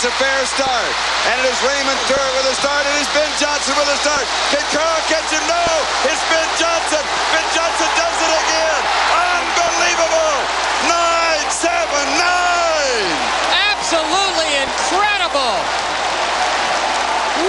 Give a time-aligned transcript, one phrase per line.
[0.00, 0.92] gets a fair start.
[1.28, 2.88] And it is Raymond Stewart with a start.
[2.88, 4.24] It is Ben Johnson with a start.
[4.48, 5.44] Can Carl catch him?
[5.44, 5.60] No!
[6.08, 7.04] It's Ben Johnson.
[7.36, 8.80] Ben Johnson does it again.
[9.12, 10.36] Unbelievable!
[10.88, 13.12] Nine, seven, nine!
[13.76, 15.56] Absolutely incredible!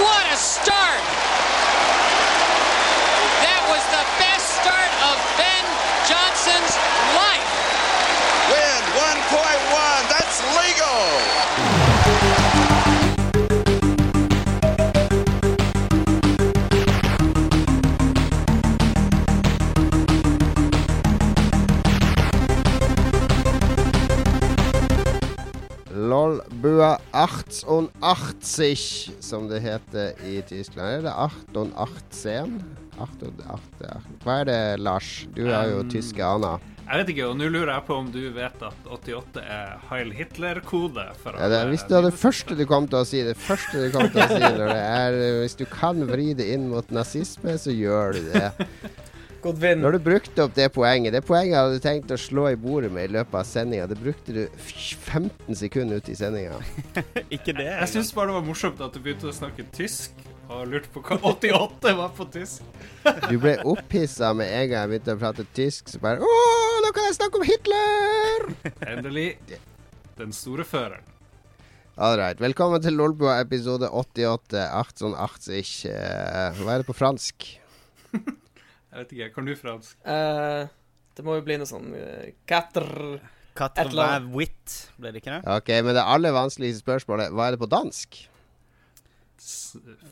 [0.04, 1.04] What a start!
[3.48, 5.64] That was the best start of Ben
[6.04, 6.76] Johnson's
[7.16, 7.48] life.
[8.52, 9.91] Win 1.1.
[26.12, 30.88] Lolbua 88, som det heter i Tyskland.
[30.88, 31.12] Er det
[31.56, 32.34] 88?
[33.00, 35.06] 88, Hva er det, Lars?
[35.32, 36.60] Du er jo Um, tyske aner.
[36.82, 40.10] Jeg vet ikke, og nå lurer jeg på om du vet at 88 er Heil
[40.12, 41.06] Hitler-kode.
[41.38, 43.94] Ja, det, hvis det er det første du kom til å si, det første du
[43.94, 47.56] kom til å si når det er Hvis du kan vri det inn mot nazisme,
[47.56, 48.50] så gjør du det.
[49.42, 49.80] Godt vinn.
[49.82, 52.92] Når du brukte opp det poenget Det poenget hadde du tenkt å slå i bordet
[52.94, 53.88] med i løpet av sendinga.
[53.90, 56.60] Det brukte du 15 sekunder ute i sendinga.
[57.34, 57.66] Ikke det.
[57.72, 60.14] Jeg syns bare det var morsomt at du begynte å snakke tysk,
[60.46, 62.62] og lurte på hva 88 var på tysk.
[63.32, 65.90] Du ble opphissa med en gang jeg begynte å prate tysk.
[65.90, 66.36] Så bare Å,
[66.84, 68.46] nå kan jeg snakke om Hitler!
[68.94, 69.26] Endelig.
[70.20, 71.08] Den store føreren.
[71.98, 72.38] All right.
[72.40, 74.62] Velkommen til Lolbua episode 88.
[74.70, 75.74] 1880.
[75.90, 77.50] Eh, hva er det på fransk?
[78.92, 79.94] Jeg vet ikke, kan du fransk?
[80.04, 80.66] Uh,
[81.16, 82.88] det må jo bli noe sånn uh, Katter
[83.56, 84.28] Katter Et eller annet.
[84.36, 85.40] Wit, ble det ikke det?
[85.56, 88.20] Ok, Men det aller vanskeligste spørsmålet hva er det på dansk?
[89.42, 89.56] S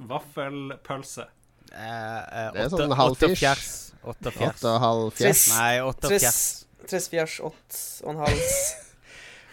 [0.08, 1.28] Vaffelpølse.
[1.70, 3.70] Uh, uh, Det er åtte- sånn halvfjers.
[4.00, 5.44] Åtte og halv fjers?
[5.52, 6.40] Nei, åtte og fjers.
[6.88, 8.54] triss fjers, åtte og en hals.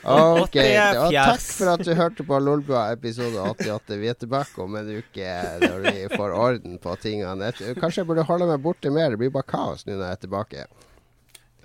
[0.08, 0.56] Ok,
[1.02, 3.98] og takk for at du hørte på Lolbua episode 88.
[4.00, 7.50] Vi er tilbake om en uke når vi får orden på tingene.
[7.76, 9.12] Kanskje jeg burde holde meg borte mer.
[9.12, 10.66] Det blir bare kaos nå når jeg er tilbake.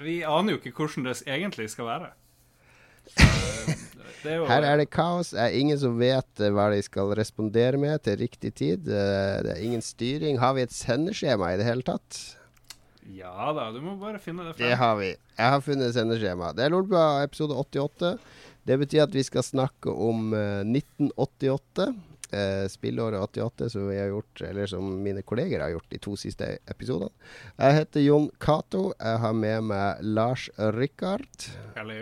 [0.03, 2.11] Vi aner jo ikke hvordan det egentlig skal være.
[4.23, 5.31] Det er jo Her er det kaos.
[5.35, 8.87] Det er ingen som vet eh, hva de skal respondere med til riktig tid.
[8.87, 10.39] Eh, Det er ingen styring.
[10.43, 12.21] Har vi et sendeskjema i det hele tatt?
[13.11, 15.11] Ja da, du må bare finne det Det har vi.
[15.37, 16.53] Jeg har funnet sendeskjema.
[16.55, 18.15] Det er Lolbua episode 88.
[18.63, 21.89] Det betyr at vi skal snakke om eh, 1988.
[22.33, 26.15] Eh, spillåret 88, som vi har gjort Eller som mine kolleger har gjort de to
[26.17, 27.11] siste episodene.
[27.59, 28.93] Jeg heter Jon Cato.
[28.97, 30.47] Jeg har med meg Lars
[30.79, 31.51] Rikard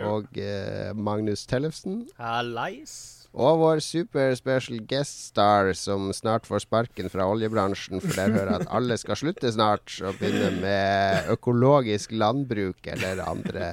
[0.06, 2.04] og eh, Magnus Tellefsen.
[2.20, 3.19] Hallais.
[3.30, 8.48] Og vår super special guest star som snart får sparken fra oljebransjen, for der hører
[8.50, 13.68] jeg at alle skal slutte snart og begynne med økologisk landbruk eller andre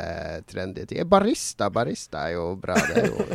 [0.45, 1.01] trendy ting.
[1.09, 2.75] Barista, barista er jo bra.
[2.85, 3.25] Det er jo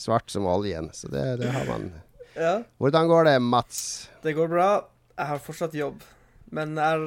[0.00, 1.92] svart som oljen, så det, det har man.
[2.34, 4.08] Ja, Hvordan går det, Mats?
[4.24, 4.70] det går bra.
[5.14, 6.02] Jeg har fortsatt jobb,
[6.50, 7.06] men jeg har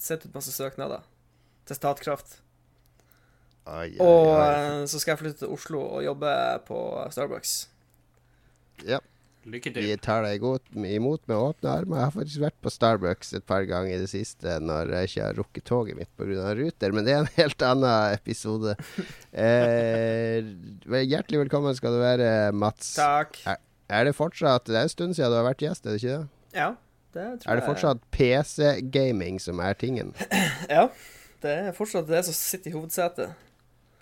[0.00, 1.04] sendt ut masse søknader
[1.68, 2.40] til Statkraft.
[3.64, 4.02] Ai, ai, ai.
[4.02, 6.32] Og eh, så skal jeg flytte til Oslo og jobbe
[6.66, 6.80] på
[7.14, 7.54] Starbucks.
[8.82, 9.00] Ja,
[9.44, 11.98] Lykke vi tar deg imot med åpne armer.
[11.98, 15.24] Jeg har faktisk vært på Starbucks et par ganger i det siste når jeg ikke
[15.26, 16.54] har rukket toget mitt pga.
[16.56, 18.72] ruter, men det er en helt annen episode.
[19.32, 20.48] Eh,
[21.04, 22.94] hjertelig velkommen skal du være, Mats.
[22.96, 23.36] Takk.
[23.92, 26.14] Er det fortsatt Det er en stund siden du har vært gjest, er det ikke
[26.14, 26.56] det?
[26.56, 26.70] Ja,
[27.12, 27.50] det tror jeg.
[27.52, 30.14] Er det fortsatt PC-gaming som er tingen?
[30.72, 30.88] Ja.
[31.44, 33.36] Det er fortsatt det som sitter i hovedsetet.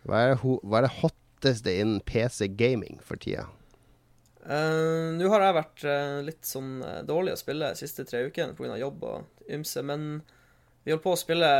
[0.06, 3.49] Hva er, ho hva er det hotteste innen PC-gaming for tida?
[4.42, 8.25] Eh, Nå har jeg vært uh, litt sånn uh, dårlig å spille de siste tre
[8.26, 8.75] ukene pga.
[8.80, 10.22] jobb og ymse, men
[10.82, 11.50] vi holder på å spille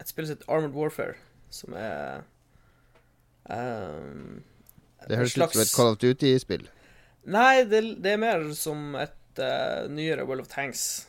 [0.00, 1.18] et spill som heter Armored Warfare,
[1.52, 2.24] som er
[5.04, 6.64] Det høres ut som et Call of Duty-spill.
[7.28, 9.42] Nei, det, det er mer som et
[9.92, 11.04] nyere World of Tanks.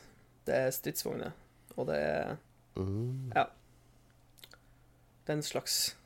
[0.46, 1.32] Det er stridsvogner,
[1.76, 2.36] og det er
[2.76, 3.32] Mm.
[3.34, 3.46] Ja.
[5.24, 5.96] Den slags.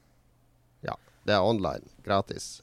[0.81, 0.97] Ja.
[1.25, 1.88] Det er online.
[2.04, 2.62] Gratis.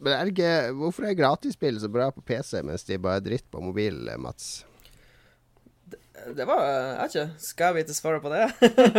[0.00, 0.50] Men er ikke
[0.80, 4.64] Hvorfor er gratisspill så bra på PC, mens de bare er dritt på mobil, Mats?
[6.36, 7.26] Det var Jeg vet ikke.
[7.40, 8.44] Skal jeg vite svaret på det?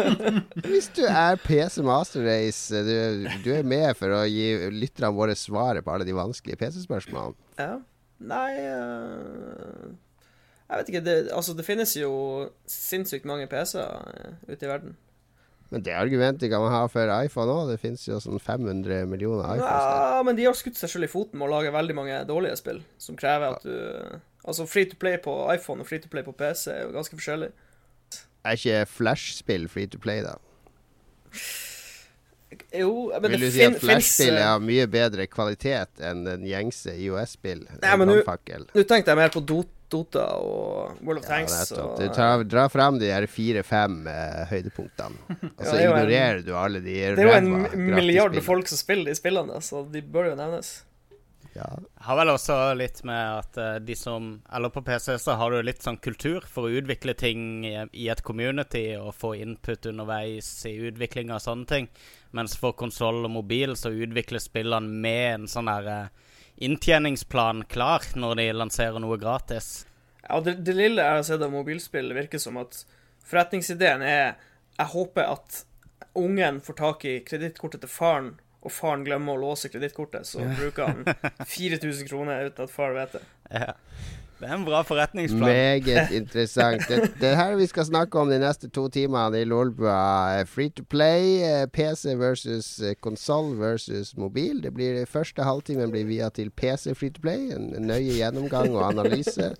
[0.69, 5.35] Hvis du er PC Master Race, du, du er med for å gi lytterne våre
[5.37, 7.37] svaret på alle de vanskelige PC-spørsmålene.
[7.61, 7.75] Ja.
[8.21, 9.85] Nei eh,
[10.69, 11.03] Jeg vet ikke.
[11.05, 12.11] Det, altså, det finnes jo
[12.69, 14.97] sinnssykt mange PC-er eh, ute i verden.
[15.71, 17.69] Men det argumentet kan man ha for iPhone òg.
[17.71, 19.63] Det finnes jo sånn 500 millioner iPhones.
[19.63, 20.09] der.
[20.17, 22.57] Ja, men de har skutt seg selv i foten med å lage veldig mange dårlige
[22.59, 26.23] spill, som krever at du Altså, free to play på iPhone og free to play
[26.25, 27.51] på PC er jo ganske forskjellig.
[28.43, 30.33] Er ikke Flash-spill free to play, da?
[32.73, 36.25] Jo, men Vil det du si at Flash-spill er eh, av mye bedre kvalitet enn
[36.25, 37.61] den gjengse IOS-spill?
[37.83, 41.55] Nei, men nå- tenkte jeg mer på Do- Dota og World of Ja, Tanks.
[41.59, 41.89] nettopp.
[41.91, 45.19] og, Du tar, drar frem de her fire-fem eh, høydepunktene,
[45.57, 47.51] og så ja, ignorerer en- du alle de det er jo en
[47.91, 50.71] milliard folk som spiller de spillene, så de bør jo nevnes.
[51.51, 51.65] Ja.
[52.07, 55.57] Har vel også litt med at uh, de som Eller på PC så har du
[55.67, 60.47] litt sånn kultur for å utvikle ting i, i et community og få input underveis
[60.69, 61.89] i utvikling av sånne ting.
[62.31, 66.30] Mens for konsoll og mobil så utvikles spillene med en sånn derre eh,
[66.61, 69.87] inntjeningsplan klar når de lanserer noe gratis.
[70.27, 72.83] Ja, det, det lille jeg har sett av mobilspill, virker som at
[73.25, 74.37] forretningsideen er
[74.77, 75.63] Jeg håper at
[76.17, 78.31] ungen får tak i kredittkortet til faren,
[78.61, 81.03] og faren glemmer å låse kredittkortet, så bruker han
[81.55, 83.23] 4000 kroner uten at far vet det.
[83.51, 83.73] Ja.
[84.41, 85.43] Det er en bra forretningsplan.
[85.45, 86.81] Meget interessant.
[86.89, 90.41] Det, det her vi skal snakke om de neste to timene i Lolbua.
[90.49, 94.63] Free to play, eh, PC versus eh, konsoll versus mobil.
[94.63, 97.51] Det blir Første halvtimen blir via til PC free to play.
[97.53, 99.51] En nøye gjennomgang og analyse.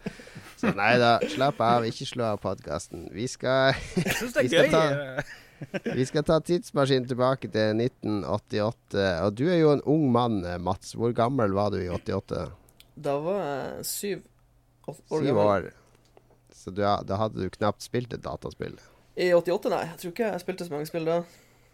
[0.58, 1.86] Så nei da, slapp av.
[1.86, 3.06] Ikke slå av podkasten.
[3.14, 4.72] Vi skal Jeg syns det er gøy.
[4.74, 9.06] ta- Vi skal ta tidsmaskinen tilbake til 1988.
[9.28, 10.96] Og du er jo en ung mann, eh, Mats.
[10.98, 12.48] Hvor gammel var du i 88?
[12.98, 14.22] Da var jeg syv
[14.88, 15.70] Syv år.
[16.56, 18.76] Så du, da hadde du knapt spilt et dataspill.
[19.18, 19.86] I 88, nei.
[19.92, 21.22] Jeg tror ikke jeg spilte så mange spill da.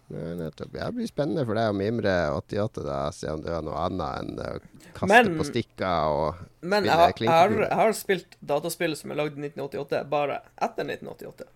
[0.07, 0.71] Nei, nettopp.
[0.77, 2.99] Ja, Det blir spennende for deg å mimre 88, da.
[3.11, 6.95] Se om det var noe annet enn å kaste Men- på stikker og Men Spille
[6.95, 11.49] har, jeg, har, jeg har spilt dataspill som er lagd i 1988, bare etter 1988.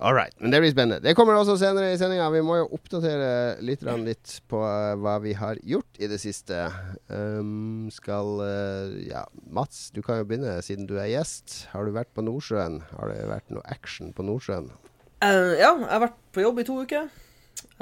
[0.00, 0.34] All right.
[0.38, 1.02] Men det blir spennende.
[1.02, 2.28] Det kommer også senere i sendinga.
[2.30, 6.68] Vi må jo oppdatere litt, litt på uh, hva vi har gjort i det siste.
[7.10, 11.64] Um, skal uh, Ja, Mats, du kan jo begynne siden du er gjest.
[11.72, 12.78] Har du vært på Nordsjøen?
[12.92, 14.70] Har det vært noe action på Nordsjøen?
[15.18, 17.10] Uh, ja, jeg har vært på jobb i to uker.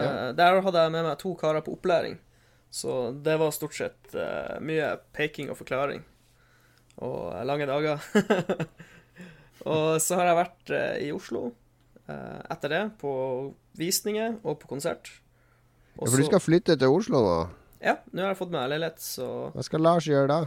[0.00, 0.08] Ja.
[0.36, 2.16] Der hadde jeg med meg to karer på opplæring.
[2.72, 4.16] Så det var stort sett
[4.64, 6.00] mye peking og forklaring.
[7.04, 8.00] Og lange dager.
[9.76, 11.50] og så har jeg vært i Oslo
[12.06, 13.12] etter det, på
[13.78, 15.10] visninger og på konsert.
[15.96, 17.38] Ja, for du skal flytte til Oslo nå.
[17.82, 20.40] Ja, nå har jeg fått meg leilighet, så Hva skal Lars gjøre da?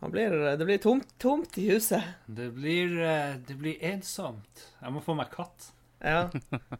[0.00, 2.02] han blir, det blir tomt, tomt i huset.
[2.26, 4.62] Det blir, eh, det blir ensomt.
[4.80, 5.72] Jeg må få meg katt.
[6.00, 6.30] Ja.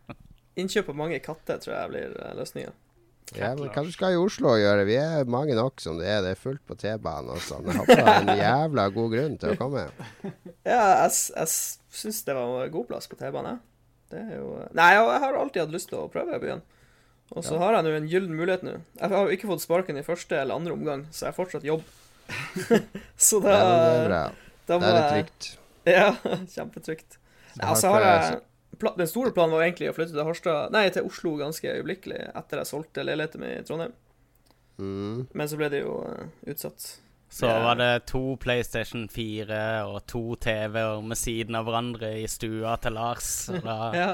[0.61, 2.73] Innkjøp av mange katter tror jeg blir eh, løsninga.
[3.37, 4.87] Ja, men Hva du skal i Oslo gjøre?
[4.89, 6.25] Vi er mange nok som det er.
[6.25, 7.69] Det er fullt på T-banen og sånn.
[7.69, 9.85] Jeg hadde en jævla god grunn til å komme.
[10.71, 11.53] Ja, jeg, jeg
[12.01, 13.61] syns det var en god plass på T-banen.
[14.11, 16.63] Det er jo Nei, jeg har alltid hatt lyst til å prøve byen.
[17.31, 18.75] Og så har jeg nå en gyllen mulighet nå.
[18.99, 21.67] Jeg har jo ikke fått sparken i første eller andre omgang, så jeg har fortsatt
[21.67, 21.85] jobb.
[23.31, 24.23] så da, Ja, det er bra.
[24.67, 25.51] da må Det er litt trygt.
[25.91, 26.09] Ja,
[26.53, 27.17] kjempetrygt.
[27.55, 28.41] Så Ja, så har jeg
[28.99, 32.61] Den store planen var egentlig å flytte til Harstad Nei, til Oslo ganske øyeblikkelig etter
[32.61, 33.95] jeg solgte leiligheten min i Trondheim.
[34.81, 35.25] Mm.
[35.33, 36.87] Men så ble det jo eh, utsatt.
[37.31, 37.61] Så yeah.
[37.63, 42.97] var det to PlayStation 4 og to TV-er med siden av hverandre i stua til
[42.99, 43.29] Lars.
[43.55, 44.09] Og da Ja.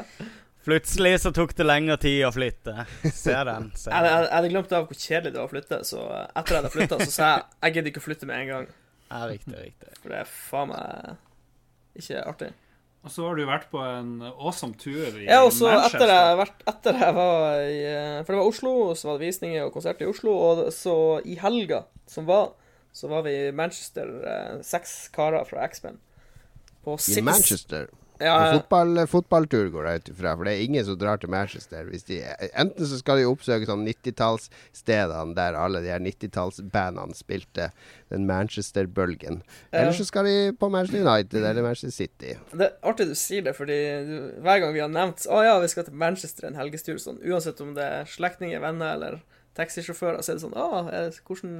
[0.66, 2.74] plutselig så tok det lengre tid å flytte.
[3.08, 3.70] Se den.
[3.72, 4.26] Jeg, jeg, den.
[4.26, 6.74] jeg hadde glemt av hvor kjedelig det var å flytte, så etter at jeg hadde
[6.76, 8.68] flytta, så sa jeg jeg gidder ikke å flytte med en gang.
[9.06, 9.96] Ja, riktig, riktig.
[10.02, 12.52] For det er faen meg ikke artig.
[13.06, 16.02] Og så har du vært på en awesome tur i Ja, og så Manchester.
[16.02, 19.20] etter jeg, vært, etter jeg var i eh, For det var Oslo, og så var
[19.20, 22.50] det visninger og konsert i Oslo, og så i helga som var,
[22.96, 25.98] så var vi i Manchester, eh, seks karer fra X-Men.
[27.16, 27.88] I Manchester.
[28.18, 31.90] Ja, fotball, fotballtur går jeg ut ifra, for det er ingen som drar til Manchester.
[32.08, 32.20] De,
[32.56, 37.68] enten så skal de oppsøke sånn 90-tallsstedene der alle de her 90-tallsbandene spilte
[38.14, 39.42] den Manchester-bølgen.
[39.68, 42.38] Eller så skal de på Manchester United eller Manchester City.
[42.56, 45.58] Det er artig du sier det, fordi du, hver gang vi har nevnt Å ja,
[45.60, 49.20] vi skal til Manchester en helgestur, sånn, uansett om det er slektninger, venner eller
[49.56, 50.66] taxisjåfører, så er det sånn Å,
[51.26, 51.52] hvordan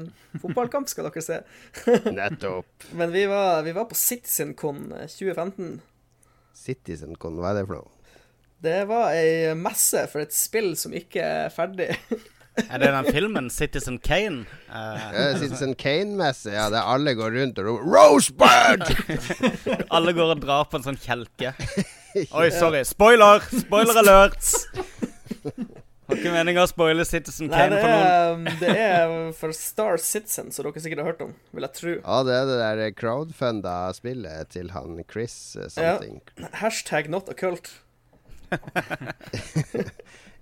[0.43, 1.39] fotballkamp skal dere se?
[2.21, 2.69] Nettopp.
[2.97, 5.81] Men vi var, vi var på CitizenCon 2015.
[6.57, 7.91] CitizenCon, hva er det for noe?
[8.67, 11.91] Det var ei messe for et spill som ikke er ferdig.
[12.57, 14.47] Er det den filmen Citizen Kane?
[14.77, 18.91] Eh, Uh, Citizen Kane-messe, ja, der alle går rundt og roper 'Rosebud!'
[19.91, 21.53] alle går og drar på en sånn kjelke.
[22.33, 22.83] Oi, sorry.
[22.89, 23.41] Spoiler!
[23.53, 24.45] Spoiler alert!
[26.07, 28.05] Har ikke meninga å spoile Citizen Nei, Kane det for noen.
[28.07, 31.79] er, um, det er for Star Citizen, som dere sikkert har hørt om, vil jeg
[31.81, 31.95] tro.
[31.99, 35.35] Ja, det er det der crowdfunda spillet til han Chris
[35.67, 36.21] something.
[36.39, 36.53] Ja.
[36.63, 37.73] Hashtag not occult.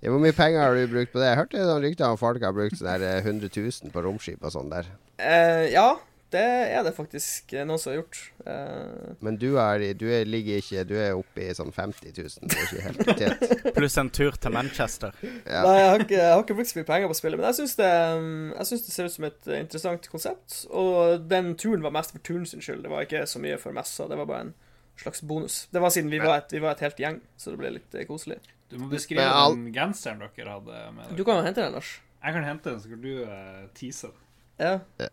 [0.03, 1.31] Ja, hvor mye penger har du brukt på det?
[1.31, 4.51] Jeg hørte noen rykter om folk har brukt sånn eh, 100 000 på romskip og
[4.53, 4.89] sånn der.
[5.17, 5.95] Eh, ja,
[6.33, 6.41] det
[6.73, 8.17] er det faktisk eh, noen som har gjort.
[8.47, 12.49] Uh, Men du, er, du er, ligger ikke Du er oppe i sånn 50 000.
[12.49, 13.53] det er ikke helt potet.
[13.77, 15.15] Pluss en tur til Manchester.
[15.23, 15.61] Ja.
[15.63, 17.59] Nei, jeg har, ikke, jeg har ikke brukt så mye penger på spillet, men jeg
[17.61, 17.91] syns det,
[18.25, 20.57] mm, det ser ut som et eh, interessant konsept.
[20.73, 22.83] Og den turen var mest for turen sin skyld.
[22.85, 24.09] Det var ikke så mye for messa.
[24.11, 24.55] Det var bare en
[24.99, 25.59] slags bonus.
[25.71, 27.99] Det var siden vi var et, vi var et helt gjeng, så det ble litt
[28.09, 28.39] koselig.
[28.71, 31.17] Du må beskrive all- den genseren dere hadde med dere.
[31.19, 31.99] Du kan jo hente den, Lars.
[32.25, 34.21] Jeg kan hente den, så kan du uh, tease den.
[34.57, 35.09] Ja.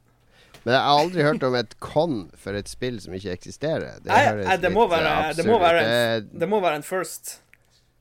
[0.65, 3.97] Men jeg har aldri hørt om et con for et spill som ikke eksisterer.
[4.03, 7.39] Det, Nei, nei, det må være- det må være en- Det- må være en first.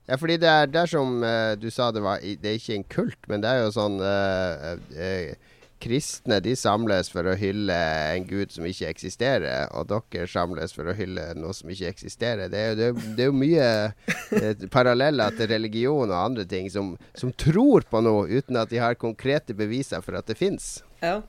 [0.10, 2.76] Ja, fordi det er, det er som uh, du sa, det, var, det er ikke
[2.76, 5.34] en kult, men det er jo sånn uh, uh,
[5.82, 7.74] Kristne de samles for å hylle
[8.14, 12.52] en gud som ikke eksisterer, og dere samles for å hylle noe som ikke eksisterer.
[12.54, 17.32] Det er jo, det er, jo- mye paralleller til religion og andre ting som, som
[17.34, 20.84] tror på noe uten at de har konkrete beviser for at det fins.
[21.02, 21.22] Ja.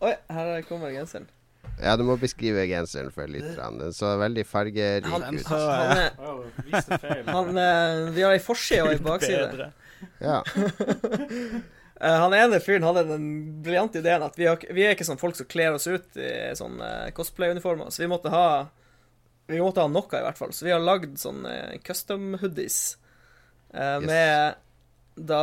[0.00, 1.26] Oi, her kommer genseren.
[1.80, 3.78] Ja, du må beskrive genseren for lytterne.
[3.80, 5.46] Den så veldig fargerik Han, ut.
[5.48, 6.44] han, Oh,
[7.26, 9.70] han, eh, vi har ei forside og ei bakside.
[10.20, 10.40] Ja.
[12.00, 13.24] Eh, han ene fyren hadde den
[13.60, 16.30] briljante ideen at vi, har, vi er ikke sånn folk som kler oss ut i
[16.56, 18.44] sånn eh, cosplay-uniformer, så vi måtte ha
[19.52, 20.54] Vi måtte ha noe, i hvert fall.
[20.56, 21.44] Så vi har lagd sånn
[21.84, 22.78] custom hoodies
[23.74, 24.08] med Yes.
[24.08, 25.42] med da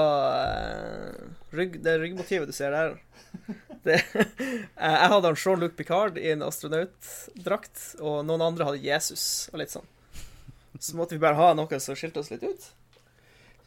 [1.54, 2.98] rygg, Det ryggmotivet du ser der.
[3.88, 9.48] Det, eh, jeg hadde han Jean-Luc Picard i en astronautdrakt, og noen andre hadde Jesus
[9.54, 9.86] og litt sånn.
[10.80, 12.66] Så måtte vi bare ha noe som skilte oss litt ut.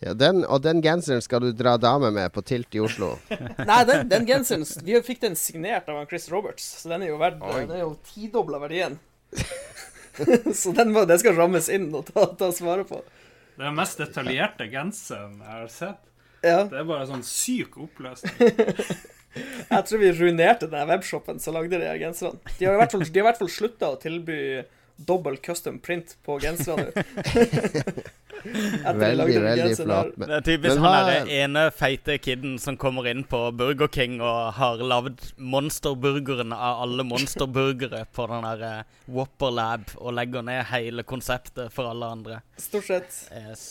[0.04, 3.14] ja den, og den genseren skal du dra dame med på Tilt i Oslo.
[3.70, 7.22] Nei, den, den genseren Vi fikk den signert av Chris Roberts, så den er jo
[7.22, 7.62] verdt Oi.
[7.64, 8.98] Den er jo tidobla verdien.
[10.60, 13.00] så den, må, den skal rammes inn og ta, ta svaret på.
[13.56, 16.04] Det er den mest detaljerte genseren jeg har sett.
[16.40, 18.54] Ja, Det er bare sånn syk oppløsning.
[19.36, 22.40] Jeg tror vi ruinerte den webshopen som lagde de genserne.
[22.58, 24.38] De har i hvert fall, de har i hvert fall slutta å tilby
[25.00, 28.92] dobbel custom print på genserne nå.
[29.00, 30.14] Veldig, veldig flott.
[30.16, 33.88] Det er typisk Men han er derre ene feite kiden som kommer inn på Burger
[33.92, 40.44] King og har lagd monsterburgeren av alle monsterburgere på den der Whopper Lab og legger
[40.46, 42.40] ned hele konseptet for alle andre.
[42.60, 43.22] Stort sett.
[43.36, 43.66] Yes.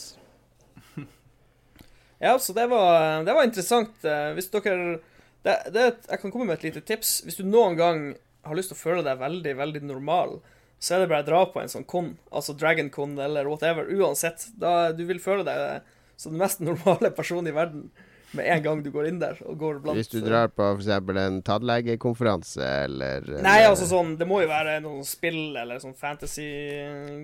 [2.20, 3.94] Ja, så det var, det var interessant.
[4.04, 4.98] Eh, Hvis dere
[5.46, 7.20] det, det, Jeg kan komme med et lite tips.
[7.26, 8.02] Hvis du noen gang
[8.46, 10.38] har lyst til å føle deg veldig, veldig normal,
[10.80, 13.88] så er det bare å dra på en sånn con, altså Dragon Con eller whatever,
[13.88, 14.48] uansett.
[14.60, 15.88] Da du vil føle deg
[16.20, 17.90] som den mest normale personen i verden
[18.36, 20.88] med en gang du går inn der og går blant hvis du drar på f.eks.
[21.24, 25.94] en tannlegekonferanse eller Nei, eller- altså sånn Det må jo være noen spill eller sånn
[25.98, 26.46] fantasy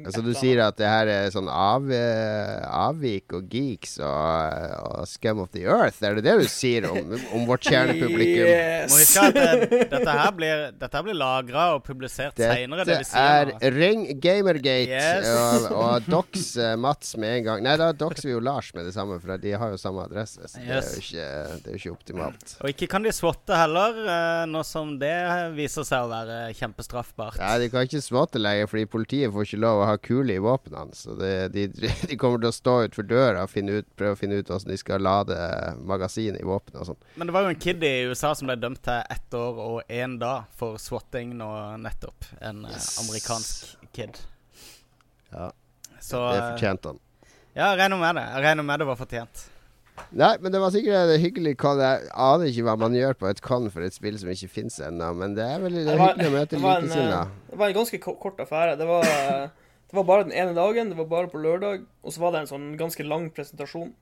[0.06, 5.06] Altså Du sier at det her er sånn av, eh, avvik og geeks og, og
[5.10, 6.00] scum of the earth.
[6.04, 8.46] Er det det du sier om, om vårt kjernepublikum?
[8.50, 8.90] yes.
[8.92, 12.84] Må huske at det, dette her blir, dette her blir lagra og publisert seinere.
[12.86, 13.72] Det Dette vi sier er nå.
[13.76, 15.26] Ring Gamergate Yes.
[15.30, 17.64] og, og dox eh, Mats med en gang.
[17.66, 20.46] Nei, da doxer vi jo Lars med det samme, for de har jo samme adresse.
[20.52, 22.54] Så det, er jo ikke, det er jo ikke optimalt.
[22.62, 25.12] Og ikke kan de swatte heller, eh, nå som det
[25.56, 27.38] viser seg å være kjempestraffbart.
[27.42, 30.42] Nei, De kan ikke swatte lenger, fordi politiet får ikke lov å ha kule i
[30.42, 30.96] våpnene.
[30.96, 31.66] Så det, de,
[32.10, 34.80] de kommer til å stå utenfor døra og ut, prøve å finne ut hvordan de
[34.80, 35.36] skal lade
[35.86, 37.02] magasinet i våpenet og sånn.
[37.16, 39.92] Men det var jo en kid i USA som ble dømt til ett år og
[39.92, 41.50] én dag for swatting nå
[41.82, 42.30] nettopp.
[42.40, 42.98] En eh, Yes.
[43.00, 44.18] amerikansk kid.
[45.32, 45.50] Ja,
[46.00, 46.98] Så Det eh, fortjente han.
[47.56, 48.24] Ja, jeg regner med det.
[48.34, 49.46] Jeg regner med det var fortjent.
[50.12, 51.78] Nei, men det var sikkert en hyggelig con.
[51.80, 54.78] Jeg aner ikke hva man gjør på et con for et spill som ikke fins
[54.80, 57.20] ennå, men det er veldig det var- hyggelig å møte likesinnede.
[57.22, 58.78] eh, Det var en ganske kort affære.
[58.78, 62.20] Det var, det var bare den ene dagen, det var bare på lørdag, og så
[62.20, 63.92] var det en sånn ganske lang presentasjon.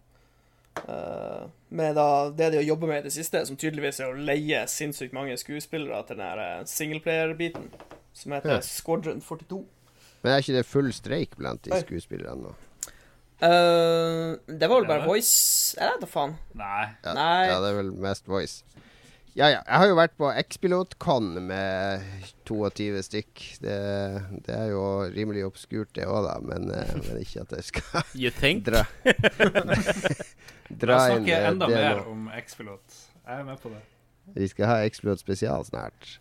[0.88, 4.64] Uh, med da det de jobber med i det siste, som tydeligvis er å leie
[4.66, 7.68] sinnssykt mange skuespillere til den eh, singleplayer-biten,
[8.12, 8.60] som heter Ja.
[8.60, 9.64] Squadron 42.
[10.24, 12.54] Men er ikke det full streik blant de skuespillerne nå?
[13.44, 15.08] Eh, det var vel bare det?
[15.10, 16.36] voice Er det da faen.
[16.56, 16.84] Nei.
[17.04, 17.42] Ja, Nei.
[17.50, 18.62] ja, det er vel mest voice.
[19.34, 19.62] Ja, ja.
[19.66, 22.04] Jeg har jo vært på X-Pilot-con med
[22.46, 23.40] 22 stykk.
[23.64, 23.78] Det,
[24.46, 26.36] det er jo rimelig obskurt, det òg, da.
[26.46, 28.62] Men, eh, men ikke at jeg skal You think?
[28.68, 28.84] dra
[30.70, 33.00] Dra inn snakke eh, enda det mer om X-Pilot.
[33.24, 33.82] Jeg er med på det.
[34.38, 36.14] Vi skal ha X-Pilot spesial snart.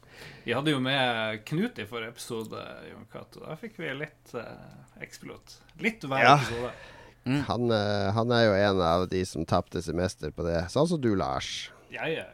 [0.43, 3.45] Vi hadde jo med Knut i forrige episode, Jon Cato.
[3.45, 4.41] Da fikk vi litt uh,
[5.05, 5.55] X-Pilot.
[5.85, 6.33] Litt hver Ja.
[6.41, 6.73] episode.
[7.23, 10.65] Han, eh, han er jo en av de som tapte semester på det.
[10.73, 11.71] Sånn som du, Lars.
[11.93, 12.27] Ja, ja.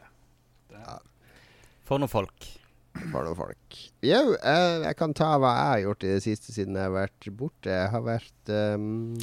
[1.85, 2.47] For noen folk.
[2.99, 3.77] For noen folk.
[4.05, 6.95] Jo, jeg, jeg kan ta hva jeg har gjort i det siste siden jeg har
[6.95, 7.69] vært borte.
[7.73, 9.15] Jeg har vært um,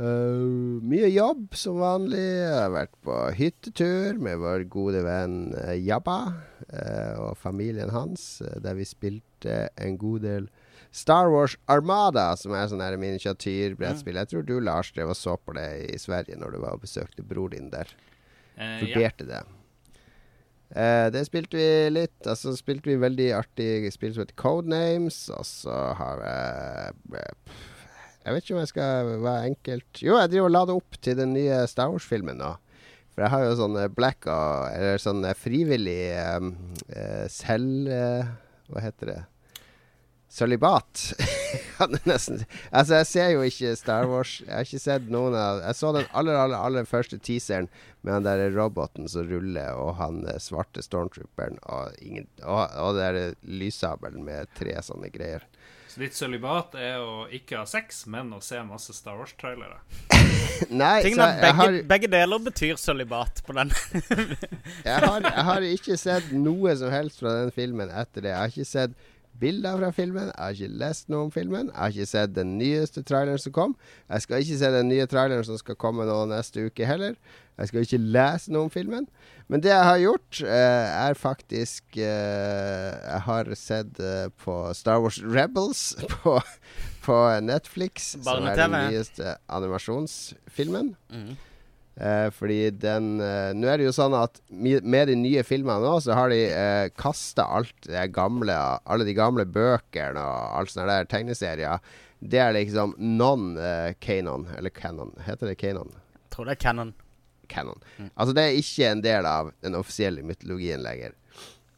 [0.00, 2.22] uh, mye jobb som vanlig.
[2.22, 8.38] Jeg har vært på hyttetur med vår gode venn eh, Jabba uh, og familien hans,
[8.64, 10.48] der vi spilte en god del
[10.94, 14.18] Star Wars Armada, som er sånn miniatyrbrettspill.
[14.22, 16.84] Jeg tror du, Lars, drev og så på det i Sverige når du var og
[16.86, 17.92] besøkte bror din der.
[18.56, 18.78] Ja.
[18.80, 19.44] Vurderte det.
[20.68, 22.18] Uh, det spilte vi litt.
[22.24, 25.20] Og så spilte vi veldig artig spill som heter Codenames.
[25.32, 27.58] Og så har jeg eh,
[28.24, 31.16] Jeg vet ikke om jeg skal være enkelt Jo, jeg driver og lader opp til
[31.16, 32.52] den nye Star Wars-filmen nå.
[33.14, 36.02] For jeg har jo sånn black og Eller sånn frivillig
[36.36, 36.52] um,
[36.92, 37.88] uh, selv...
[38.68, 39.20] hva heter det?
[40.28, 41.04] Sølibat.
[41.78, 44.40] Altså, jeg ser jo ikke Star Wars.
[44.42, 47.68] Jeg har ikke sett noen av Jeg så den aller, aller, aller første teaseren
[48.02, 52.98] med den der roboten som ruller, og han eh, svarte stormtrooperen, og, ingen, og, og
[52.98, 55.46] det der lyssabelen med tre sånne greier.
[55.88, 59.78] Så ditt sølibat er å ikke ha sex, men å se masse Star Wars-trailere.
[60.82, 63.70] Nei, så Tingene, jeg begge, har, begge deler betyr sølibat på den.
[64.82, 68.34] jeg, har, jeg har ikke sett noe som helst fra den filmen etter det.
[68.34, 68.98] Jeg har ikke sett
[69.40, 71.70] bilder fra filmen, jeg har ikke lest noe om filmen.
[71.72, 73.76] Jeg har ikke sett den nyeste traileren som kom.
[74.08, 77.14] Jeg skal ikke se den nye traileren som skal komme nå neste uke heller.
[77.58, 79.08] Jeg skal ikke lese noe om filmen.
[79.50, 85.00] Men det jeg har gjort, eh, er faktisk eh, Jeg har sett eh, på Star
[85.02, 86.36] Wars Rebels på,
[87.02, 90.94] på Netflix, som er den nyeste animasjonsfilmen.
[91.10, 91.36] Mhm.
[91.98, 95.96] Eh, fordi den eh, Nå er det jo sånn at med de nye filmene nå,
[96.04, 101.82] så har de eh, kasta Alle de gamle bøkene og alt sånne der tegneserier.
[102.18, 104.46] Det er liksom non-canon.
[104.56, 105.12] eller canon.
[105.26, 105.90] Heter det canon?
[105.90, 106.94] Jeg tror det er canon.
[107.48, 107.82] Canon.
[108.14, 111.14] Altså det er ikke en del av den offisielle mytologien lenger.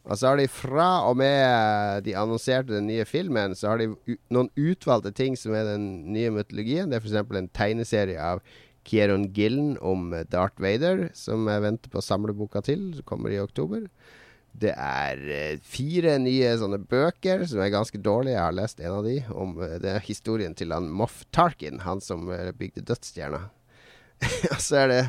[0.03, 4.17] Og så har de fra og med de annonserte den nye filmen, så har de
[4.33, 6.89] noen utvalgte ting som er den nye mytologien.
[6.89, 7.37] Det er f.eks.
[7.37, 8.41] en tegneserie av
[8.87, 13.41] Kieron Gillen om eh, Darth Vader, som jeg venter på samleboka til, som kommer i
[13.41, 13.87] oktober.
[14.51, 18.35] Det er eh, fire nye sånne bøker som er ganske dårlige.
[18.35, 21.83] Jeg har lest en av de, om eh, det er historien til han Moff Tarkin,
[21.85, 23.45] han som bygde dødsstjerna.
[24.53, 25.03] Og så er det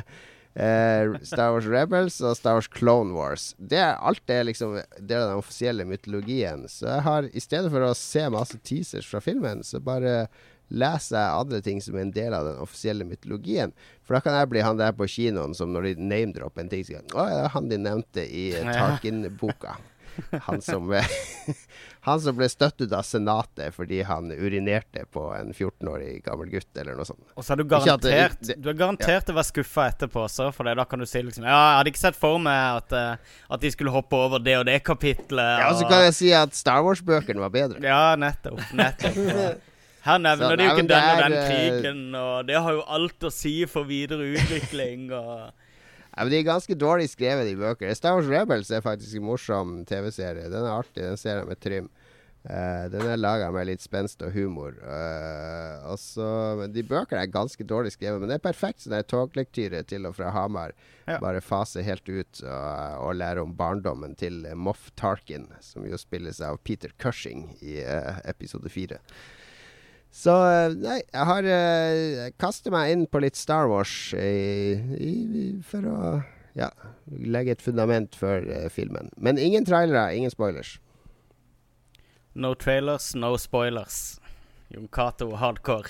[0.55, 3.51] eh, Star Wars Rebels og Star Wars Clone Wars.
[3.57, 6.67] Det er, alt det er liksom del av den offisielle mytologien.
[6.69, 10.27] Så jeg har, i stedet for å se masse teasers fra filmen, så bare
[10.71, 13.73] leser jeg andre ting som er en del av den offisielle mytologien.
[14.03, 16.83] For da kan jeg bli han der på kinoen som når de name-dropper en ting,
[16.87, 19.75] sier Å er han de nevnte i Tarkin-boka.
[20.45, 20.91] Han som,
[22.05, 26.99] han som ble støttet av Senatet fordi han urinerte på en 14-årig gammel gutt, eller
[26.99, 27.23] noe sånt.
[27.33, 30.51] Og så er du det- garantert det- Du er garantert å være skuffa etterpå også,
[30.53, 33.33] for da kan du si liksom Ja, jeg hadde ikke sett for meg at, eh,
[33.49, 35.59] at de skulle hoppe over det og det kapitlet.
[35.63, 37.81] Ja, og så kan jeg si at Star Wars-bøkene var bedre.
[37.81, 38.61] Ja, nettopp.
[38.71, 39.61] nettopp.
[40.03, 42.81] Her nevner Så, de jo ikke den og den eh, krigen, og det har jo
[42.97, 45.35] alt å si for videre utvikling og
[46.13, 47.89] Ja, men De er ganske dårlig skrevet, de bøker.
[47.97, 50.45] Star Wars Rebels er faktisk en morsom TV-serie.
[50.51, 51.87] Den er artig, den ser jeg med Trym.
[52.43, 54.75] Uh, den er laga med litt spenst og humor.
[54.83, 56.27] Uh, også,
[56.59, 60.17] men de bøkene er ganske dårlig skrevet, men det er perfekt sånn toglektyre til og
[60.19, 60.75] fra Hamar.
[61.07, 61.21] Ja.
[61.23, 65.97] Bare fase helt ut og, og lære om barndommen til eh, Moff Tarkin, som jo
[65.99, 69.01] spilles av Peter Cushing i uh, episode fire.
[70.13, 74.77] Så eh, nei, jeg har uh, Jeg kaster meg inn på litt Star Wars i,
[75.01, 75.13] i,
[75.65, 75.99] for å
[76.53, 76.69] ja,
[77.09, 79.09] legge et fundament for uh, filmen.
[79.17, 80.77] Men ingen trailere, ingen spoilers.
[82.37, 84.19] No trailers, no spoilers.
[84.73, 85.89] Jon Cato hardcore.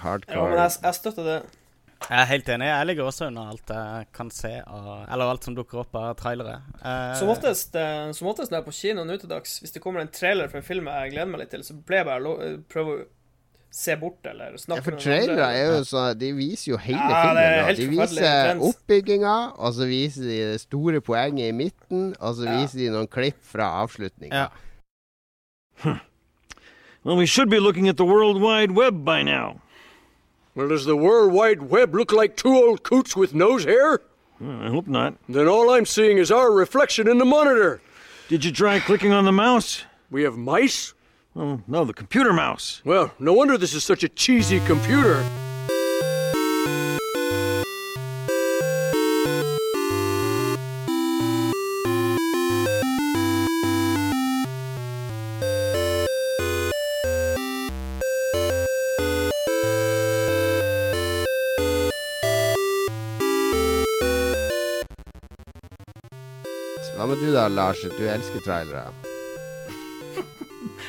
[0.00, 0.36] Hardcore.
[0.36, 1.40] Ja, men jeg, jeg støtter det.
[2.02, 2.66] Jeg er helt enig.
[2.66, 6.10] Jeg ligger også under alt jeg kan se av Eller alt som dukker opp av
[6.18, 6.58] trailere.
[6.80, 9.74] Eh, Som oftest, eh, som oftest når jeg er på kino nå til dags, hvis
[9.76, 12.08] det kommer en trailer for en film jeg gleder meg litt til, så blir jeg
[12.10, 13.04] bare prøve å
[13.72, 15.36] se bort eller Ja, snakke for med noen andre.
[15.36, 17.22] trailere er jo så De viser jo hele Ja,
[17.72, 17.76] filmen.
[17.76, 22.60] De viser oppbygginga, og så viser de det store poenget i midten, og så Ja.
[22.60, 24.34] viser de noen klipp fra avslutninga.
[24.34, 24.48] Ja.
[27.04, 29.60] Well, we should be looking at the World Wide Web by now.
[30.54, 34.00] Well, does the World Wide Web look like two old coots with nose hair?
[34.38, 35.14] Well, I hope not.
[35.28, 37.80] Then all I'm seeing is our reflection in the monitor.
[38.28, 39.84] Did you try clicking on the mouse?
[40.10, 40.94] We have mice?
[41.34, 42.82] Oh, no, the computer mouse.
[42.84, 45.24] Well, no wonder this is such a cheesy computer.
[66.92, 67.80] Hva med du da, Lars?
[67.96, 69.11] Du elsker trailere.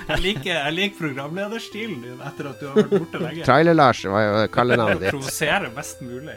[0.08, 3.46] Jeg liker, jeg liker programlederstilen din etter at du har vært borte lenge.
[3.48, 5.14] Trailer-Lars var jo kallenavnet ditt.
[5.16, 6.36] Provosere mest mulig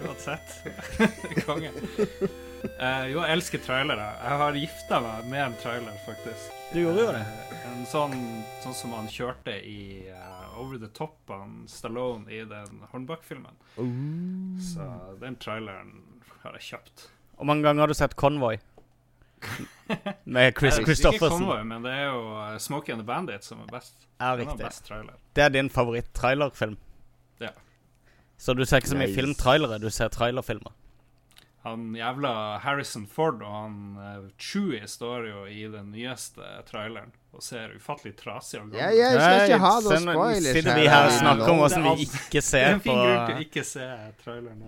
[0.00, 0.56] uansett.
[1.46, 1.70] Konge.
[2.64, 4.06] Uh, jo, jeg elsker trailere.
[4.24, 6.60] Jeg har gifta meg med en trailer, faktisk.
[6.72, 7.24] Du gjorde jo det.
[7.24, 8.16] Uh, en sånn,
[8.64, 13.58] sånn som han kjørte i uh, Over the Top, han Stallone, i den Hornbach-filmen.
[14.62, 14.88] Så
[15.20, 15.98] den traileren
[16.44, 17.08] har jeg kjøpt.
[17.34, 18.60] Hvor mange ganger har du sett Convoy?
[20.24, 21.44] Med Chris Ikke Christoffersen.
[21.44, 23.94] Convoy, men det er jo eh, Smokey and the Bandit som er best.
[24.18, 24.58] Ja, riktig.
[24.62, 25.18] best trailer.
[25.36, 26.76] Det er din favoritt-trailerfilm.
[27.42, 27.50] Ja.
[28.38, 29.18] Så du ser ikke så mye Nice.
[29.20, 30.72] filmtrailere, du ser trailerfilmer.
[31.64, 37.40] Han jævla Harrison Ford og han uh, Chewie står jo i den nyeste traileren og
[37.42, 40.58] ser ufattelig trasig og gammel Ja, jeg skal ikke ha noe spoilers her.
[40.58, 43.40] Sitter vi her og snakker om hvordan vi ikke Det er en fin grunn til
[43.40, 43.88] å ikke se
[44.20, 44.66] traileren.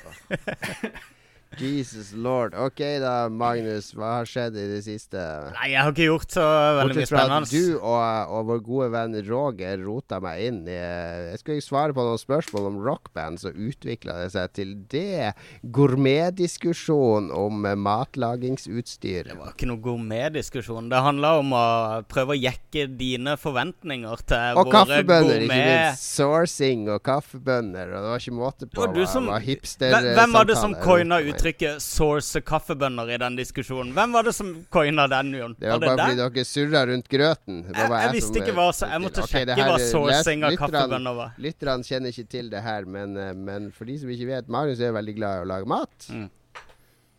[1.58, 2.54] Jesus lord.
[2.54, 3.90] OK da, Magnus.
[3.96, 5.18] Hva har skjedd i det siste?
[5.56, 6.44] Nei, jeg har ikke gjort så
[6.78, 7.50] veldig mye spennende.
[7.50, 12.04] du og, og vår gode venn Roger rota meg inn i Jeg skulle svare på
[12.06, 15.32] noen spørsmål om rockband, så utvikla det seg til det.
[15.74, 19.32] Gourmetdiskusjon om matlagingsutstyr.
[19.32, 20.90] Det var ikke noe gourmetdiskusjon.
[20.92, 21.64] Det handla om å
[22.10, 25.90] prøve å jekke dine forventninger til Og våre kaffebønner, ikke gourmet...
[25.90, 26.08] minst.
[26.20, 27.90] Sourcing og kaffebønner.
[27.90, 31.39] Og det var ikke måte på hva, hipster Hvem var det som coina meg.
[31.40, 33.92] Uttrykket 'source kaffebønner' i den diskusjonen?
[33.96, 35.56] Hvem var det som coina den, Jon?
[35.58, 37.62] Det var bare fordi dere surra rundt grøten.
[37.66, 39.70] Det var Jeg- jeg som, visste ikke eh, hva så- jeg måtte okay, sjekke her
[39.70, 41.32] hva sourcing av kaffebønner var.
[41.38, 44.80] Lytterne kjenner ikke til det her, men, eh, men for de som ikke vet Marius
[44.80, 46.06] er veldig glad i å lage mat.
[46.10, 46.30] Mm.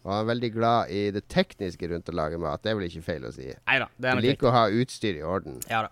[0.03, 2.61] Og han er veldig glad i det tekniske rundt å lage mat.
[2.63, 3.53] Det er vel ikke feil å si.
[3.67, 4.29] Neida, det er Du nok riktig.
[4.41, 5.59] liker å ha utstyr i orden.
[5.69, 5.89] Ja da.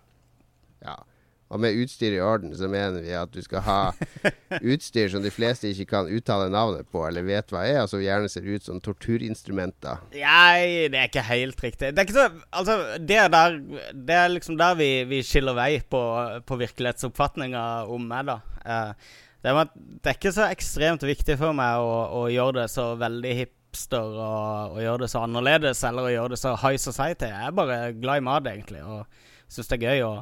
[0.84, 0.96] Ja.
[1.50, 3.78] Og med utstyr i orden så mener vi at du skal ha
[4.74, 8.04] utstyr som de fleste ikke kan uttale navnet på, eller vet hva er, og som
[8.04, 10.04] gjerne ser ut som torturinstrumenter.
[10.14, 11.90] Nei, det er ikke helt riktig.
[11.96, 12.28] Det er ikke så
[12.60, 13.58] Altså, det er der
[13.94, 16.02] Det er liksom der vi, vi skiller vei på,
[16.46, 18.38] på virkelighetsoppfatninga om meg, da.
[18.62, 22.68] Eh, det, er det er ikke så ekstremt viktig for meg å, å gjøre det
[22.74, 26.78] så veldig hipster og, og gjøre det så annerledes, eller å gjøre det så high
[26.78, 27.32] society.
[27.32, 30.14] Jeg er bare glad i mat, egentlig, og syns det er gøy å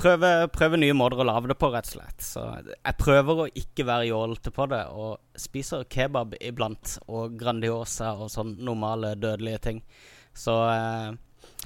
[0.00, 2.24] prøve, prøve nye måter å lage det på, rett og slett.
[2.24, 8.14] Så jeg prøver å ikke være jålete på det, og spiser kebab iblant, og Grandiosa
[8.16, 9.80] og sånn normale dødelige ting.
[10.36, 11.16] Så eh,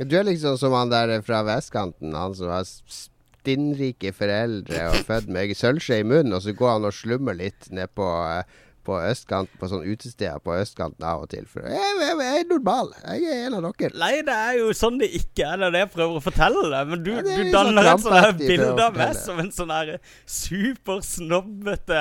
[0.00, 5.28] Du er liksom som han der fra vestkanten, han som har stinnrike foreldre og født
[5.32, 8.96] med sølvskje i munnen, og så går han og slummer litt ned på, eh, på
[9.00, 11.46] østkanten, på sånne utesteder på østkanten av og til.
[11.50, 12.92] For jeg, jeg, jeg er normal.
[13.02, 13.92] Jeg er en av dere.
[14.00, 15.60] Nei, det er jo sånn det ikke er.
[15.60, 16.92] Det er det jeg prøver å fortelle deg.
[16.92, 19.74] Men du, Ja, du litt sånn danner et sånt bilde av meg som en sånn
[19.74, 19.92] her
[20.36, 22.00] supersnobbete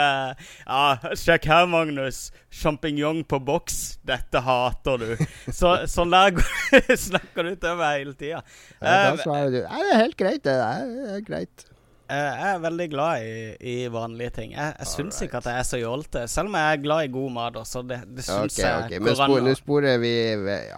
[0.68, 0.84] Ja,
[1.20, 2.26] sjekk her, Magnus.
[2.54, 3.82] Sjampinjong på boks.
[4.06, 5.26] Dette hater du.
[5.50, 6.40] Så, sånn der
[7.08, 8.44] snakker du til meg hele tida.
[8.80, 10.44] Ja, Nei, det er helt greit.
[10.44, 11.73] Det det er greit.
[12.10, 14.52] Jeg er veldig glad i, i vanlige ting.
[14.54, 16.24] Jeg, jeg syns ikke at jeg er så jålete.
[16.30, 17.84] Selv om jeg er glad i god mat også.
[17.88, 19.06] Det, det syns okay, jeg ok.
[19.06, 20.12] Men spor, nå sporer vi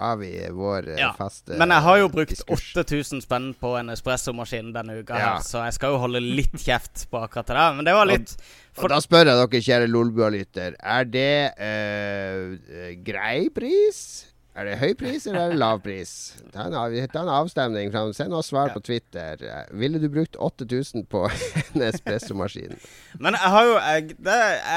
[0.10, 3.90] av i vår eh, Ja, faste Men jeg har jo brukt 8000 spenn på en
[3.96, 5.34] espressomaskin denne uka, Ja.
[5.36, 7.74] her, så jeg skal jo holde litt kjeft på akkurat det der.
[7.80, 8.38] Men det var litt
[8.78, 14.02] Og da spør jeg dere, kjære Lolbua-lytter, er det øh, grei pris?
[14.56, 16.12] Er det høy pris, eller er det lav pris?
[16.54, 17.90] Ta en, av, ta en avstemning.
[17.92, 18.14] Fram.
[18.16, 19.42] Send oss svar på Twitter.
[19.44, 21.26] Eh, Ville du brukt 8000 på
[21.74, 22.78] en espressomaskin?
[23.20, 24.16] Men jeg har jo jeg,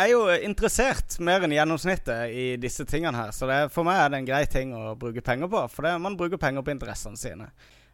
[0.00, 3.30] er jo interessert mer enn gjennomsnittet i disse tingene her.
[3.36, 5.62] Så det, for meg er det en grei ting å bruke penger på.
[5.70, 7.46] For det, man bruker penger på interessene sine.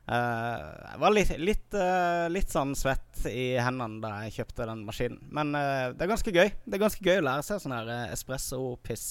[0.05, 0.57] Uh,
[0.89, 5.21] jeg var litt, litt, uh, litt sånn svett i hendene da jeg kjøpte den maskinen.
[5.37, 6.49] Men uh, det er ganske gøy.
[6.65, 9.07] Det er ganske gøy å lære seg sånn her espresso-piss.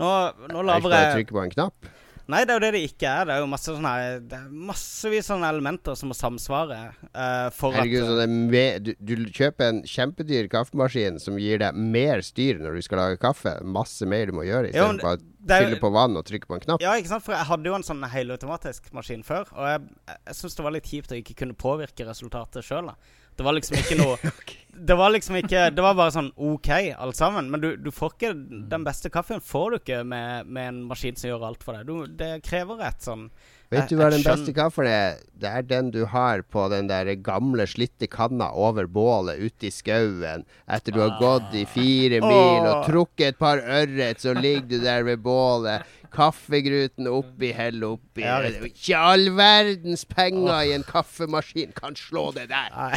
[0.00, 0.10] Nå,
[0.48, 1.94] nå laver jeg Er ikke bare å trykke på en knapp?
[2.26, 3.28] Nei, det er jo det det ikke er.
[3.28, 3.92] Det er jo masse sånne
[4.26, 6.78] Det er massevis sånne elementer som må samsvare.
[7.12, 11.38] Uh, for Herregud, at så det er me du, du kjøper en kjempedyr kaffemaskin som
[11.38, 13.54] gir deg mer styr når du skal lage kaffe.
[13.62, 16.82] Masse mer du må gjøre, istedenfor jo- fylle på vann og trykke på en knapp.
[16.82, 17.22] Ja, ikke sant?
[17.26, 20.74] For jeg hadde jo en sånn helautomatisk maskin før, og jeg, jeg syns det var
[20.74, 22.90] litt kjipt å ikke kunne påvirke resultatet sjøl.
[23.36, 24.16] Det var liksom ikke noe
[24.76, 27.50] Det var liksom ikke Det var bare sånn OK, alt sammen.
[27.52, 28.32] Men du, du får ikke
[28.72, 31.88] Den beste kaffen får du ikke med, med en maskin som gjør alt for deg.
[31.88, 33.30] Du, det krever et sånn
[33.72, 35.16] Vet du hva den beste kaffen er?
[35.34, 39.72] Det er den du har på den der gamle, slitte kanna over bålet ute i
[39.74, 40.44] skauen.
[40.70, 44.78] Etter du har gått i fire mil og trukket et par ørret, så ligger du
[44.84, 45.82] der ved bålet.
[46.16, 48.22] Kaffegruten oppi, hell oppi.
[48.24, 48.38] Ja.
[48.64, 52.96] Ikke all verdens penger i en kaffemaskin kan slå det der.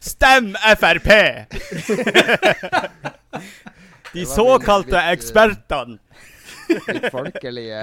[0.00, 1.10] Stem Frp!
[4.14, 5.98] De såkalte ekspertene.
[6.88, 7.80] Litt folkelige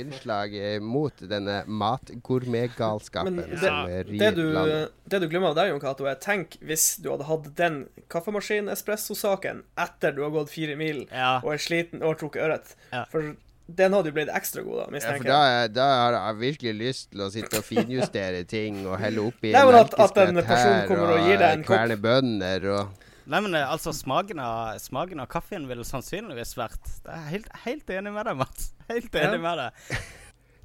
[0.00, 0.54] innslag
[0.84, 4.92] mot denne matgourmetgalskapen Men det, som rir det, du, landet.
[5.10, 7.80] det du glemmer av der, Jon Cato, er tenk hvis du hadde hatt den
[8.12, 11.38] kaffemaskin-espresso-saken etter du har gått fire mil Ja.
[11.42, 12.74] og er sliten og har trukket ørret.
[12.92, 13.04] Ja.
[13.10, 13.34] For
[13.66, 17.06] den hadde jo blitt ekstra god, da, Ja, for da, da har jeg virkelig lyst
[17.14, 22.68] til å sitte og finjustere ting og helle oppi melkeskvett her og og kverne bønner
[22.74, 27.30] og Nei, men eh, altså, smaken av, smaken av kaffen ville sannsynligvis vært Jeg er
[27.30, 28.70] helt, helt enig med deg, Mats.
[28.90, 30.04] Helt enig med deg.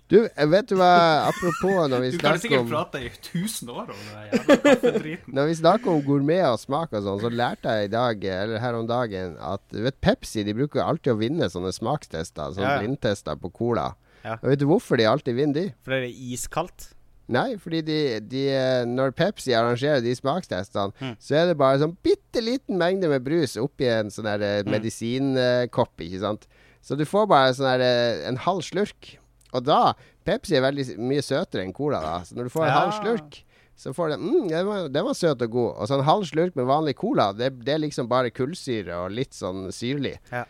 [0.10, 0.90] Du, eh, vet du hva,
[1.30, 4.28] apropos når vi snakker om Du kan sikkert om prate i 1000 år om den
[4.32, 5.36] jævla kaffedriten.
[5.38, 8.64] Når vi snakker om gourmet og smak og sånn, så lærte jeg i dag, eller
[8.64, 12.66] her om dagen, at du vet Pepsi de bruker alltid å vinne sånne smakstester, sånne
[12.66, 12.82] Ja, ja.
[12.84, 13.92] blindtester på cola.
[14.26, 14.36] Ja.
[14.42, 15.68] Og vet du hvorfor de alltid vinner de?
[15.86, 16.90] Fordi det er iskaldt.
[17.30, 18.44] Nei, fordi de, de
[18.90, 21.16] Når Pepsi arrangerer de smakstestene, Mm.
[21.22, 25.94] så er det bare sånn bitte liten mengde med brus oppi en sånn eh, medisinkopp,
[26.02, 26.48] ikke sant.
[26.82, 29.18] Så du får bare sånn eh, en halv slurk.
[29.54, 29.94] Og da
[30.26, 32.18] Pepsi er veldig mye søtere enn cola, da.
[32.26, 32.80] Så når du får en Ja.
[32.84, 33.40] halv slurk,
[33.80, 35.72] så får du mm, den, var, den var søt og god.
[35.80, 39.12] Og så en halv slurk med vanlig cola, det, det er liksom bare kullsyre og
[39.16, 40.18] litt sånn syrlig.
[40.32, 40.46] Ja.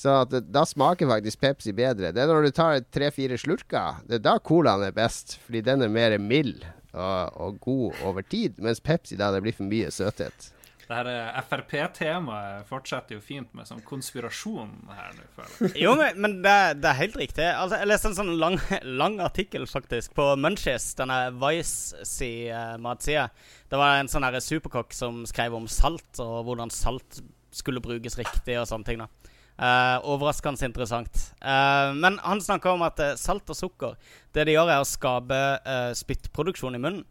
[0.00, 2.12] Så at det, da smaker faktisk Pepsi bedre.
[2.16, 5.36] Det er når du tar tre-fire slurker, det er da colaen er best.
[5.44, 8.56] Fordi den er mer mild og, og god over tid.
[8.64, 10.48] Mens Pepsi da det blir for mye søthet.
[10.90, 15.82] Det her eh, Frp-temaet fortsetter jo fint med sånn konspirasjon her nå, føler jeg.
[15.84, 17.44] Jo, men, men det, det er helt riktig.
[17.46, 18.56] Altså, jeg leste en sånn lang,
[19.02, 23.28] lang artikkel faktisk på Munchies, denne Vice si uh, matside.
[23.70, 27.20] Det var en sånn superkokk som skrev om salt, og hvordan salt
[27.54, 29.04] skulle brukes riktig og sånne ting.
[29.04, 29.36] da.
[29.60, 31.18] Eh, overraskende interessant.
[31.44, 33.96] Uh, men han snakka om at eh, salt og sukker
[34.32, 37.02] Det de gjør, er å skape uh, spyttproduksjon i munnen.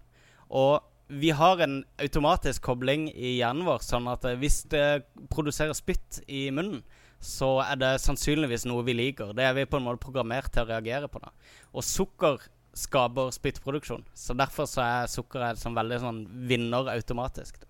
[0.49, 0.79] Og
[1.21, 6.47] vi har en automatisk kobling i hjernen vår, sånn at hvis det produserer spytt i
[6.53, 6.81] munnen,
[7.21, 9.33] så er det sannsynligvis noe vi liker.
[9.37, 11.21] Det er vi på en måte programmert til å reagere på.
[11.21, 11.33] da.
[11.73, 12.45] Og sukker
[12.77, 14.05] skaper spyttproduksjon.
[14.13, 17.61] Så derfor så er sukker en sånn veldig sånn vinner automatisk.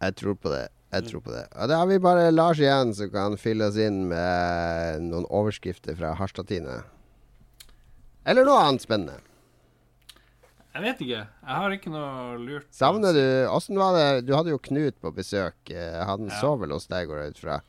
[0.00, 0.68] Jeg tror på det.
[0.94, 1.44] Jeg tror på det.
[1.58, 5.96] Og da har vi bare Lars igjen, som kan fylle oss inn med noen overskrifter
[5.98, 6.80] fra Harstadtine.
[8.24, 9.18] Eller noe annet spennende.
[10.74, 11.20] Jeg vet ikke.
[11.28, 12.66] Jeg har ikke noe lurt.
[12.74, 15.54] Savner du Åssen var det Du hadde jo Knut på besøk.
[15.70, 16.40] Eh, Han Ja.
[16.40, 17.60] sov vel hos deg, går jeg ut fra?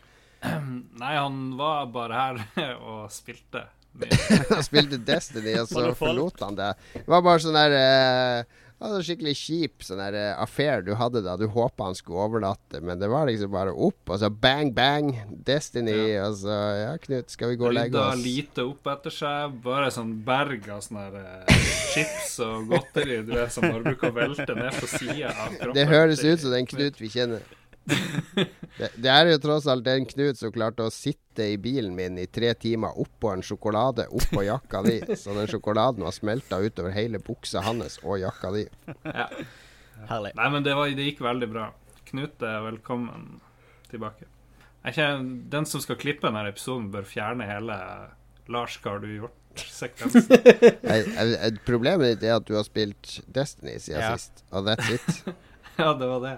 [1.02, 2.14] Nei, han var bare
[2.58, 3.68] her og spilte.
[4.52, 6.74] Han spilte Destiny, og så forlot han det.
[6.98, 11.22] Det var bare sånn der eh, det var Skikkelig kjip sånn der affære du hadde
[11.26, 11.36] da.
[11.40, 15.12] Du håpa han skulle overnatte, men det var liksom bare opp, og så bang, bang.
[15.48, 18.16] Destiny, og så Ja, Knut, skal vi gå og legge oss?
[18.16, 19.60] Rydda lite opp etter seg.
[19.66, 21.20] Bare sånn berg av sånne her,
[21.50, 25.54] eh, chips og godteri du vet, som bare bruker å velte ned på sida av
[25.56, 25.76] kroppen.
[25.78, 27.46] Det høres ut som den Knut vi kjenner.
[27.86, 32.18] Det, det er jo tross alt den Knut som klarte å sitte i bilen min
[32.20, 36.92] i tre timer oppå en sjokolade oppå jakka di, så den sjokoladen var smelta utover
[36.96, 38.66] hele buksa hans og jakka di.
[39.06, 39.30] Ja.
[40.10, 40.34] Herlig.
[40.36, 41.70] Nei, men det, var, det gikk veldig bra.
[42.10, 43.40] Knut er velkommen
[43.92, 44.28] tilbake.
[44.86, 47.78] Jeg kjenner, den som skal klippe denne episoden, bør fjerne hele
[48.52, 49.08] 'Lars, hva har du
[51.32, 54.12] jeg- problemet ditt er at du har spilt Destiny siden Ja.
[54.18, 55.24] sist, og that's it.
[55.80, 56.36] ja, det var det.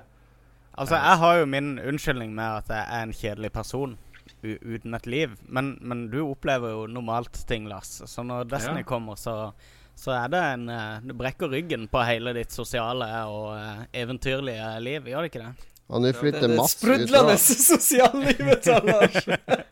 [0.78, 3.96] Altså, jeg har jo min unnskyldning med at jeg er en kjedelig person
[4.44, 5.34] u uten et liv.
[5.50, 8.02] Men, men du opplever jo normalt ting, Lars.
[8.06, 8.90] Så når Destiny Ja.
[8.90, 9.52] kommer, så,
[9.98, 14.80] så er det en Du Det brekker ryggen på hele ditt sosiale og uh, eventyrlige
[14.86, 15.54] liv, gjør det ikke det?
[15.88, 17.38] Og nå flytter er Mats ut sprudlende
[17.72, 19.18] sosiallivet til Lars.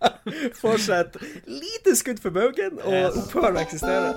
[0.61, 1.17] Fortsett.
[1.45, 4.15] lite skudd for baugen, og opphør å eksistere.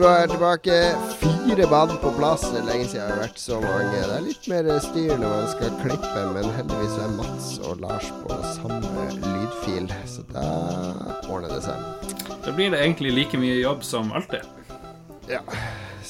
[0.00, 0.76] Lolbua er tilbake.
[1.20, 2.40] Fire band på plass.
[2.48, 3.98] Det er lenge siden det har vært så mange.
[3.98, 8.08] Det er litt mer styr når man skal klippe, men heldigvis er Mats og Lars
[8.22, 10.46] på samme lydfil, så da
[11.28, 12.16] ordner det seg.
[12.46, 14.48] Da blir det egentlig like mye jobb som alltid.
[15.28, 15.44] Ja,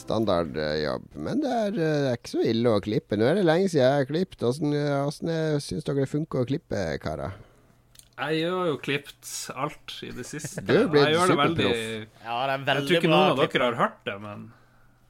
[0.04, 1.10] standardjobb.
[1.26, 3.18] Men det er, eh, det er ikke så ille å klippe.
[3.18, 4.46] Nå er det lenge siden jeg har klippet.
[4.46, 5.34] Åssen
[5.66, 7.34] syns dere det funker å klippe, karer?
[8.20, 10.62] Jeg gjør jo klippet alt i det siste.
[10.66, 12.24] Du er blitt jeg gjør det veldig superproff.
[12.24, 14.48] Ja, det er Jeg tror ikke noen av dere har hørt det, men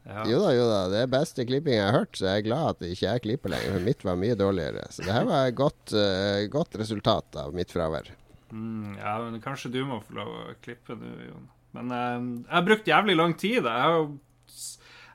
[0.08, 0.22] ja.
[0.26, 0.80] Jo da, jo da.
[0.90, 3.52] Det er beste klipping jeg har hørt, så jeg er glad at ikke jeg klipper
[3.52, 3.76] lenger.
[3.76, 4.86] For mitt var mye dårligere.
[4.94, 8.10] Så det her var et godt, uh, godt resultat av mitt fravær.
[8.50, 11.46] Mm, ja, men kanskje du må få lov å klippe nå, Jon.
[11.76, 12.16] Men uh,
[12.48, 13.60] jeg har brukt jævlig lang tid.
[13.60, 14.10] Jeg har jo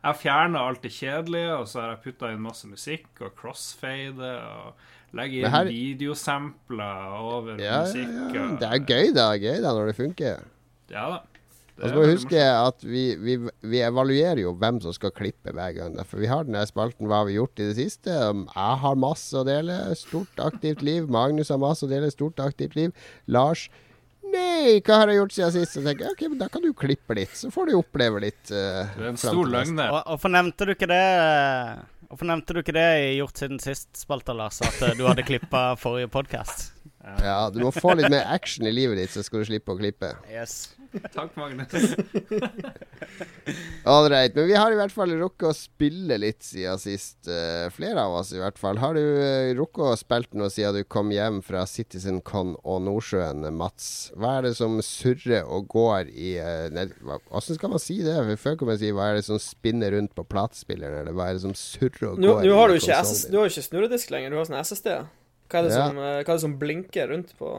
[0.06, 4.36] Jeg fjerner alt det kjedelige, og så har jeg putta inn masse musikk og crossfade
[4.38, 4.84] og
[5.16, 8.34] legger inn her- videosampler over Ja, ja, musikk.
[8.36, 8.44] ja.
[8.50, 9.30] og- Det er gøy, da.
[9.38, 10.44] Gøy da når det funker.
[10.92, 11.22] Ja da.
[11.76, 13.34] Og så må vi huske at vi, vi,
[13.68, 15.98] vi evaluerer jo hvem som skal klippe hver gang.
[16.08, 18.08] For vi har den spalten Hva har vi gjort i det siste?
[18.16, 19.76] Jeg har masse å dele.
[20.00, 21.10] Stort aktivt liv.
[21.10, 22.08] Magnus har masse å dele.
[22.12, 22.94] Stort aktivt liv.
[23.28, 23.68] Lars
[24.36, 25.74] Nei, hva har jeg gjort siden sist?
[25.78, 28.50] Så tenker jeg, ok, men Da kan du klippe litt, så får du oppleve litt.
[28.52, 29.92] Uh, Du er en stor løgner.
[29.94, 31.04] Og, og fornevnte du ikke det
[32.10, 34.62] Hvorfor nevnte du ikke det i Gjort siden sist-spalta, Lars?
[34.62, 36.75] At eh, du hadde klippa forrige podkast?
[37.06, 39.78] Ja, du må få litt mer action i livet ditt, så skal du slippe å
[39.78, 40.16] klippe.
[40.32, 40.76] Yes.
[41.14, 41.74] Takk, Magnus.
[43.86, 44.36] Ålreit.
[44.36, 47.28] Men vi har i hvert fall rukket å spille litt siden sist.
[47.28, 48.80] Uh, flere av oss, i hvert fall.
[48.82, 53.46] Har du uh, rukket å spilt noe siden du kom hjem fra CitizenCon og Nordsjøen,
[53.56, 53.90] Mats?
[54.16, 58.18] Hva er det som surrer og går i uh, Hvordan skal man si det?
[58.42, 61.38] Før kan man si hva er det som spinner rundt på platespilleren, eller hva er
[61.38, 63.48] det som surrer og Nå, går nå har du i ikke, konsollen SS, du har
[63.48, 64.98] jo ikke snurredisk lenger, du har sånn SSD.
[65.50, 65.88] Hva er det, Ja.
[65.88, 67.54] som, eh, hva er det som blinker rundt på,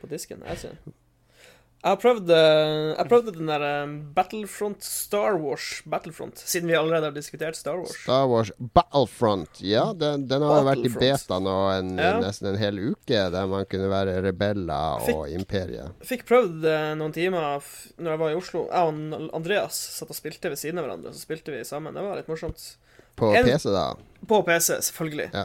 [0.00, 0.42] på disken?
[0.46, 0.76] Jeg, ser.
[0.84, 6.76] jeg har prøvd eh, Jeg prøvde den der eh, Battlefront Star Wars Battlefront, siden vi
[6.78, 7.96] allerede har diskutert Star Wars.
[8.02, 9.60] Star Wars Battlefront.
[9.64, 12.12] Ja, den, den har vært i beta nå en, Ja.
[12.20, 15.96] nesten en hel uke, der man kunne være rebeller og Fikk- imperiet.
[16.06, 16.68] Fikk prøvd
[17.00, 17.58] noen timer
[17.98, 18.66] når jeg var i Oslo.
[18.70, 21.94] Jeg og Andreas satt og spilte ved siden av hverandre, så spilte vi sammen.
[21.96, 22.76] Det var litt morsomt.
[23.16, 23.88] På En- PC, da.
[24.28, 25.30] På PC, selvfølgelig.
[25.34, 25.44] Ja.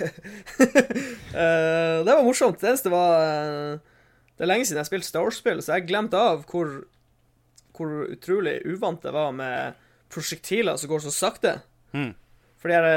[1.30, 2.58] Eh, det var morsomt.
[2.58, 3.76] Det eneste var uh,
[4.34, 6.72] Det er lenge siden jeg spilte Star Wars-spill, så jeg glemte av hvor,
[7.76, 9.78] hvor utrolig uvant det var med
[10.10, 11.52] prosjektiler som går så sakte.
[11.94, 12.10] Mm.
[12.60, 12.96] Fordi er det,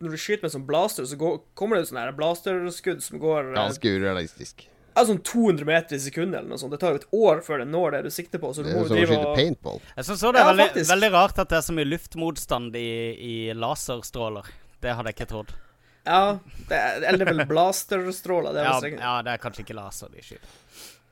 [0.00, 3.58] når du skyter med sånn blaster, så går, kommer det sånne blasterskudd som går eh,
[3.58, 4.64] Ganske urealistisk.
[4.94, 6.72] ja, sånn 200 meter i sekundet eller noe sånt.
[6.72, 8.54] Det tar jo et år før det når det du sikter på.
[8.54, 9.82] Så du Det er må jo drive og paintball.
[9.98, 12.88] Jeg syns det er Ja, veldig, veldig rart at det er så mye luftmotstand i,
[13.18, 14.48] i laserstråler.
[14.84, 15.52] Det hadde jeg ikke trodd.
[16.04, 16.38] Ja,
[16.68, 18.52] det er, eller det er vel blasterstråler.
[18.56, 20.60] Det Ja, ja, det er kanskje ikke laser de skyter.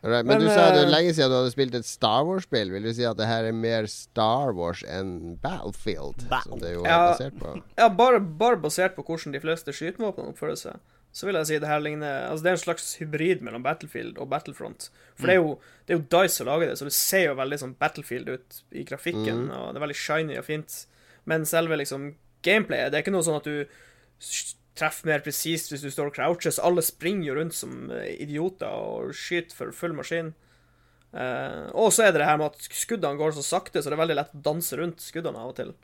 [0.03, 2.25] Right, men, Men, du sa det er eh, lenge siden du hadde spilt et Star
[2.27, 2.73] Wars-spill.
[2.75, 6.25] Vil du si at det her er mer Star Wars enn Battlefield?
[6.27, 6.57] Battle.
[6.57, 6.97] Som det jo Ja.
[6.97, 7.53] er basert på.
[7.79, 10.81] Ja, bare, bare basert på hvordan de fleste skytevåpnene oppfører seg,
[11.15, 14.19] så vil jeg si det her ligner Altså, det er en slags hybrid mellom Battlefield
[14.19, 14.89] og Battlefront.
[15.15, 15.55] For det, er jo,
[15.87, 18.59] det er jo Dice som lager det, så det ser jo veldig sånn Battlefield ut
[18.73, 20.81] i grafikken, og det er veldig shiny og fint.
[21.31, 23.69] Men selve liksom gameplayet, det er ikke noe sånn at du
[24.79, 28.15] treffer mer presist hvis du står og croucher, så alle springer jo rundt som eh,
[28.25, 30.33] idioter og skyter for full maskin.
[31.13, 33.99] Uh, og så er det det her med at skuddene går så sakte, så det
[33.99, 35.75] er veldig lett å danse rundt skuddene av og til.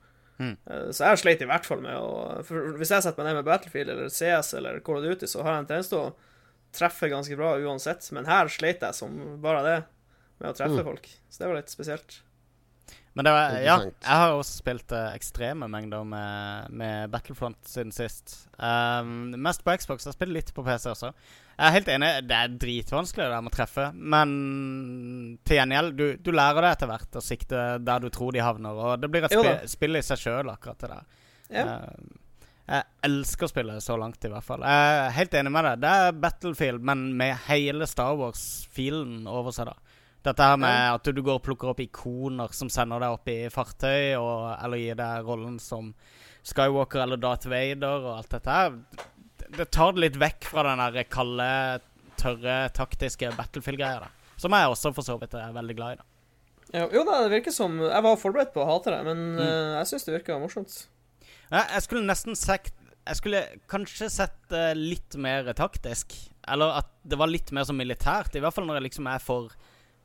[0.41, 0.55] Mm.
[0.65, 2.39] Uh, Så jeg sleit i hvert fall med å
[2.79, 5.57] Hvis jeg setter meg ned med Battlefield eller CS eller Call of Duty, så har
[5.59, 6.15] jeg en tendens til å
[6.79, 8.09] treffe ganske bra uansett.
[8.17, 9.77] Men her sleit jeg som bare det
[10.39, 10.85] med å treffe Mm.
[10.87, 11.09] folk.
[11.29, 12.21] Så det var litt spesielt.
[13.19, 17.91] Men det var, ja, jeg har også spilt uh, ekstreme mengder med, med Battlefront siden
[17.91, 18.45] sist.
[18.55, 20.07] Um, mest på Xbox.
[20.07, 21.11] Jeg spiller litt på PC også.
[21.57, 23.89] Jeg er helt enig, det er dritvanskelig det der med å treffe.
[24.15, 24.37] Men
[25.43, 28.79] til gjengjeld, du, du lærer deg etter hvert å sikte der du tror de havner.
[28.79, 31.11] Og det blir et spi spill i seg sjøl, akkurat det der.
[31.59, 31.67] Ja.
[31.67, 32.25] Uh,
[32.69, 34.63] jeg elsker spillet så langt, i hvert fall.
[34.63, 35.83] Jeg er helt enig med deg.
[35.83, 39.88] Det er Battlefield, men med hele Star Wars-filen over seg, da.
[40.27, 43.37] Dette her med at du går og plukker opp ikoner som sender deg opp i
[43.55, 45.93] fartøy, og, eller gir deg rollen som
[46.49, 48.77] Skywalker eller Darth Vader og alt dette her.
[49.49, 51.49] Det, tar det litt vekk fra den der kalde,
[52.21, 54.09] tørre, taktiske Battlefield-greia.
[54.39, 56.09] Som jeg også for så vidt er veldig glad i, da.
[56.69, 59.39] Ja, jo da, det virker som Jeg var forberedt på å hate det, men Mm.
[59.41, 60.75] eh, jeg syns det virka morsomt.
[61.49, 62.69] Ja, jeg skulle nesten sett
[63.09, 63.41] Jeg skulle
[63.73, 66.13] kanskje sett det litt mer taktisk.
[66.47, 68.37] Eller at det var litt mer som militært.
[68.37, 69.49] I hvert fall når jeg liksom er for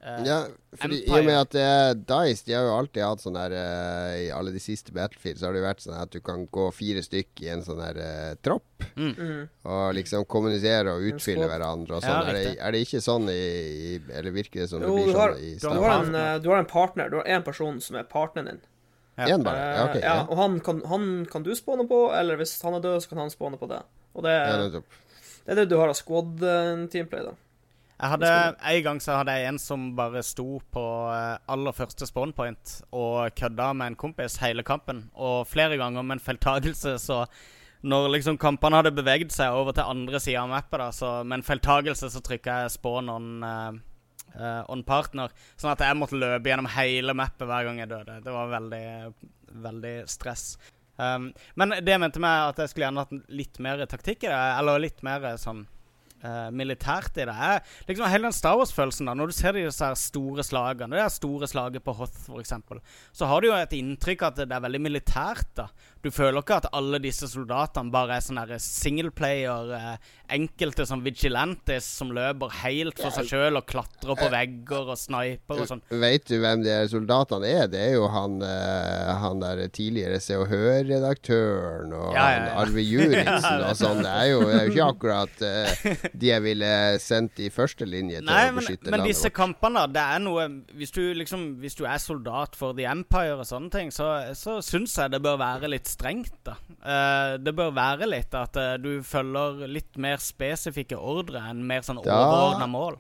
[0.04, 0.38] eh, Ja,
[0.78, 3.54] fordi i og med at det er Dice, de har jo alltid hatt sånn her
[3.56, 6.44] uh, I alle de siste Battlefield så har det jo vært sånn at du kan
[6.52, 8.86] gå fire stykk i en sånn her eh, tropp.
[9.00, 9.48] Mm.
[9.72, 12.30] Og liksom kommunisere og utfylle hverandre og Ja, sånn.
[12.34, 15.16] er, det, er det ikke sånn i, i Eller virker det som det Jo, blir
[15.18, 17.44] har- sånn i du Du har, en, eh, du har en partner, du har én
[17.48, 18.62] person som er partneren din.
[19.18, 19.38] Ja.
[19.38, 19.58] Bare?
[19.78, 19.96] Ja, ok.
[19.96, 22.82] Eh, ja, Ja, og han kan, han kan du spåne på, eller hvis han er
[22.82, 23.82] død, så kan han spåne på det.
[24.18, 24.84] Og det, ja, det
[25.54, 27.34] er det du har av squad-teamplay, da.
[28.04, 28.30] Jeg hadde,
[28.68, 32.74] En gang så hadde jeg en som bare sto på eh, aller første spawn point
[32.92, 35.06] og kødda med en kompis hele kampen.
[35.16, 37.22] Og flere ganger med en feiltagelse, så
[37.88, 41.40] når liksom kampene hadde beveget seg over til andre sida av mappet, da, så med
[41.40, 45.32] en feiltagelse så trykka jeg spawn on, eh, on partner.
[45.56, 48.20] Sånn at jeg måtte løpe gjennom hele mappet hver gang jeg døde.
[48.26, 48.88] Det var veldig,
[49.64, 50.58] veldig stress.
[51.00, 54.42] Um, men det mente meg at jeg skulle gjerne hatt litt mer taktikk i det,
[54.60, 55.64] eller litt mer sånn
[56.24, 57.36] eh, militært i det.
[57.36, 61.04] Er liksom Hele den Star Wars-følelsen, da når du ser disse her store slagene, det
[61.04, 62.56] er store slaget på Hoth f.eks.,
[63.14, 65.50] så har du jo et inntrykk at det er veldig militært.
[65.58, 65.70] da
[66.04, 71.86] Du føler ikke at alle disse soldatene bare er sånne singleplayer, eh, enkelte som vigilantes
[72.00, 75.84] som løper helt for seg sjøl og klatrer på vegger og sniper og sånn.
[76.02, 77.70] Vet du hvem de soldatene er?
[77.72, 82.58] Det er jo han, eh, han der tidligere Se og Hør-redaktøren og Ja, ja, ja.
[82.64, 84.04] Arve Juritzen og sånn.
[84.04, 86.72] Det er jo, det er jo ikke akkurat eh, de jeg ville
[87.04, 89.38] sendt i første linje til Nei, å men, beskytte men landet disse vårt.
[89.40, 90.48] kampene, det er noe
[90.78, 94.60] Hvis du liksom Hvis du er soldat for The Empire og sånne ting, så, så
[94.66, 96.58] syns jeg det bør være litt strengt, da.
[96.84, 101.86] Uh, det bør være litt at uh, du følger litt mer spesifikke ordre enn mer
[101.86, 102.72] sånn overordna ja.
[102.74, 103.00] mål.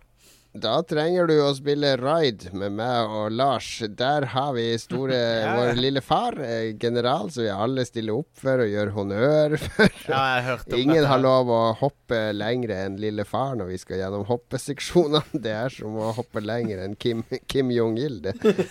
[0.54, 3.68] Da trenger du å spille Ride med meg og Lars.
[3.98, 5.54] Der har vi store Ja.
[5.58, 9.96] vår lille far, eh, general, som vi alle stiller opp for og gjør honnør for.
[10.14, 13.80] Ja, jeg hørte om Ingen har lov å hoppe lenger enn lille far når vi
[13.82, 15.24] skal gjennom hoppeseksjonene.
[15.48, 18.22] Det er som å hoppe lenger enn Kim, Kim Jong-il.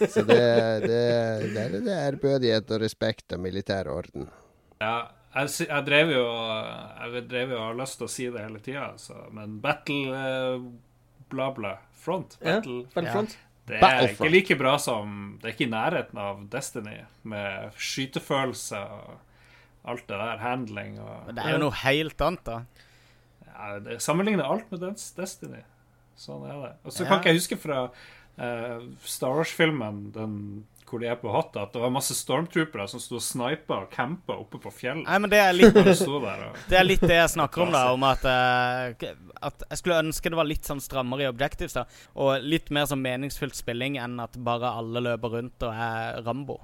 [0.07, 0.39] Så det,
[0.87, 1.03] det,
[1.51, 4.30] det, er- det ærbødighet og respekt av militær orden.
[4.78, 8.47] Ja, jeg, jeg drev jo Jeg drev jo og har lyst til å si det
[8.47, 8.89] hele tida,
[9.35, 10.64] men battle eh,
[11.33, 11.74] bla, bla.
[12.03, 12.37] Front.
[12.43, 13.37] Ja, Battlefront.
[13.68, 16.97] Det er ikke like bra som Det er ikke i nærheten av Destiny,
[17.30, 19.12] med skytefølelse og
[19.93, 20.41] alt det der.
[20.43, 22.57] Handling og Men det er jo noe helt annet, da.
[23.47, 24.83] ja, det Sammenligner alt med
[25.16, 25.62] Destiny.
[26.18, 26.72] Sånn er det.
[26.85, 27.09] Og så Ja.
[27.09, 30.37] kan ikke jeg huske fra uh, Star Wars-filmen den
[30.93, 33.93] hvor de er på Hotta, at det var masse stormtroopere som sto og snipa og
[33.93, 35.07] campa oppe på fjellet.
[35.07, 36.26] Nei, men det er litt de og
[36.68, 37.84] Det er litt det jeg snakker om, da.
[37.97, 39.07] Om at, uh,
[39.49, 41.78] at jeg skulle ønske det var litt sånn strammere i objectives.
[41.78, 41.86] da
[42.20, 46.61] Og litt mer sånn meningsfylt spilling enn at bare alle løper rundt og er Rambo.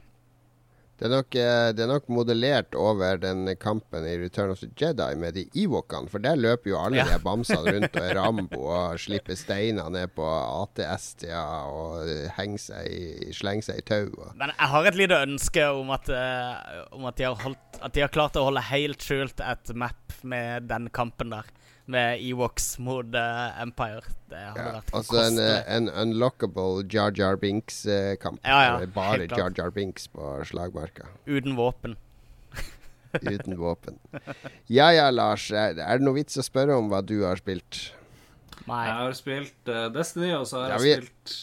[0.98, 4.66] Det er, nok, eh, det er nok modellert over den kampen i Return of the
[4.80, 6.10] Jedi med de Ewokene.
[6.10, 7.04] For der løper jo alle Ja.
[7.12, 12.58] de bamsene rundt og er Rambo og slipper steiner ned på ATS-tida og eh, henger
[12.64, 14.10] seg i, slenger seg i tau.
[14.34, 17.94] Men jeg har et lite ønske om at, eh, om at, de har holdt, at
[17.94, 21.46] de har klart å holde helt skjult et map med den kampen der.
[21.88, 24.02] Med Ewoks mot uh, Empire.
[24.28, 28.42] Det hadde Ja, vært altså en, eh, en unlockable Jar Jar Binks-kamp.
[28.44, 29.32] Ja, ja, Bare helt.
[29.32, 31.06] Jar Jar Binks på slagmarka.
[31.24, 31.96] Uten våpen.
[33.22, 33.96] Uten våpen.
[34.68, 35.46] Ja ja, Lars.
[35.50, 37.86] Er, er det noe vits å spørre om hva du har spilt?
[38.68, 38.82] Nei.
[38.84, 41.36] Jeg har spilt uh, Destiny, og så har Ja, jeg spilt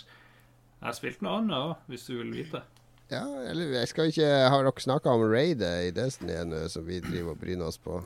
[0.77, 2.61] Jeg har spilt noe annet òg, hvis du vil vite.
[3.09, 7.01] Ja, eller jeg skal ikke Har dere snakka om raidet i Destiny ennå, som vi
[7.01, 7.97] driver og bryner oss på?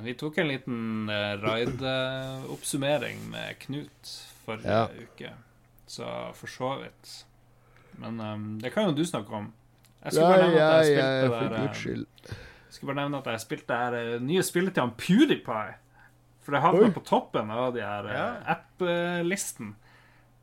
[0.00, 4.12] Vi tok en liten uh, raid-oppsummering med Knut
[4.46, 4.86] forrige Ja.
[4.88, 5.32] uke,
[5.86, 7.24] så for så vidt.
[8.00, 9.52] Men um, det kan jo du snakke om.
[10.02, 12.06] Jeg Ja, skulle bare nevne ja, at jeg ja, spilte for der, guds eh, skyld.
[12.66, 15.74] Jeg skal bare nevne at jeg spilte det her eh, nye spillet til han PewDiePie.
[16.42, 18.24] For det havna på toppen av de her Ja.
[18.56, 19.74] app-listen.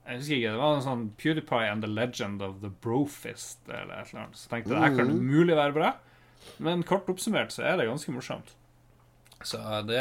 [0.07, 3.99] Jeg husker ikke, Det var en sånn PewDiePie and the Legend of the Brofist eller
[3.99, 4.37] et eller annet.
[4.39, 5.27] Så tenkte jeg det her kan Mhm.
[5.27, 5.91] mulig være bra.
[6.59, 8.55] Men kort oppsummert så er det ganske morsomt.
[9.43, 9.99] Så det,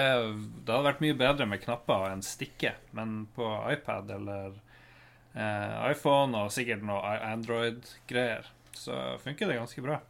[0.66, 4.57] det hadde vært mye bedre med knapper og en stikke, men på iPad eller
[5.34, 10.01] eh, iPhone og sikkert noe Android-greier, så funker det ganske bra.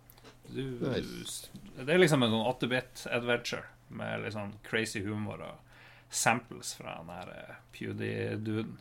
[0.49, 1.51] Du, Nice.
[1.77, 6.97] Det er liksom en sånn 8-bit adventure med litt sånn crazy humor og samples fra
[7.03, 8.79] den her eh, Pewdie-duden.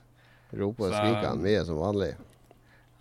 [0.56, 2.14] Roper og skriker mye som vanlig.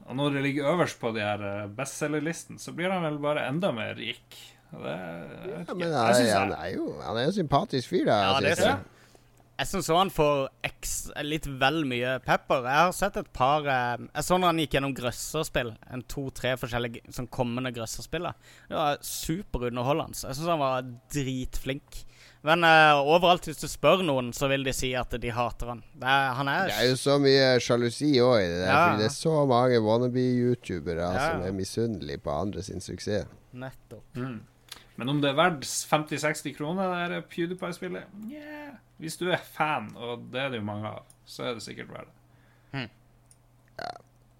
[0.06, 3.72] Og når det ligger øverst på de her bestselgerlistene, så blir han vel bare enda
[3.74, 4.34] mer rik.
[4.82, 4.96] Det,
[5.68, 8.20] Ja, men Jeg han, han er jo han er en sympatisk fyr, da.
[8.22, 8.66] Ja, det synes jeg.
[8.66, 8.92] synes jeg.
[9.56, 10.90] Jeg syns òg han får X,
[11.24, 12.66] litt vel mye pepper.
[12.68, 15.70] Jeg har sett et par eh, Jeg så når han gikk gjennom grøsserspill.
[15.96, 18.28] En to-tre forskjellige sånn kommende grøsserspill.
[18.68, 20.18] Det var superunderholdende.
[20.28, 22.02] Jeg syns han var dritflink.
[22.46, 25.80] Men uh, overalt, hvis du spør noen, så vil de si at de hater han.
[25.96, 28.82] Det er, han er, Det er jo så mye sjalusi òg i det der, Ja.
[28.84, 31.24] fordi det er så mange wannabe-youtubere Ja.
[31.32, 33.26] som er misunnelige på andre sin suksess.
[33.56, 34.04] Nettopp.
[34.20, 34.36] Mm.
[34.96, 38.76] Men om det er verdt 50-60 kroner, det der PewDiePie-spillet yeah.
[38.96, 41.90] Hvis du er fan, og det er det jo mange av, så er det sikkert
[41.92, 42.14] verdt det.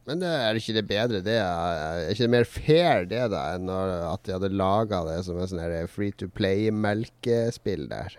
[0.07, 1.35] Men det er ikke det bedre, det?
[1.35, 5.51] Er ikke det mer fair, det, da, enn at de hadde laga det som en
[5.51, 8.15] sånn free to play-melkespill der?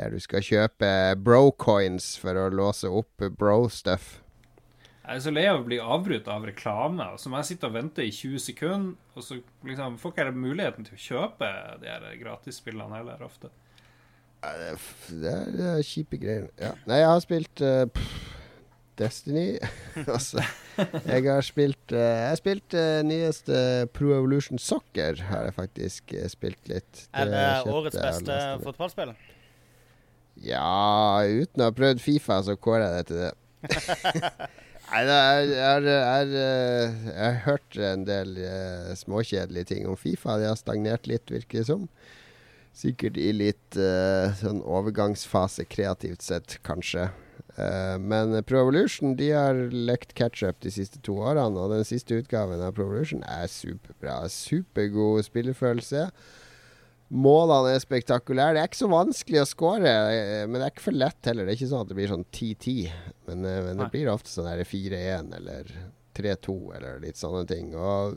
[0.00, 0.90] Der du skal kjøpe
[1.22, 4.21] bro-coins for å låse opp bro-stuff.
[5.02, 7.66] Jeg er så lei av å bli avbrutt av reklame, og så må jeg sitte
[7.66, 11.48] og vente i 20 sekunder, og så liksom får ikke jeg muligheten til å kjøpe
[11.82, 13.50] de her gratisspillene heller, ofte.
[14.42, 14.52] Det
[15.32, 16.46] er, det er, kjipe greier.
[16.58, 16.70] Ja.
[16.86, 18.14] Nei, jeg har spilt uh, pff,
[19.02, 19.44] Destiny.
[20.14, 20.46] altså,
[20.78, 23.60] jeg har spilt uh, Jeg har spilt eh, nyeste
[23.94, 27.06] Pro Evolution Soccer, har jeg faktisk spilt litt.
[27.10, 29.14] Er det kjøpte årets beste fotballspill?
[30.46, 34.52] Ja, uten å ha prøvd Fifa, så kårer jeg det til det.
[34.92, 36.32] Nei, jeg, jeg, jeg,
[37.06, 40.36] Jeg har hørt en del eh, småkjedelige ting om Fifa.
[40.36, 41.86] De har stagnert litt, virker det som.
[42.76, 47.06] Sikkert i litt eh, sånn overgangsfase kreativt sett, kanskje.
[47.56, 52.20] Eh, men Pro Evolution de har lekt catch-up de siste to årene, og den siste
[52.20, 54.26] utgaven av Pro Evolution er superbra.
[54.28, 56.10] Supergod spillefølelse.
[57.12, 58.54] Målene er spektakulære.
[58.56, 61.44] Det er ikke så vanskelig å score, eh, men det er ikke for lett heller.
[61.44, 62.92] Det er ikke sånn at det blir sånn 10-10,
[63.28, 65.72] men, eh, men det blir ofte sånn 4-1 eller
[66.16, 67.74] 3-2 eller litt sånne ting.
[67.76, 68.16] Og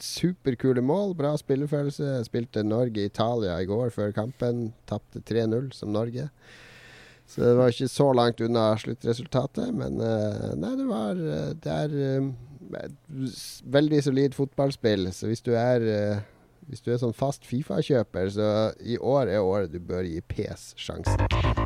[0.00, 2.18] superkule mål, bra spillefølelse.
[2.26, 4.74] Spilte Norge-Italia i går før kampen.
[4.88, 6.28] Tapte 3-0 som Norge.
[7.30, 11.24] Så det var ikke så langt unna sluttresultatet, men eh, nei, det var
[11.56, 12.28] Det er
[13.64, 16.20] veldig solid fotballspill, så hvis du er
[16.70, 18.50] hvis du er sånn fast Fifa-kjøper, så
[18.86, 21.59] i år er året du bør gi PS sjansen.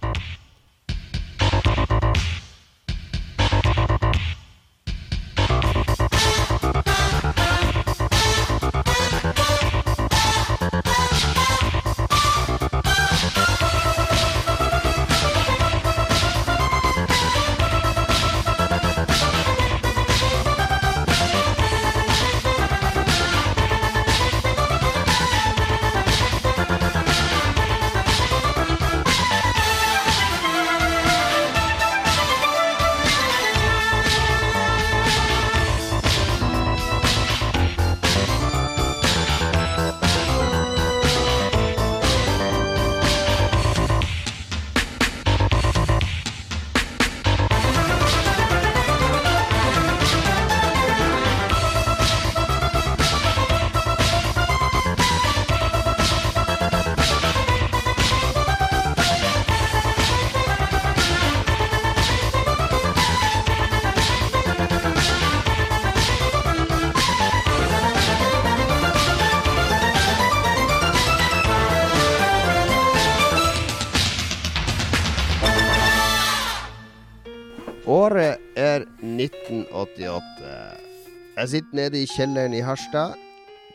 [81.44, 83.18] Jeg sitter nede i kjelleren i Harstad.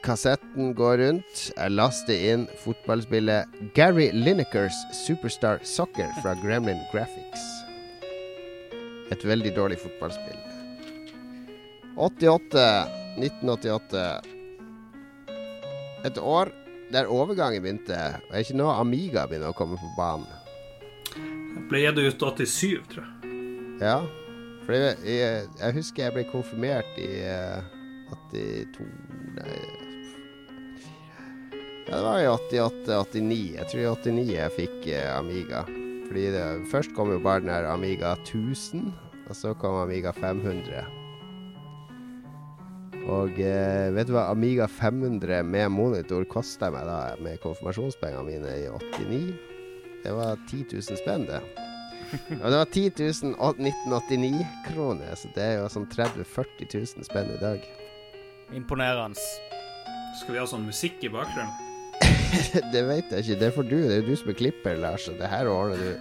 [0.02, 1.42] Kassetten går rundt.
[1.54, 7.44] Jeg laster inn fotballspillet Gary Linekers Superstar Soccer fra Gremlin Graphics.
[9.14, 10.42] Et veldig dårlig fotballspill.
[11.94, 12.66] 88.
[13.22, 14.02] 1988.
[16.10, 16.50] Et år
[16.90, 18.00] der overgangen begynte.
[18.32, 20.26] Og er ikke nå Amiga begynner å komme på banen.
[21.70, 23.38] Ble det ut 87, tror jeg.
[23.86, 24.00] Ja,
[24.70, 27.64] for jeg, jeg, jeg husker jeg ble konfirmert i uh,
[28.30, 28.84] 82
[29.40, 29.56] Nei
[31.90, 33.38] Ja, det var i 88-89.
[33.56, 35.64] Jeg tror i 89 jeg fikk uh, Amiga.
[36.06, 38.92] Fordi det, først kom jo bare den her Amiga 1000,
[39.26, 40.84] og så kom Amiga 500.
[43.10, 48.54] Og uh, vet du hva Amiga 500 med monitor kosta meg da, med konfirmasjonspengene mine
[48.68, 49.34] i 89?
[50.06, 51.42] Det var 10 000 spenn, det.
[52.41, 52.89] Og det var 10
[53.36, 57.66] 1989-kroner, så det er jo sånn 30 000-40 000 spenn i dag.
[58.55, 59.20] Imponerende.
[60.20, 61.53] Skal vi ha sånn musikk i bakgrunnen?
[62.74, 63.78] det vet jeg ikke, det får du.
[63.84, 65.91] Det er jo du som er klipper, Lars, og det her ordner du.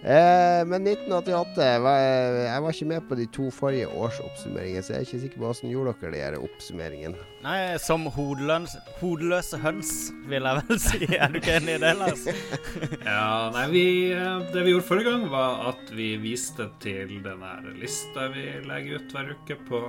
[0.00, 5.02] Eh, men 1988 var, Jeg var ikke med på de to forrige årsoppsummeringene, så jeg
[5.02, 7.26] er ikke sikker på hvordan gjorde dere de her oppsummeringene.
[7.44, 9.92] Nei, som hodeløs, hodeløse høns,
[10.30, 11.02] vil jeg vel si.
[11.18, 12.24] Er du ikke enig i det, Lars?
[13.10, 13.84] Ja, nei, vi,
[14.16, 18.46] eh, Det vi gjorde forrige gang, var at vi viste til den her lista vi
[18.70, 19.82] legger ut hver uke på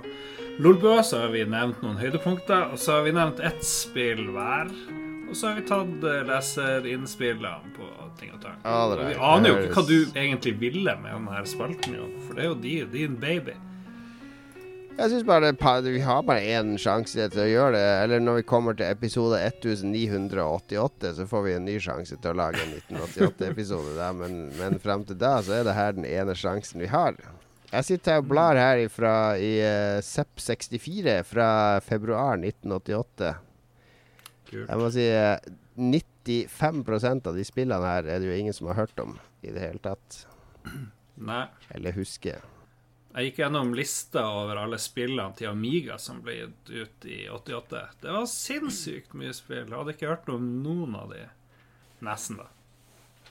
[0.59, 0.99] Lolbua.
[1.07, 4.67] Så har vi nevnt noen høydepunkter, og så har vi nevnt ett spill hver.
[5.31, 7.87] Og så har vi tatt eh, leserinnspillene på
[8.19, 8.59] ting og tang.
[8.67, 12.49] All Vi aner jo ikke hva du egentlig ville med denne spalten, for det er
[12.51, 13.57] jo din, din baby.
[14.97, 17.91] Jeg syns bare vi har bare én sjanse til å gjøre det.
[18.03, 22.37] Eller når vi kommer til episode 1988, så får vi en ny sjanse til å
[22.37, 24.09] lage en 1988-episode.
[24.19, 27.17] Men, men fram til da så er det her den ene sjansen vi har.
[27.71, 31.49] Jeg sitter og blar her ifra, i uh, SEP64 fra
[31.85, 33.31] februar 1988.
[34.51, 34.67] Kult.
[34.67, 35.51] Jeg må si eh,
[36.25, 39.63] 95% av de spillene her er det jo ingen som har hørt om i det
[39.63, 40.23] hele tatt.
[41.21, 41.45] Nei.
[41.73, 42.41] Eller husker.
[43.11, 47.83] Jeg gikk gjennom lista over alle spillene til Amiga som ble gitt ut i 88.
[47.99, 49.65] Det var sinnssykt mye spill.
[49.65, 51.25] Jeg hadde ikke hørt om noen av de.
[52.07, 52.47] Nesten, da.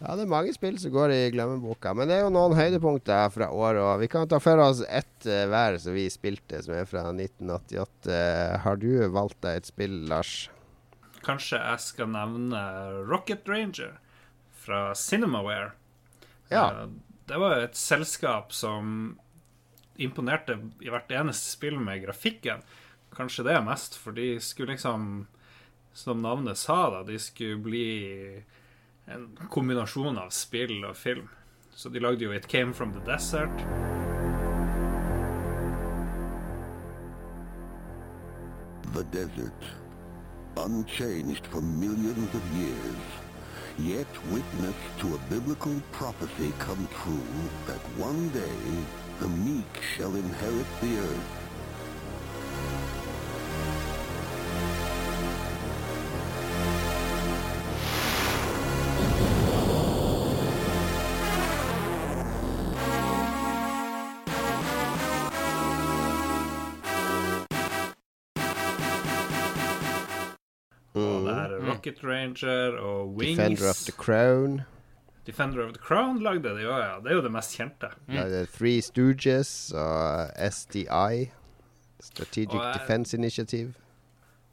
[0.01, 1.95] Ja, det er mange spill som går i glemmeboka.
[1.97, 3.80] Men det er jo noen høydepunkter fra året.
[3.80, 4.05] òg.
[4.05, 8.20] vi kan ta for oss ett eh, hver som vi spilte, som er fra 1988.
[8.64, 10.51] Har du valgt deg et spill, Lars?
[11.25, 12.61] Kanskje jeg skal nevne
[13.11, 13.99] Rocket Ranger
[14.62, 15.73] fra Cinemaware.
[16.51, 16.66] Ja.
[16.83, 16.89] Eh,
[17.31, 19.18] Det var et selskap som
[19.97, 22.62] imponerte i hvert eneste spill med grafikken.
[23.14, 25.27] Kanskje det er mest, for de skulle liksom,
[25.95, 28.43] som navnet sa, da, de skulle bli
[29.07, 31.29] en kombinasjon av spill og film.
[31.75, 33.55] Så de lagde jo It Came From The Desert.
[38.95, 39.62] The desert,
[40.57, 43.03] unchanged for millions of years,
[43.78, 47.22] yet witness to a biblical prophecy come true
[47.66, 48.84] that one day
[49.20, 51.40] the meek shall inherit the earth.
[71.91, 73.38] Rocket Ranger og Wings.
[73.38, 74.62] Defender of the Crown.
[75.26, 77.01] Defender of the Crown lagde det jo, ja.
[77.03, 77.91] Det er jo det mest kjente.
[78.07, 78.14] Mm.
[78.14, 81.30] Det er Three Stooges og SDI.
[82.01, 83.74] Strategic Og Defense Initiative.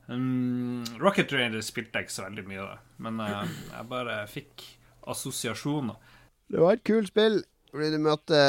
[0.09, 2.77] Um, Rocket Ranger spilte jeg ikke så veldig mye, da.
[2.97, 3.45] Men uh,
[3.77, 4.65] jeg bare fikk
[5.07, 5.95] assosiasjoner.
[6.51, 7.43] Det var et kult spill.
[7.71, 8.41] Fordi du måtte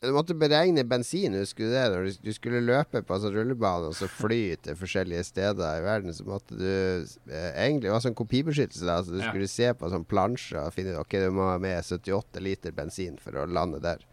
[0.00, 1.86] Du måtte beregne bensin, husker du det?
[1.90, 6.14] Når du, skulle løpe på sånn rullebane og så fly til forskjellige steder i verden,
[6.14, 9.00] så måtte du eh, Egentlig det var sånn kopibeskyttelse, da.
[9.02, 9.32] Så du Ja.
[9.32, 12.70] skulle se på sånn plansje og finne ut Ok, du må ha med 78 liter
[12.76, 14.06] bensin for å lande der.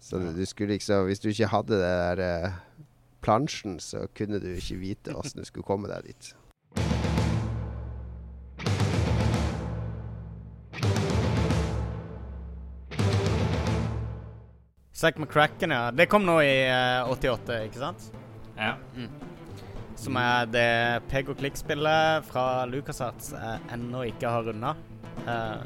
[0.00, 2.58] Så du skulle liksom Hvis du ikke hadde det der eh,
[3.20, 6.32] plansjen, så kunne du ikke vite åssen du skulle komme deg dit.
[14.98, 15.90] Zack McCracken, ja.
[15.90, 18.08] Det kom nå i uh, 88, ikke sant?
[18.58, 18.72] Ja.
[19.98, 20.70] Som er det
[21.06, 24.74] peg og klikk-spillet fra LucasArts jeg ennå ikke har runda.
[25.22, 25.62] Uh,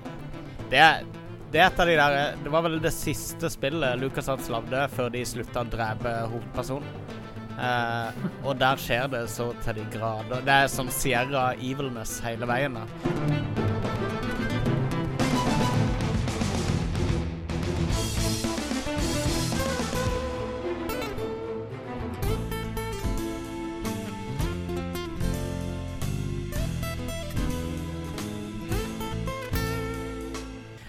[0.68, 1.08] det, er,
[1.48, 5.08] det er et av de der Det var vel det siste spillet LucasArts lagde før
[5.16, 7.02] de slutta å drepe hovedpersonen.
[7.56, 8.12] Uh,
[8.44, 10.44] og der skjer det så til de grader.
[10.44, 12.82] Det er sånn Sierra Evilness hele veien.
[12.82, 13.71] da.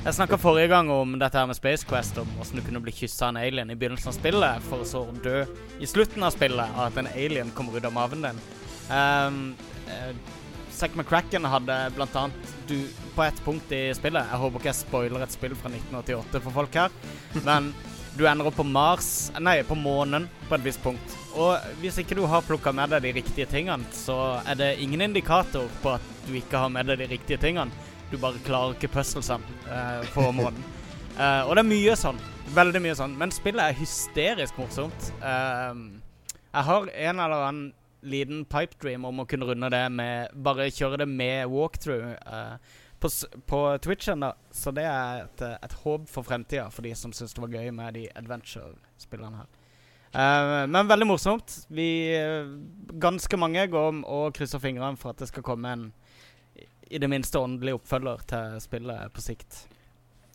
[0.04, 2.92] Jeg snakka forrige gang om dette her med Space Quest, om hvordan du kunne bli
[2.92, 5.46] kyssa av en alien i begynnelsen av spillet, for å så dø
[5.80, 8.42] i slutten av spillet av at en alien kommer ut av maven din.
[8.90, 9.38] Um,
[9.88, 10.12] uh,
[10.76, 12.76] Zack McCracken hadde blant annet du,
[13.16, 16.56] På et punkt i spillet Jeg håper ikke jeg spoiler et spill fra 1988 for
[16.58, 16.98] folk her,
[17.48, 17.72] men
[18.18, 21.16] du ender opp på Mars Nei, på månen på et visst punkt.
[21.40, 25.08] Og hvis ikke du har plukka med deg de riktige tingene, så er det ingen
[25.08, 27.72] indikator på at du ikke har med deg de riktige tingene.
[28.12, 30.64] Du bare klarer ikke puzzlesen uh, på måneden.
[31.18, 32.20] Uh, og det er mye sånn.
[32.54, 33.16] Veldig mye sånn.
[33.20, 35.12] Men spillet er hysterisk morsomt.
[35.24, 36.02] Uh,
[36.54, 37.72] jeg har en eller annen
[38.04, 42.72] liten pipe dream om å kunne runde det med Bare kjøre det med walkthrough eh,
[43.00, 43.10] på,
[43.50, 44.34] på Twitchen, da.
[44.52, 47.56] Så det er et, eh, et håp for fremtida for de som syns det var
[47.56, 49.52] gøy med de adventure-spillene her.
[50.14, 51.56] Uh, men veldig morsomt.
[51.74, 52.52] Vi uh,
[53.02, 55.88] Ganske mange går om og krysser fingrene for at det skal komme en
[56.90, 59.68] i- det minste åndelig oppfølger til spillet på sikt.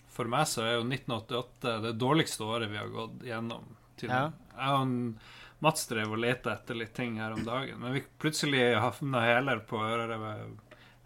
[0.08, 3.64] For meg så er jo 1988 det dårligste året vi har gått gjennom.
[3.98, 4.30] Til Ja.
[4.58, 5.14] Jeg og
[5.60, 9.58] Mats drev og lette etter litt ting her om dagen, men vi plutselig havna heller
[9.66, 10.56] på øret ved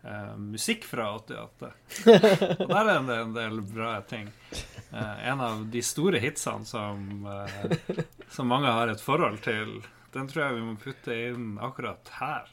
[0.05, 1.71] eh, musikk fra 88.
[2.61, 4.29] Og der er det en del bra ting.
[4.93, 7.95] Eh, en av de store hitsene som, eh,
[8.29, 9.79] som mange har et forhold til,
[10.13, 12.52] den tror jeg vi må putte inn akkurat her.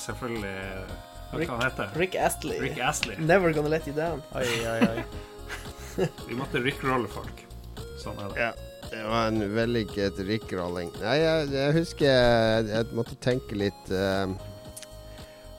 [0.00, 0.54] Selvfølgelig
[1.30, 2.58] Hva kan han heter Rick Astley.
[2.62, 3.18] Rick Astley.
[3.22, 4.22] Never Gonna Let You Down.
[4.34, 5.04] Oi, oi, oi.
[6.28, 7.44] Vi måtte rickrolle folk.
[8.00, 8.50] Sånn er det.
[8.90, 10.90] Det var en vellykket rickrolling.
[10.98, 14.32] Nei, jeg, jeg husker jeg, jeg måtte tenke litt eh,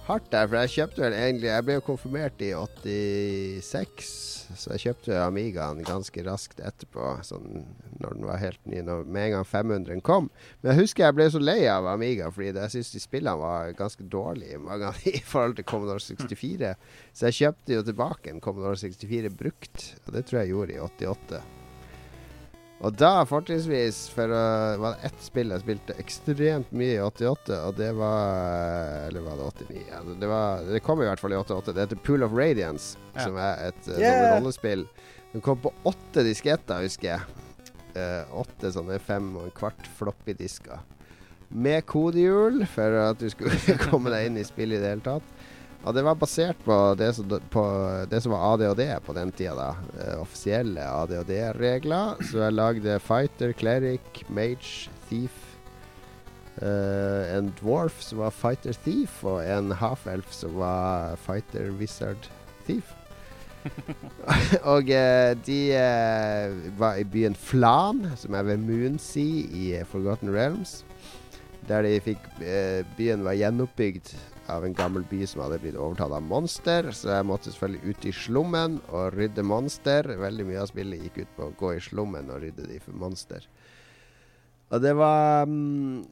[0.07, 4.09] hardt der, for jeg kjøpte vel egentlig Jeg ble jo konfirmert i 86,
[4.57, 7.63] så jeg kjøpte Amigaen ganske raskt etterpå, sånn
[8.01, 10.31] når den var helt ny, når, med en gang 500-en kom.
[10.61, 13.77] Men jeg husker jeg ble så lei av Amiga, fordi jeg syns de spillene var
[13.77, 16.75] ganske dårlige, mange av i forhold til Commodore 64.
[17.13, 20.77] Så jeg kjøpte jo tilbake en Commodore 64 brukt, og det tror jeg jeg gjorde
[20.77, 21.60] i 88.
[22.81, 27.59] Og da, fortrinnsvis, for uh, var det ett spill jeg spilte ekstremt mye i 88,
[27.67, 29.83] og det var Eller var det 89?
[29.91, 31.75] Ja, det, var, det kom i hvert fall i 88.
[31.77, 33.27] Det heter Pool of Radiance, Ja.
[33.27, 34.31] som er et uh, Yeah.
[34.39, 34.87] rollespill.
[35.35, 37.37] Den kom på åtte disketter, husker jeg.
[37.93, 40.81] Uh, åtte sånne fem og en kvart floppy-disker.
[41.51, 45.40] Med kodehjul for at du skulle komme deg inn i spillet i det hele tatt.
[45.81, 47.63] Og det var basert på det som, på
[48.09, 49.55] det som var ADHD på den tida.
[49.57, 52.21] da eh, Offisielle ADHD-regler.
[52.29, 55.47] Så jeg lagde fighter, cleric, mage, thief.
[56.61, 62.29] eh, en dwarf som var fighter thief, og en half-elf som var fighter wizard
[62.67, 62.93] thief.
[64.73, 70.83] og eh, de eh, var i byen Flan, som er ved Moonsea i Forgotten Realms.
[71.69, 74.13] Der de fikk eh, Byen var gjenoppbygd
[74.49, 76.89] av en gammel by som hadde blitt overtatt av monster.
[76.95, 80.09] Så jeg måtte selvfølgelig ut i slummen og rydde monster.
[80.21, 82.97] Veldig mye av spillet gikk ut på å gå i slummen og rydde de for
[82.97, 83.47] monster.
[84.71, 86.05] Og det var mm,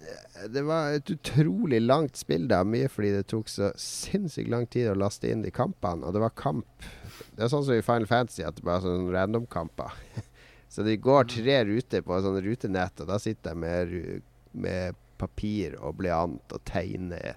[0.52, 2.64] Det var et utrolig langt spill, da.
[2.68, 6.06] Mye fordi det tok så sinnssykt lang tid å laste inn de kampene.
[6.06, 6.90] Og det var kamp
[7.36, 9.96] Det er sånn som i Final Fantasy, at det bare er sånne random-kamper.
[10.74, 15.76] så de går tre ruter på sånn rutenett, og da sitter jeg med, med papir
[15.80, 17.36] og blyant og tegner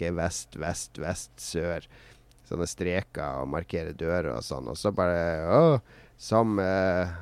[0.00, 1.86] ok, vest, vest, vest, sør.
[2.48, 4.70] Sånne streker og markerer dører og sånn.
[4.70, 5.80] Og så bare Å,
[6.18, 7.12] som uh,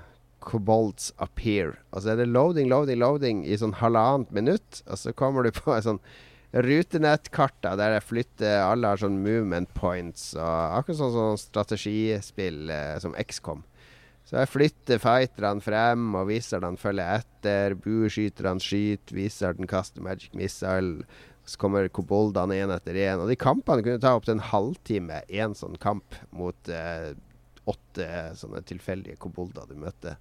[0.41, 1.76] Kobolds appear.
[1.93, 4.83] Og så er det loading, loading, loading i sånn halvannet minutt.
[4.89, 6.03] Og så kommer du på en sånn
[6.49, 10.31] rutenettkarta der jeg flytter Alle har sånn movement points.
[10.39, 13.66] Og akkurat sånn, sånn strategispill eh, som XCOM.
[14.29, 17.72] Så jeg flytter fighterne frem, og wizardene følger etter.
[17.81, 21.07] Bueskyterne skyter, wizarden kaster magic missile.
[21.49, 23.22] Så kommer koboldene én etter én.
[23.22, 27.14] Og de kampene kunne ta opptil en halvtime, én sånn kamp, mot eh,
[27.68, 30.18] åtte sånne tilfeldige kobolder du møtte.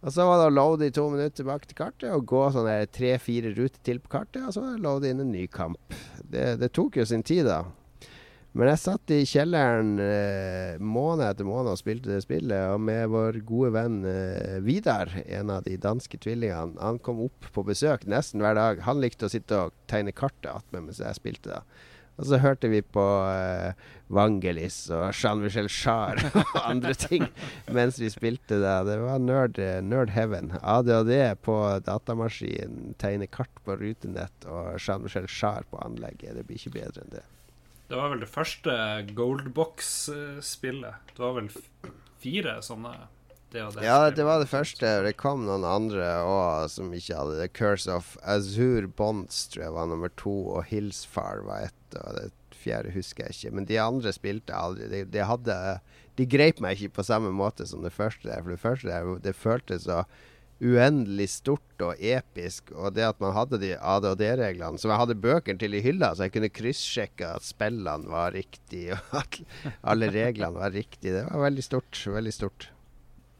[0.00, 2.78] Og så var det å loade i to minutter tilbake til kartet, og gå sånne
[2.88, 5.96] tre-fire ruter til på kartet, og så loade inn en ny kamp.
[6.24, 7.66] Det, det tok jo sin tid, da.
[8.50, 13.12] Men jeg satt i kjelleren eh, måned etter måned og spilte det spillet, og med
[13.12, 18.08] vår gode venn eh, Vidar, en av de danske tvillingene, han kom opp på besøk
[18.10, 18.82] nesten hver dag.
[18.88, 21.62] Han likte å sitte og tegne kartet attmed mens jeg spilte da.
[22.20, 27.30] Og så hørte vi på eh, Vangelis og Jean-Michel Jarre og andre ting
[27.70, 28.76] mens vi spilte det.
[28.90, 30.56] Det var nerd, nerd heaven.
[30.58, 31.14] ADHD
[31.46, 36.34] på datamaskin, tegne kart på rutenett og Jean-Michel Jarre på anlegget.
[36.34, 37.28] Det blir ikke bedre enn det.
[37.90, 38.74] Det var vel det første
[39.18, 41.08] Goldbox-spillet.
[41.10, 41.48] Det var vel
[42.22, 42.92] fire sånne
[43.50, 44.92] det det Ja, det var det første.
[45.02, 47.48] Det kom noen andre òg som ikke hadde det.
[47.58, 51.98] Curse of Azure Bonds tror jeg var nummer to, og Hillsfar var ett.
[51.98, 52.28] Og det
[52.60, 53.54] fjerde husker jeg ikke.
[53.58, 54.86] Men de andre spilte aldri.
[54.92, 55.56] De, de hadde
[56.18, 58.30] De greip meg ikke på samme måte som det første.
[58.30, 60.04] For det første der, det føltes så
[60.60, 62.72] uendelig stort og episk.
[62.76, 66.26] Og det at man hadde de ADHD-reglene som jeg hadde bøkene til i hylla, så
[66.26, 69.40] jeg kunne kryssjekke at spillene var riktige, og at
[69.94, 71.16] alle reglene var riktige.
[71.20, 72.04] Det var veldig stort.
[72.20, 72.70] Veldig stort.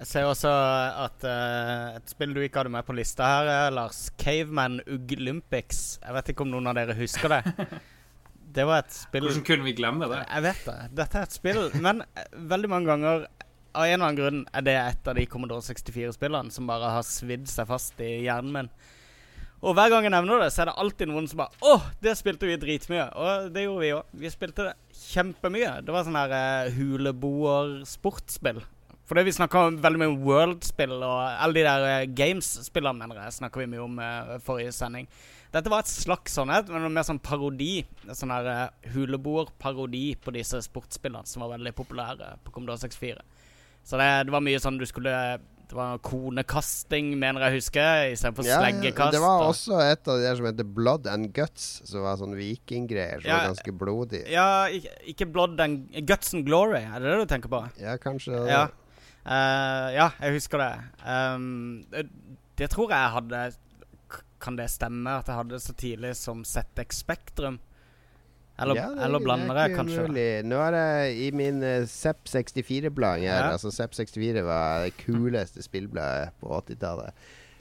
[0.00, 0.50] Jeg ser også
[1.04, 4.06] at uh, et spill du ikke hadde med på lista her, Er Lars.
[4.16, 5.98] Caveman Uglympics.
[6.00, 7.66] Jeg vet ikke om noen av dere husker det.
[8.50, 10.22] Det var et spill Hvordan kunne vi glemme det?
[10.24, 10.78] Jeg vet det.
[11.02, 13.28] Dette er et spill, men eh, veldig mange ganger
[13.72, 17.06] av en eller annen grunn er det et av de Commodore 64-spillene som bare har
[17.06, 18.72] svidd seg fast i hjernen min.
[19.60, 22.14] Og hver gang jeg nevner det, så er det alltid noen som bare Å, det
[22.16, 23.06] spilte vi dritmye.
[23.12, 24.14] Og det gjorde vi òg.
[24.22, 25.72] Vi spilte det kjempemye.
[25.84, 28.62] Det var sånn her uh, huleboer-sportsspill.
[29.10, 33.36] Fordi vi snakka veldig mye om World-spill og alle de der uh, Games-spillene, mener jeg,
[33.36, 35.10] snakka vi mye om uh, forrige sending.
[35.52, 37.82] Dette var et slags sånn et, men mer sånn parodi.
[38.16, 43.20] Sånn her uh, huleboer-parodi på disse sportsspillene som var veldig populære på Commodore 64.
[43.85, 45.12] Så det, det var mye sånn du skulle
[45.70, 49.12] Det var konekasting, mener jeg husker, istedenfor Ja, sleggekast.
[49.14, 52.16] det var og- også et av de der som heter Blood and Guts, som var
[52.18, 54.24] sånn vikinggreier som Ja, var ganske blodig.
[54.28, 57.62] Ja, ikke, ikke Blood and Guts and Glory, er det det du tenker på?
[57.78, 58.64] Ja, kanskje Ja.
[59.26, 60.72] uh, ja, jeg husker det.
[61.07, 62.09] Um, det.
[62.57, 63.55] Det tror jeg hadde
[64.41, 67.59] Kan det stemme at jeg hadde så tidlig som ZX Spektrum?
[68.61, 70.04] Eller, Ja, det- eller blander det er ikke kanskje?
[70.04, 70.44] umulig.
[70.44, 73.44] Nå er det i min uh, Zepp 64-blanding her.
[73.46, 73.52] Ja.
[73.54, 77.12] Altså Zepp 64 var det kuleste spillbladet på 80-tallet.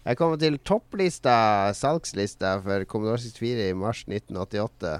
[0.06, 5.00] Jeg kommer til topplista, salgslista for Commodore 64 i mars 1988.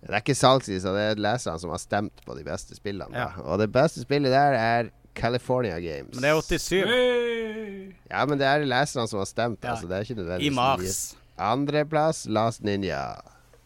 [0.00, 3.10] Det er ikke salgslista, det er leserne som har stemt på de beste spillene.
[3.18, 3.26] Ja.
[3.42, 6.14] Og det beste spillet der er California Games.
[6.14, 6.86] Men det er 87.
[6.86, 7.92] Hey!
[8.10, 9.58] Ja, men det er leserne som har stemt.
[9.64, 9.72] Ja.
[9.74, 11.16] Altså, det er ikke nødvendigvis I mars.
[11.38, 13.02] Andreplass Last Ninja.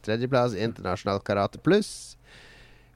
[0.02, 2.16] Tredjeplass Internasjonal Karate Pluss.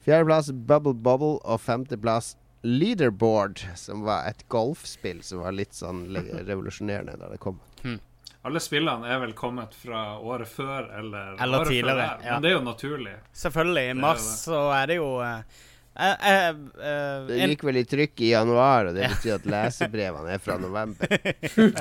[0.07, 1.39] Fjerdeplass Bubble Bubble.
[1.45, 2.35] Og femteplass
[2.67, 7.61] Leaderboard, som var et golfspill som var litt sånn revolusjonerende da det kom.
[8.47, 12.35] Alle spillene er vel kommet fra året før eller, Eller året tidligere, før der, ja.
[12.35, 13.15] Men det er jo naturlig.
[13.35, 13.85] Selvfølgelig.
[13.91, 15.63] I mars så er det jo eh,
[15.97, 21.17] Det gikk vel i trykk i januar, og det betyr at lesebrevene er fra november.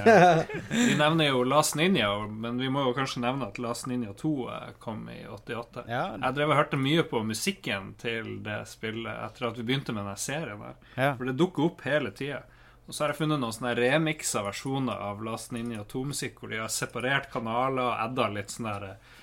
[0.71, 4.33] Vi nevner jo Last Ninja, men vi må jo kanskje nevne at Last Ninja 2
[4.55, 5.85] eh, kom i 88.
[5.91, 6.03] Ja.
[6.21, 10.05] Jeg drev og hørte mye på musikken til det spillet etter at vi begynte med
[10.05, 10.61] denne serien.
[10.63, 11.15] der Ja.
[11.17, 12.43] For det dukker opp hele tida.
[12.87, 16.59] Og så har jeg funnet noen sånne remiksa versjoner av Last Ninja 2-musikk, hvor de
[16.61, 19.13] har separert kanaler og adda litt sånn der eh,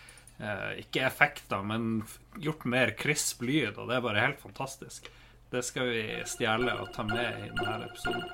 [0.81, 2.03] Ikke effekter, men
[2.43, 5.07] gjort mer krisp lyd, og det er bare helt fantastisk.
[5.53, 8.27] Det skal vi stjele og ta med i denne episoden.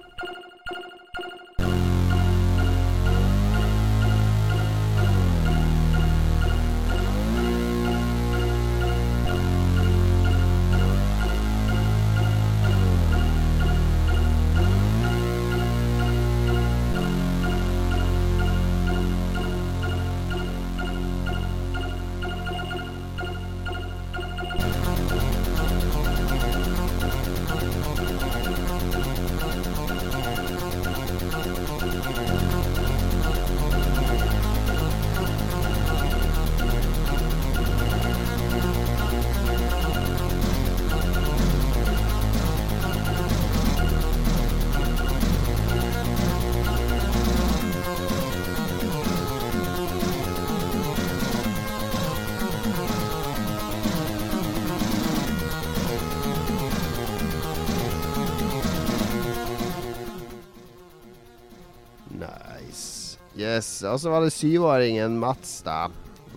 [63.87, 65.87] Og så var det syvåringen Mats, da.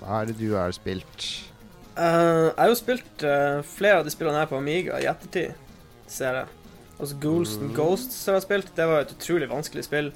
[0.02, 1.28] Hva er det du har spilt?
[1.98, 5.54] Uh, jeg har jo spilt uh, flere av de spillene her på Amiga i ettertid,
[6.10, 6.58] ser jeg.
[7.02, 8.72] Altså Ghouls and Ghosts har jeg spilt.
[8.78, 10.12] Det var et utrolig vanskelig spill.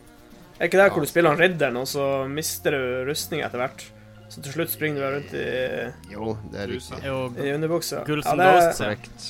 [0.60, 3.84] Er ikke det hvor du spiller han ridderen, og så mister du rustning etter hvert?
[4.32, 5.48] Så til slutt springer du rundt i,
[6.14, 7.02] Jo, det er riktig.
[7.06, 8.04] I underbuksa.
[8.08, 8.86] Ghouls Ja, and det, Ghosts, ja.
[8.86, 9.26] Korrekt.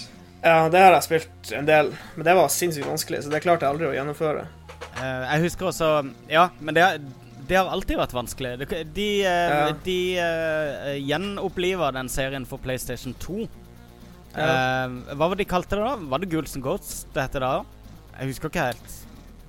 [0.46, 3.66] ja, det har jeg spilt en del, men det var sinnssykt vanskelig, så det klarte
[3.66, 4.46] jeg aldri å gjennomføre.
[4.96, 5.90] Uh, jeg husker også
[6.32, 7.00] Ja, men det, har-
[7.48, 8.52] det har alltid vært vanskelig.
[8.62, 9.72] De, de eh, Ja.
[9.86, 13.46] de uh, gjenoppliver den serien for PlayStation 2.
[14.36, 14.46] Ja.
[14.88, 15.96] Uh, hva var det de kalte det da?
[16.12, 17.54] Var det Ghouls and Goats det heter da?
[18.20, 18.96] Jeg husker ikke helt.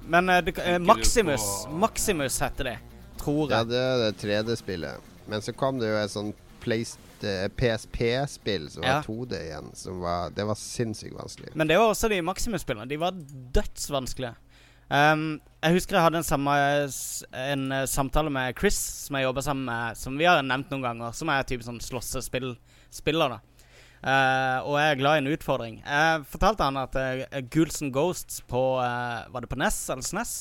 [0.07, 0.55] Men uh, det,
[0.87, 2.77] Maximus Maximus heter det,
[3.23, 5.13] tror Ja, det er det 3D-spillet.
[5.27, 6.33] Men så kom det jo et sånn
[6.67, 8.99] eh, PSP-spill som Ja.
[8.99, 9.71] var 2D igjen.
[9.75, 11.55] Som var, det var sinnssykt vanskelig.
[11.55, 12.89] Men det var også de Maximus-spillene.
[12.89, 13.15] De var
[13.55, 14.35] dødsvanskelige.
[14.87, 16.53] Um, jeg husker jeg hadde en, samme,
[17.35, 18.77] en eh, samtale med Chris,
[19.07, 21.81] som jeg jobber sammen med, som vi har nevnt noen ganger, som er type sånn
[21.83, 23.41] slåssespiller, da.
[24.07, 25.79] Eh, og jeg er glad i en utfordring.
[25.81, 30.07] Jeg fortalte han at uh, Ghouls and Ghosts på uh, Var det på NES eller
[30.07, 30.35] SNES?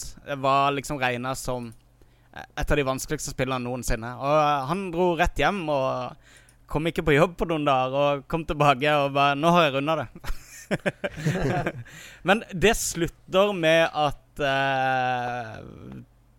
[0.44, 4.12] Var liksom regna som eh, et av de vanskeligste spillene noensinne.
[4.20, 6.36] Og eh, han dro rett hjem og
[6.70, 9.76] kom ikke på jobb på noen dager, og kom tilbake og bare 'Nå har jeg
[9.78, 10.44] runda det'.
[12.28, 15.62] Men det slutter med at eh,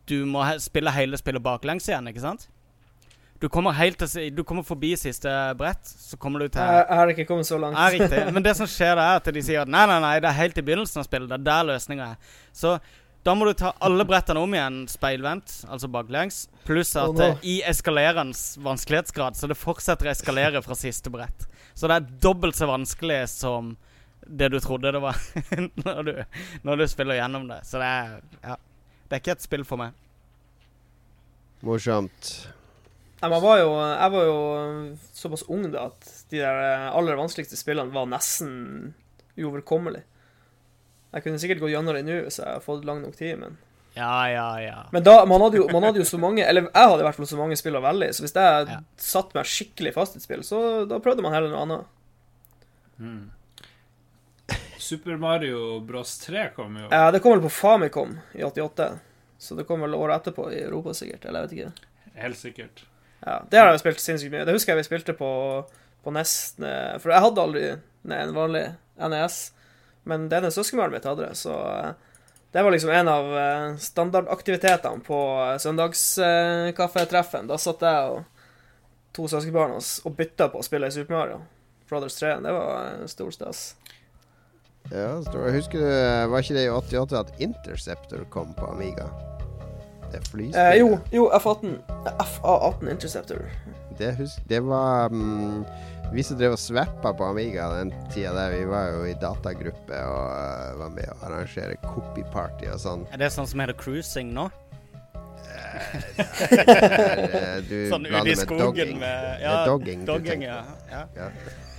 [0.07, 2.49] du må he spille hele spillet baklengs igjen, ikke sant?
[3.36, 5.28] Du kommer, helt til, du kommer forbi siste
[5.61, 7.76] brett, så kommer du til Jeg, har ikke kommet så langt.
[7.76, 8.22] Er riktig.
[8.32, 10.57] Men det som skjer er at de sier at nei, nei, nei, det er helt
[10.57, 11.28] i begynnelsen av spillet.
[11.28, 12.30] Det er der løsninga er.
[12.57, 12.78] Så
[13.26, 17.28] da må du ta alle brettene om igjen speilvendt, altså baklengs, pluss at Oh, no.
[17.42, 21.44] i eskalerende vanskelighetsgrad, så det fortsetter å eskalere fra siste brett.
[21.74, 23.74] Så det er dobbelt så vanskelig som
[24.29, 25.16] det du trodde det var
[25.85, 26.12] når, du,
[26.66, 27.61] når du spiller gjennom det.
[27.68, 28.57] Så det er Ja.
[29.07, 29.93] Det er ikke et spill for meg.
[31.62, 32.31] Morsomt.
[33.22, 34.41] Nei, man var jo, jeg var jo
[35.16, 38.93] såpass ung da at de der eh, aller vanskeligste spillene var nesten
[39.39, 40.03] uoverkommelig.
[41.14, 43.57] Jeg kunne sikkert gått gjennom det nå hvis jeg hadde fått lang nok tid, men
[43.97, 44.83] Ja, ja, ja.
[44.93, 47.16] Men da, man hadde, jo, man hadde jo så mange Eller jeg hadde i hvert
[47.16, 48.81] fall så mange spill å velge i, så hvis jeg Ja.
[49.01, 50.61] satt meg skikkelig fast i et spill, så
[50.91, 53.33] da prøvde man heller noe annet.
[54.87, 56.89] Super Mario Bros 3 kom jo.
[56.91, 58.89] Ja, det kom vel på Famicom i 88,
[59.43, 61.91] så det kom vel året etterpå i Europa sikkert, eller jeg vet ikke.
[62.22, 62.84] Helt sikkert.
[63.26, 64.45] Ja, Det har jeg spilt sinnssykt mye.
[64.47, 65.30] Det husker jeg vi spilte på,
[66.05, 68.66] på NES, eh, for jeg hadde aldri en vanlig
[69.03, 69.41] NES,
[70.07, 71.91] men det ene søskenbarnet mitt hadde det, så eh,
[72.55, 75.18] det var liksom en av eh, standardaktivitetene på
[75.49, 77.51] eh, søndagskaffetreffen.
[77.51, 78.22] Da satt jeg og
[79.16, 81.43] to søskenbarn og bytta på å spille i Super Mario
[81.91, 82.37] Brothers 3.
[82.45, 83.66] Det var stor stas.
[84.93, 85.89] Ja, står jeg husker du,
[86.30, 89.09] Var ikke det i 88 at Interceptor kom på Amiga?
[90.12, 90.61] Det flyspillet.
[90.62, 91.78] Eh, jo, jo, F18.
[92.22, 93.43] FA18 Interceptor.
[93.99, 95.64] Det, husk, det var mm,
[96.12, 99.99] Vi som drev og svappa på Amiga den tida der, vi var jo i datagruppe
[100.07, 103.03] og uh, var med å arrangere copy-party og sånn.
[103.11, 104.47] Er det sånn som heter cruising nå?
[105.57, 110.61] Der, eh, du Sånn ute i skogen med, med ja, er dogging dogging ja.
[110.93, 111.28] ja.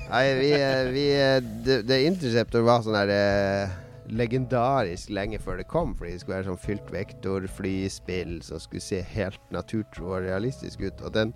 [0.07, 3.73] Nei, vi, eh, vi The, det, det Interceptor var sånn der eh,
[4.07, 9.01] legendarisk lenge før det kom, fordi det skulle være sånn fylt vektor-flyspill som skulle se
[9.11, 11.03] helt naturtro og realistisk ut.
[11.03, 11.33] Og den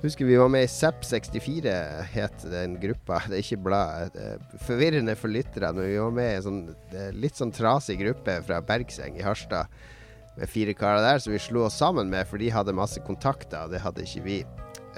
[0.00, 1.76] husker vi var med i ZAP64,
[2.14, 3.20] het den gruppa.
[3.26, 4.16] Det er ikke blad.
[4.16, 6.64] Det er Forvirrende for lytterne, vi var med i en sånn
[6.96, 9.68] eh, litt sånn trasig gruppe fra Bergseng i Harstad.
[10.38, 13.64] Med fire karer der som vi slo oss sammen med, for de hadde masse kontakter,
[13.66, 14.38] og det hadde ikke vi.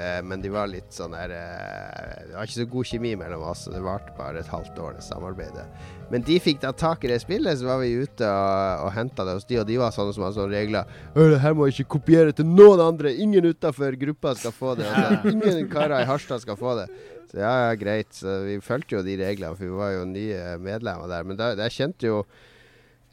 [0.01, 3.43] Eh, men de var litt sånn der eh, Det var ikke så god kjemi mellom
[3.51, 5.64] oss, og det varte bare et halvt år, det samarbeidet.
[6.12, 9.26] Men de fikk da tak i det spillet, så var vi ute og, og henta
[9.26, 10.93] det hos de, og de var sånne som hadde sånne regler.
[11.16, 13.12] «Ø, Det her må jeg ikke kopiere til noen andre!
[13.24, 14.86] Ingen utafor gruppa skal få det!
[14.93, 16.86] Altså, ingen karer i Harstad skal få det!
[17.30, 18.09] Så ja, ja, greit.
[18.16, 21.26] Så vi fulgte jo de reglene, for vi var jo nye medlemmer der.
[21.28, 22.24] Men da, jeg kjente jo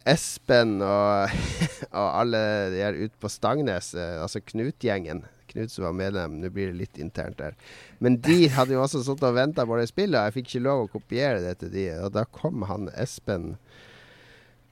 [0.08, 1.34] Espen og,
[2.00, 2.44] og alle
[2.74, 5.26] de her ute på Stangnes, eh, altså Knut-gjengen.
[5.48, 7.58] Knut som var medlem, nå blir det litt internt der.
[8.04, 10.66] Men de hadde jo også sittet og venta på det spillet, og jeg fikk ikke
[10.68, 11.88] lov å kopiere det til de.
[12.06, 13.56] Og da kom han Espen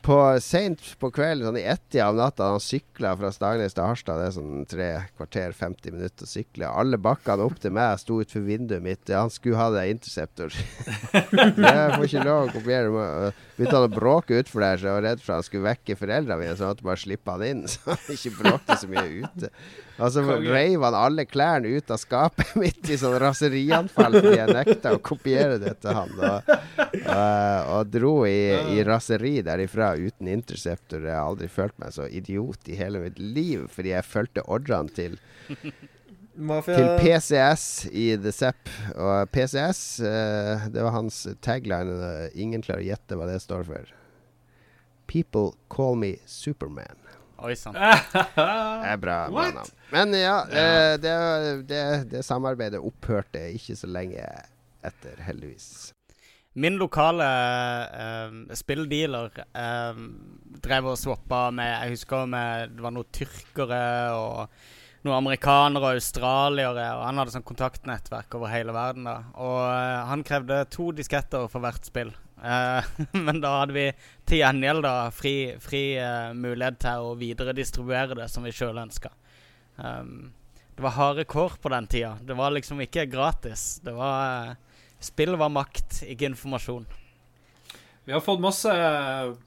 [0.05, 4.19] på seint på kvelden, sånn i ett-tida av natta, han sykla fra Stangnes til Harstad.
[4.21, 6.69] Det er sånn tre kvarter, 50 minutter å sykle.
[6.69, 9.09] Alle bakkene opp til meg sto utenfor vinduet mitt.
[9.09, 10.53] Han skulle ha det Interceptor.
[10.53, 12.93] jeg får ikke lov å kopiere.
[12.93, 15.95] Må- Begynte han å bråke utfor der, så jeg var redd for han skulle vekke
[15.97, 17.65] foreldrene mine, så jeg måtte bare slippe han inn.
[17.71, 19.49] Så han ikke bråkte så mye ute.
[19.95, 24.55] Og så reiv han alle klærne ut av skapet mitt i sånn raserianfall fordi jeg
[24.57, 26.11] nekta å kopiere det til han.
[26.19, 26.51] Og,
[27.05, 28.37] og, og dro i,
[28.75, 31.05] i raseri derifra uten interceptor.
[31.07, 34.91] Jeg har aldri følt meg så idiot i hele mitt liv fordi jeg fulgte ordrene
[34.95, 35.15] til
[36.35, 37.65] Mafia til PCS
[37.95, 38.67] i The Zepp.
[38.99, 41.95] Og PCS, uh, det var hans tagline.
[41.95, 43.93] eh, Ingen klarer å gjette hva det står for.
[45.07, 46.99] People call me Superman.
[47.43, 47.75] Oi sann.
[48.35, 49.73] Det er bra, bra navn.
[49.91, 51.15] Men ja, eh, det,
[51.67, 51.81] det,
[52.13, 54.23] det samarbeidet opphørte ikke så lenge
[54.85, 55.91] etter, heldigvis.
[56.55, 57.27] Min lokale
[57.99, 59.97] eh, spilldealer eh,
[60.63, 63.81] drev og swappa med Jeg husker med, det var noen tyrkere
[64.15, 64.37] og
[65.05, 66.85] noen amerikanere og australiere.
[66.95, 69.09] Og han hadde sånn kontaktnettverk over hele verden.
[69.09, 72.15] da Og eh, han krevde to disketter for hvert spill.
[72.43, 72.83] Eh,
[73.25, 73.85] men da hadde vi
[74.27, 79.11] til gjengjeld da fri, fri uh, mulighet til å videredistribuere det som vi sjøl ønska.
[79.77, 80.33] Um,
[80.75, 82.15] det var harde kår på den tida.
[82.21, 83.79] Det var liksom ikke gratis.
[83.85, 84.61] Det var uh,
[85.05, 86.85] Spill var makt, ikke informasjon.
[88.05, 88.71] Vi har fått masse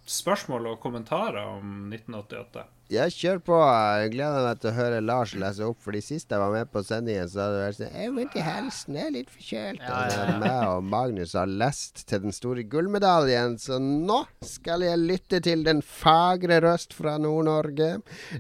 [0.07, 2.65] spørsmål og kommentarer om 1988.
[2.89, 3.57] Jeg kjører på.
[3.61, 6.81] Jeg gleder meg til å høre Lars lese opp, Fordi sist jeg var med på
[6.87, 9.83] sendingen, så hadde det vært sånn Jeg har vondt i halsen, jeg er litt forkjølt.
[9.85, 10.39] Ja, ja, ja.
[10.41, 15.67] meg og Magnus har lest til den store gullmedaljen, så nå skal jeg lytte til
[15.69, 17.91] den fagre røst fra Nord-Norge.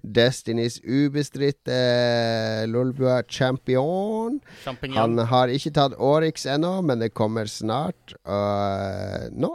[0.02, 1.78] Destinys ubestridte
[2.72, 4.40] Lolbua champion.
[4.64, 4.96] champion.
[4.96, 8.16] Han har ikke tatt Årix ennå, men det kommer snart.
[8.24, 9.52] Og nå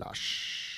[0.00, 0.69] Lars.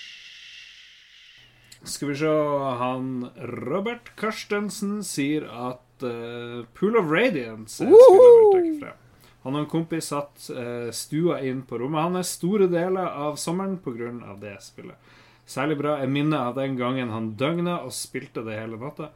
[1.85, 2.33] Skal vi se
[2.79, 3.31] Han
[3.67, 8.99] Robert Karstensen sier at uh, Pool of Radiance er et spill jeg vil trekke frem.
[9.43, 13.81] Han og en kompis satt uh, stua inn på rommet hans store deler av sommeren
[13.83, 14.13] pga.
[14.39, 15.19] det spillet.
[15.47, 19.11] Særlig bra er minnet av den gangen han døgna og spilte det hele natta.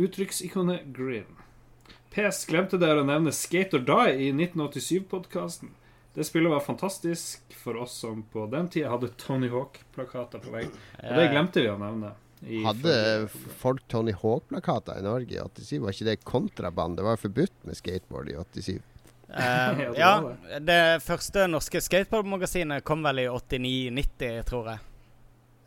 [0.00, 1.36] Uttrykksikonet Green.
[2.14, 5.74] PS glemte dere å nevne Skate or Die i 1987-podkasten.
[6.14, 10.72] Det spillet var fantastisk for oss som på den tida hadde Tony Hawk-plakater på veggen.
[10.98, 12.14] Og det glemte vi å nevne.
[12.42, 12.94] i Hadde
[13.60, 15.78] folk Tony Hawk-plakater i Norge i 87?
[15.84, 16.98] Var ikke det kontraband?
[16.98, 18.80] Det var forbudt med skateboard i 87.
[19.28, 19.36] Uh,
[19.80, 24.84] Ja, det ja, det første norske skateboardmagasinet kom vel i 89-90, tror jeg.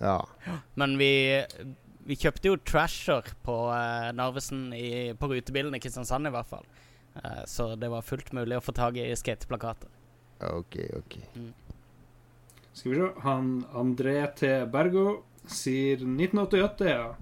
[0.01, 0.17] Ja.
[0.81, 1.13] Men vi,
[2.09, 6.67] vi kjøpte jo Trasher på uh, Narvesen i, på rutebilen i Kristiansand, i hvert fall.
[7.15, 10.00] Uh, så det var fullt mulig å få tak i skateplakater.
[10.49, 11.17] OK, OK.
[12.73, 13.09] Skal vi se.
[13.25, 14.53] Han André T.
[14.71, 17.15] Bergo sier 1988, ja.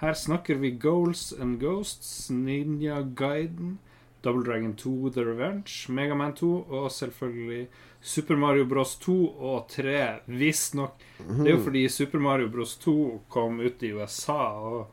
[0.00, 3.78] Her snakker vi Goals and Ghosts, Ninja Guiden,
[4.22, 7.68] Double Dragon 2 The Revenge, Megaman 2 og selvfølgelig
[8.04, 9.94] Super Mario Bros 2 og 3,
[10.26, 10.98] visstnok.
[11.18, 12.96] Det er jo fordi Super Mario Bros 2
[13.32, 14.90] kom ut i USA og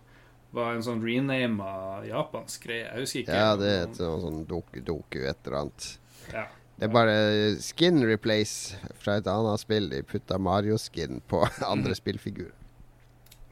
[0.56, 2.88] var en sånn rename av japansk greie.
[2.88, 3.42] Jeg husker ikke.
[3.42, 5.88] Ja, det er et sånn doku, doku et eller annet.
[6.32, 6.46] Ja.
[6.82, 7.18] Det er bare
[7.62, 9.92] skin replace fra et annet spill.
[9.92, 12.56] De putta Mario-skin på andre spillfigurer.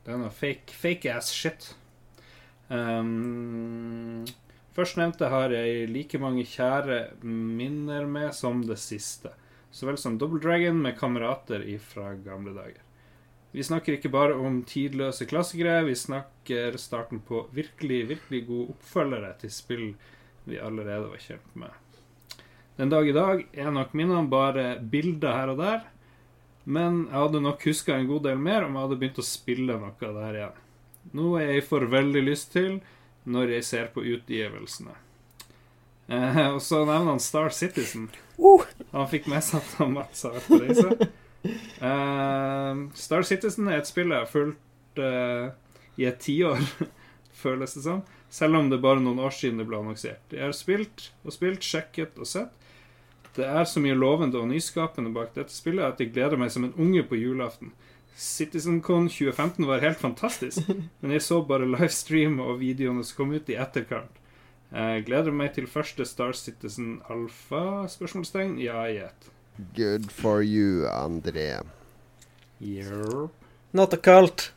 [0.02, 1.68] Det er noe fake, fake ass shit.
[2.74, 4.26] Um,
[4.74, 9.36] Førstnevnte har jeg like mange kjære minner med som det siste.
[9.70, 12.82] Så vel som Double Dragon med kamerater fra gamle dager.
[13.54, 19.36] Vi snakker ikke bare om tidløse klassikere, vi snakker starten på virkelig, virkelig gode oppfølgere
[19.44, 19.86] til spill
[20.50, 21.78] vi allerede var kjent med.
[22.80, 25.82] Den dag i dag er nok minnene bare bilder her og der.
[26.64, 29.76] Men jeg hadde nok huska en god del mer om jeg hadde begynt å spille
[29.82, 30.62] noe der igjen.
[31.20, 32.78] Noe jeg får veldig lyst til
[33.28, 34.96] når jeg ser på utgivelsene.
[36.08, 38.08] Eh, og så nevner han Star Citizen.
[38.94, 41.10] Han fikk med seg at han Mats har vært på reise.
[41.84, 45.52] Eh, Star Citizen er et spill jeg har fulgt eh,
[46.00, 46.64] i et tiår,
[47.44, 48.02] føles det som.
[48.32, 50.24] Selv om det er bare noen år siden det ble annonsert.
[50.32, 52.56] Jeg har spilt og spilt, sjekket og sett.
[53.40, 56.66] Det er så mye lovende og nyskapende bak dette spillet at jeg gleder meg som
[56.68, 57.72] en unge på julaften.
[58.20, 60.68] CitizenCon 2015 var helt fantastisk,
[61.00, 64.12] men jeg så bare livestream og videoene som kom ut i etterkant.
[64.70, 67.88] Jeg gleder meg til første Star Citizen Alpha?
[67.90, 68.60] Spørsmålstegn?
[68.62, 69.32] Ja, gjett.
[69.76, 71.64] Good for you, André.
[72.60, 73.32] Yep.
[73.72, 74.52] Not a cult.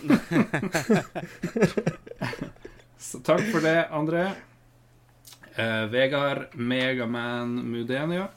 [3.04, 4.32] Så takk for det, André.
[5.56, 8.28] Eh, Vegard Megaman Mudenia.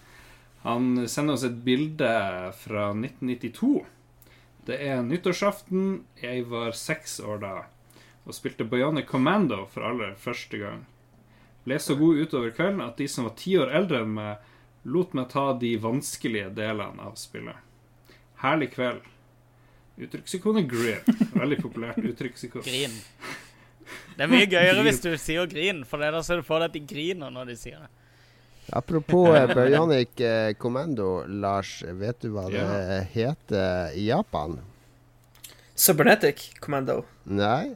[0.62, 2.12] Han sender oss et bilde
[2.60, 3.86] fra 1992.
[4.68, 6.04] Det er nyttårsaften.
[6.22, 7.56] Jeg var seks år da
[8.28, 10.82] og spilte Bionic Commando for aller første gang.
[11.64, 14.50] Ble så god utover kvelden at de som var ti år eldre enn meg,
[14.84, 17.56] lot meg ta de vanskelige delene av spillet.
[18.44, 19.08] Herlig kveld.
[19.98, 21.08] Uttrykksikonet Grim.
[21.40, 22.68] Veldig populært uttrykksikon.
[24.18, 26.60] Det er mye gøyere hvis du sier grin, for det er da så du får
[26.64, 27.90] det at de griner når de sier det.
[28.76, 31.78] Apropos eh, Bionic eh, Commando, Lars.
[31.88, 33.04] Vet du hva det Ja.
[33.14, 34.58] heter i Japan?
[35.78, 37.04] Cybernetic Commando.
[37.26, 37.76] Nei?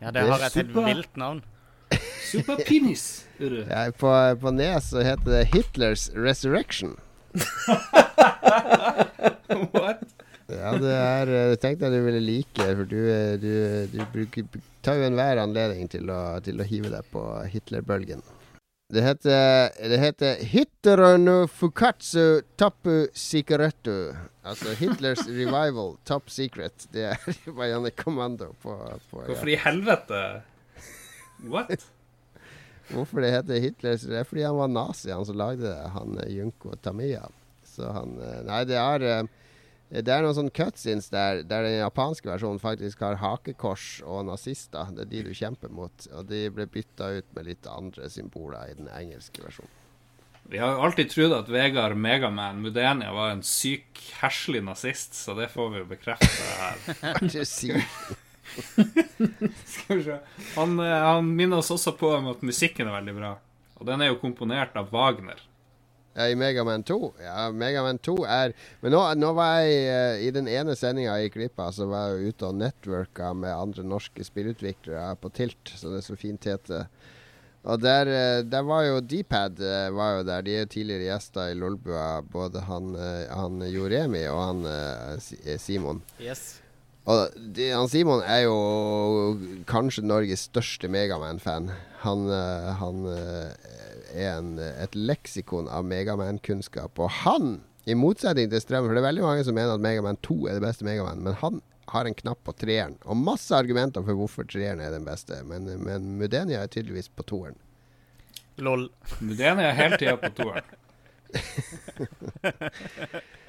[0.00, 1.42] Ja, det Det har et helt vilt navn.
[2.30, 3.24] Superpenis.
[3.38, 6.96] Ja, på, på Nes så heter det Hitlers Resurrection.
[9.74, 10.02] What?
[10.54, 13.50] Ja, det er eh, Jeg tenkte jeg du ville like, for du, eh, du,
[13.92, 18.24] du bruker, tar jo enhver anledning til å, til å hive deg på Hitler-bølgen.
[18.94, 24.12] Det heter, det heter Hitterono Fukatsu Tapu Sikaretu.
[24.44, 26.86] Altså Hitlers Revival Top Secret.
[26.92, 28.76] Det er Marianne Kommando på,
[29.10, 30.20] på Hvorfor i helvete?
[31.48, 31.88] What?
[32.92, 35.88] Hvorfor det heter Hitlers Det er fordi han var nazi, han som lagde det.
[35.96, 37.24] Han eh, Junko Tamiya.
[37.64, 39.22] Så han eh, Nei, det er eh,
[40.02, 44.90] det er noen sånne cutscenes der, der den japanske versjonen faktisk har hakekors og nazister.
[44.90, 46.08] Det er de du kjemper mot.
[46.10, 49.80] Og de ble bytta ut med litt andre symboler i den engelske versjonen.
[50.50, 55.32] Vi har jo alltid trodd at Vegard Megaman Mudenia var en syk, herselig nazist, så
[55.38, 56.28] det får vi jo bekrefte
[56.58, 56.82] her.
[57.24, 57.86] Er?
[59.64, 60.18] Skal vi se.
[60.58, 63.32] Han, eh, han minner oss også på om at musikken er veldig bra.
[63.80, 65.40] Og den er jo komponert av Wagner.
[66.14, 66.96] Ja, I Megaman 2?
[67.24, 68.52] Ja, Megaman 2 er
[68.82, 71.40] Men nå, nå var jeg eh, i den ene sendinga jeg gikk
[71.74, 76.06] så var jeg ute og networka med andre norske spillutviklere på Tilt, så det er
[76.06, 76.86] så fint heter.
[77.64, 80.42] Og der, eh, der var jo Dpad eh, var jo der.
[80.42, 82.94] De er jo tidligere gjester i Lolbua, både han,
[83.30, 86.02] han Joremi og han Si- Simon.
[86.20, 86.60] Yes.
[87.04, 88.54] Han Simon er jo
[89.68, 91.68] kanskje Norges største Megaman-fan.
[92.04, 93.50] Han, eh, han eh,
[94.14, 96.96] er en, et leksikon av Megaman-kunnskap.
[96.96, 100.20] Og han, i motsetning til Strøm, for det er veldig mange som mener at Megaman
[100.24, 101.60] 2 er det beste Megaman, men han
[101.92, 102.96] har en knapp på treeren.
[103.04, 107.28] Og masse argumenter for hvorfor treeren er den beste, men, men Mudenia er tydeligvis på
[107.28, 107.60] toeren.
[108.64, 108.88] Lol.
[109.20, 110.64] Mudenia er hele tida på toeren.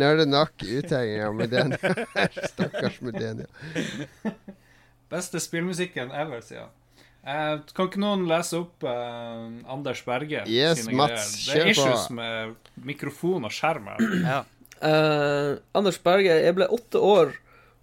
[0.00, 1.78] Når det nok uthenging av Mudenia.
[2.52, 3.46] Stakkars Mudenia.
[5.08, 6.74] Beste spillmusikken ever, sier han.
[7.28, 11.58] Uh, kan ikke noen lese opp uh, Anders Berge Yes, sine Mats, greier?
[11.58, 12.14] Det er issues på.
[12.16, 14.06] med mikrofon og skjerm her.
[14.30, 14.38] Ja.
[14.80, 17.34] uh, Anders Berge, jeg ble åtte år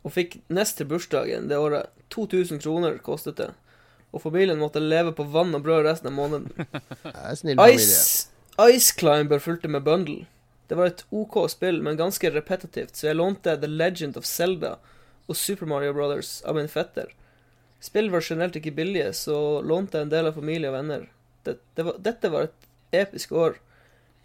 [0.05, 1.91] og fikk nest til bursdagen det året.
[2.13, 3.49] 2000 kroner kostet det.
[4.16, 6.68] Og familien måtte leve på vann og brød resten av måneden.
[7.11, 7.59] Er snill.
[7.74, 8.30] Ice,
[8.72, 10.24] Ice Climber fulgte med bundle.
[10.68, 14.78] Det var et OK spill, men ganske repetitivt, så jeg lånte The Legend of Zelda
[15.26, 17.11] og Super Mario Brothers av min fetter.
[17.84, 21.05] Spill var generelt ikke billige, så lånte jeg en del av familie og venner.
[21.45, 22.68] Det, det var, dette var et
[23.06, 23.60] episk år.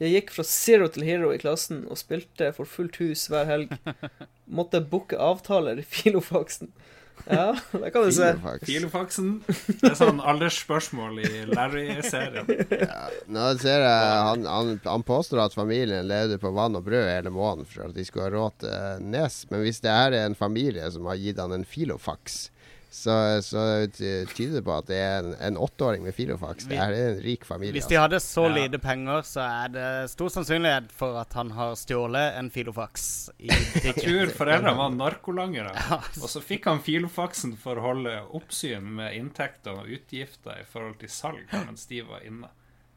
[0.00, 3.74] Jeg gikk fra zero til hero i klassen og spilte for fullt hus hver helg.
[4.60, 6.72] Måtte booke avtaler i Filofaksen.
[7.26, 8.30] Ja, det kan du se.
[8.66, 9.32] Filofaxen.
[9.80, 12.48] Det er sånn aldersspørsmål i Larry-serien.
[13.30, 17.32] Nå ser jeg han, han, han påstår at familien levde på vann og brød hele
[17.34, 19.42] måneden for at de skulle ha råd til Nes.
[19.50, 22.48] Men hvis det her er en familie som har gitt han en filofax,
[22.90, 23.14] så,
[23.46, 23.60] så
[23.94, 26.64] tyder det på at det er en, en åtteåring med filofax.
[26.66, 27.72] Det er en rik familie.
[27.76, 28.02] Hvis de altså.
[28.02, 28.54] hadde så Ja.
[28.56, 33.48] lite penger, så er det stor sannsynlighet for at han har stjålet en filofax i
[33.52, 35.72] Jeg tror foreldrene var narkolangere.
[35.78, 36.00] Ja.
[36.22, 40.98] Og så fikk han filofaxen for å holde oppsyn med inntekter og utgifter i forhold
[41.00, 42.50] til salg mens de var inne.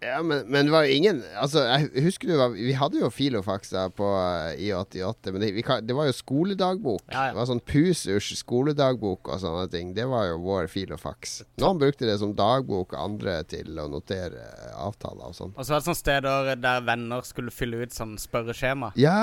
[0.04, 3.72] Ja, men, men det var jo ingen Altså, jeg husker du Vi hadde jo Filofax
[3.74, 7.06] da på eh, i 88, men det, vi, kan- det var jo skoledagbok.
[7.14, 7.34] Ja, ja.
[7.34, 9.94] Det var sånn Pusers skoledagbok og sånne ting.
[9.98, 11.40] Det var jo vår Filofax.
[11.64, 14.44] Noen brukte det som dagbok, andre til å notere
[14.80, 15.54] avtaler og sånn.
[15.56, 18.92] Og så var det sånne steder der venner skulle fylle ut sånn spørreskjema.
[19.00, 19.16] Ja!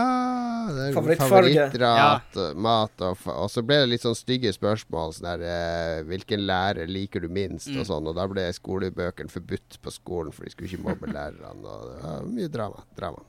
[0.95, 1.69] Favorittfarge.
[1.71, 5.15] Favorittrat, mat og, og så ble det litt sånn stygge spørsmål.
[5.17, 7.69] Sånn der eh, Hvilken lærer liker du minst?
[7.71, 7.81] Mm.
[7.83, 8.09] Og sånn.
[8.11, 11.61] Og da ble skolebøkene forbudt på skolen, for de skulle ikke mobbe lærerne.
[11.67, 12.87] Og det var mye drama.
[12.99, 13.27] drama.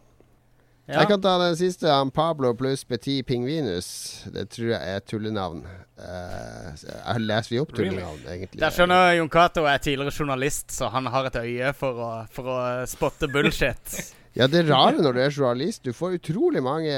[0.88, 1.02] Ja.
[1.02, 1.88] Jeg kan ta den siste.
[1.92, 3.90] Han Pablo pluss Petit Pingvinus.
[4.34, 5.62] Det tror jeg er tullenavn.
[6.02, 8.60] Uh, leser vi opp tullenavn, egentlig?
[8.64, 12.50] Der skjønner Jon Cato er tidligere journalist, så han har et øye for å, for
[12.50, 12.58] å
[12.90, 14.02] spotte bullshit.
[14.32, 16.94] Ja, det er rare når du er journalist, du får utrolig mange,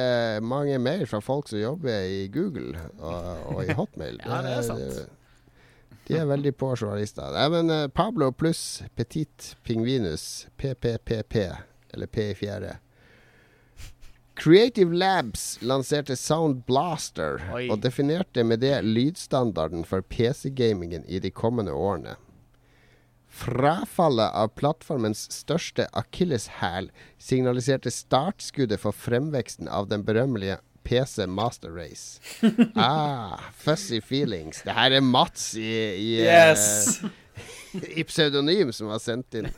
[0.45, 4.19] mange mail fra folk som jobber i Google og, og i Hotmail.
[4.21, 4.99] Ja, det er sant.
[6.07, 7.29] De er veldig på journalister.
[7.31, 11.35] Nei, men eh, Pablo pluss Petit Pingvinus, PPPP,
[11.93, 12.77] eller P i fjerde.
[14.35, 17.67] Creative Labs lanserte Sound Blaster Oi.
[17.69, 22.17] og definerte med det lydstandarden for PC-gamingen i de kommende årene.
[23.33, 26.89] Frafallet av plattformens største akilleshæl
[27.21, 32.19] signaliserte startskuddet for fremveksten av den berømmelige PC Master Race.
[32.75, 34.61] Ah, fuzzy feelings.
[34.65, 36.99] Det her er Mats i, i, Yes!
[37.03, 37.09] uh,
[37.99, 39.49] i pseudonym som har sendt inn.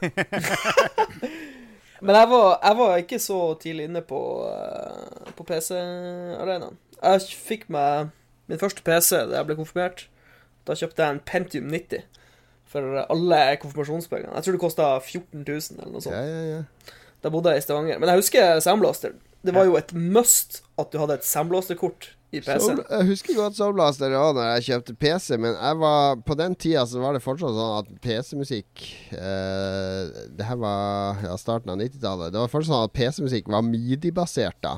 [2.05, 6.77] Men jeg var, jeg var ikke så tidlig inne på, uh, på PC-arenaen.
[7.01, 8.11] Jeg fikk meg
[8.49, 10.05] min første PC da jeg ble konfirmert.
[10.65, 12.05] Da kjøpte jeg en Pentium 90
[12.69, 14.33] for alle konfirmasjonspengene.
[14.35, 16.15] Jeg tror det kosta 14 000 eller noe sånt.
[16.15, 16.93] Ja, ja, ja.
[17.23, 17.99] Da bodde jeg i Stavanger.
[18.01, 19.15] Men jeg husker Soundblaster.
[19.45, 22.81] Det var jo et must at du hadde et Soundblaster-kort i PC-en.
[22.89, 27.01] Jeg husker godt Soulblaster òg når jeg kjøpte PC, men var, på den tida så
[27.03, 28.85] var det fortsatt sånn at PC-musikk
[29.15, 32.33] eh, Det her var ja, starten av 90-tallet.
[32.33, 34.77] Det var fortsatt sånn at PC-musikk var midi-basert da.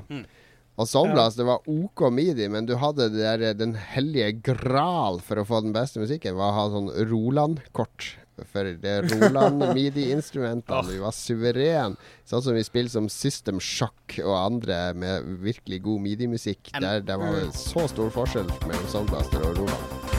[0.78, 5.48] Og Soulblaster var OK midi, men du hadde det der, den hellige gral for å
[5.48, 8.12] få den beste musikken, var å ha sånn Roland-kort.
[8.46, 11.98] For det Roland midi-instrumentene Vi var suveren.
[12.28, 16.74] Sånn som vi spiller som System Shock og andre med virkelig god midi-musikk.
[16.78, 20.16] Der det var så stor forskjell mellom Soundblaster og Roland.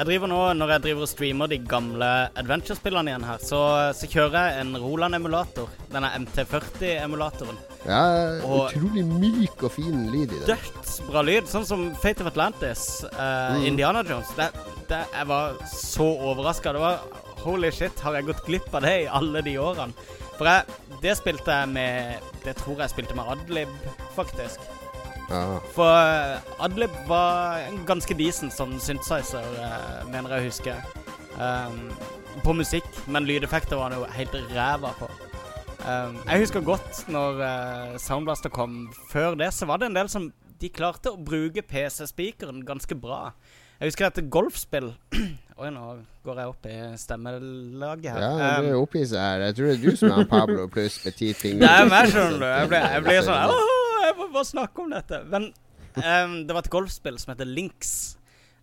[0.00, 2.06] Jeg driver nå, Når jeg driver og streamer de gamle
[2.40, 3.58] adventure-spillene igjen her, så,
[3.92, 5.68] så kjører jeg en Roland-emulator.
[5.92, 7.58] Denne MT40-emulatoren.
[7.86, 10.46] Ja, Og- utrolig myk og fin lyd i det.
[10.46, 11.48] Dødsbra lyd.
[11.48, 14.28] Sånn som Fate of Atlantis, eh, Indiana Jones.
[14.36, 14.50] Det,
[14.88, 16.72] det, jeg var så overraska.
[16.72, 16.98] Det var
[17.40, 19.94] Holy shit, har jeg gått glipp av det i alle de årene?
[20.36, 20.64] For jeg,
[21.00, 23.68] det spilte jeg med Det tror jeg jeg spilte med Adlib,
[24.16, 24.60] faktisk.
[25.30, 25.58] Ja.
[25.74, 30.76] For eh, Adlib var en ganske decent sånn synthesizer, eh, mener jeg å huske.
[31.40, 31.90] Um,
[32.44, 35.08] på musikk, men lydeffekter var han jo helt ræva på.
[35.80, 38.82] Um, jeg husker godt når uh, Soundblaster kom.
[39.10, 40.28] Før det så var det en del som
[40.60, 43.30] De klarte å bruke PC-speakeren ganske bra.
[43.80, 44.90] Jeg husker dette golfspill
[45.60, 45.86] Oi, nå
[46.24, 48.20] går jeg opp i stemmelaget her.
[48.24, 49.42] Ja, Um, du er oppi seg her.
[49.48, 51.64] Jeg tror det er du som er Pablo pluss Petit Finger.
[51.64, 52.46] det er meg, skjønner du.
[52.48, 55.20] Jeg blir, jeg blir sånn Åh, jeg må bare snakke om dette.
[55.32, 55.50] Men
[55.96, 57.92] um, det var et golfspill som heter Links.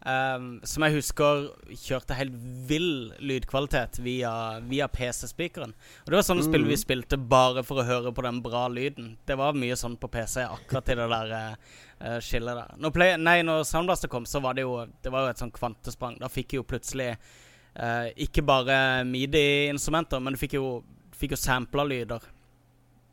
[0.07, 2.35] Ehm, som jeg husker kjørte helt
[2.69, 4.31] vill lydkvalitet via,
[4.65, 5.73] via PC-spikeren.
[6.05, 9.15] Og det var sånne spill vi spilte bare for å høre på den bra lyden.
[9.27, 12.77] Det var mye sånn på PC, akkurat i det der eh, skillet der.
[12.81, 15.53] Når, play, nei, når Soundblaster kom, så var det jo Det var jo et sånn
[15.55, 16.17] kvantesprang.
[16.21, 20.79] Da fikk jo plutselig uh, ikke bare midi-instrumenter, men du fikk jo,
[21.17, 22.23] fikk jo sampla lyder.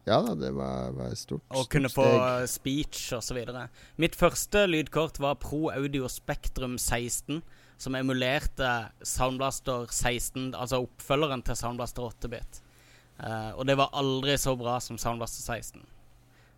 [0.05, 2.51] Ja da, det var, var stort, Og kunne få steg.
[2.53, 3.69] speech videre.
[3.97, 7.41] Mitt første lydkort var Pro Audio Spektrum 16,
[7.81, 8.69] som emulerte
[9.01, 12.61] Soundblaster 16, altså oppfølgeren til Soundblaster 8-bit.
[13.17, 15.81] Uh, og det var aldri så bra som Soundblaster 16.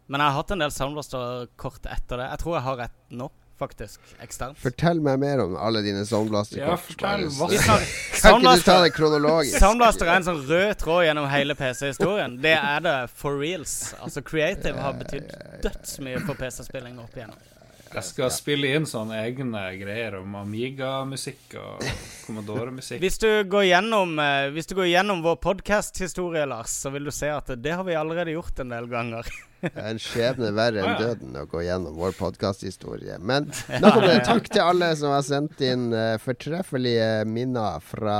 [0.07, 2.29] Men jeg har hatt en del Soundblaster-kort etter det.
[2.33, 4.01] Jeg tror jeg har et nå, faktisk.
[4.23, 4.59] Eksternt.
[4.63, 6.69] Fortell meg mer om alle dine Soundblaster-kort.
[6.69, 9.59] Ja, fortell hva- Kan ikke du ta Soundblaster, det kronologisk?
[9.63, 12.39] Soundblaster er en sånn rød tråd gjennom hele PC-historien.
[12.43, 13.77] Det er det for reals.
[14.03, 15.33] Altså Creative har betydd
[15.65, 17.39] dødsmye for PC-spilling opp igjennom.
[17.87, 21.85] Jeg skal spille inn sånne egne greier om Amiga-musikk og
[22.27, 23.01] Commodore-musikk.
[23.05, 27.13] Hvis du går gjennom, eh, hvis du går gjennom vår podcast-historie, Lars, så vil du
[27.15, 29.31] se at det har vi allerede gjort en del ganger.
[29.71, 33.17] Er en skjebne verre enn døden å gå gjennom vår podkasthistorie.
[33.19, 33.49] Men
[33.81, 34.19] nok om det.
[34.29, 38.19] Takk til alle som har sendt inn eh, fortreffelige minner fra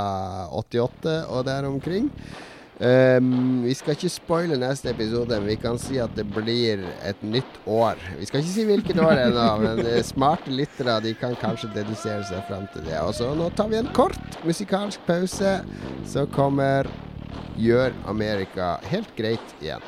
[0.57, 2.09] 88 og der omkring.
[2.77, 7.23] Um, vi skal ikke spoile neste episode, men vi kan si at det blir et
[7.25, 7.97] nytt år.
[8.19, 12.21] Vi skal ikke si hvilket år ennå, men eh, smarte lyttere de kan kanskje dedusere
[12.29, 12.99] seg fram til det.
[13.01, 15.57] Og så Nå tar vi en kort musikalsk pause,
[16.05, 16.89] så kommer
[17.57, 19.81] Gjør Amerika helt greit igjen.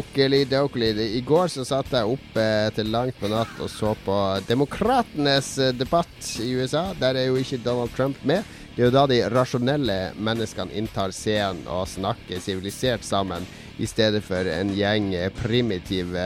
[0.00, 1.16] Okely dokely.
[1.16, 2.44] I går så satt jeg oppe
[2.76, 4.16] til langt på natt og så på
[4.48, 6.90] demokratenes eh, debatt i USA.
[6.96, 8.46] Der er jo ikke Donald Trump med.
[8.76, 13.44] Det er jo da de rasjonelle menneskene inntar scenen og snakker sivilisert sammen,
[13.80, 15.10] i stedet for en gjeng
[15.40, 16.24] primitive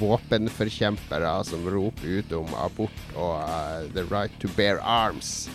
[0.00, 5.50] våpenforkjempere som roper ut om abort og uh, the right to bear arms.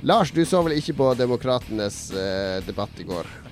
[0.00, 3.45] Lars, du så vel ikke på demokratenes uh, debatt i går?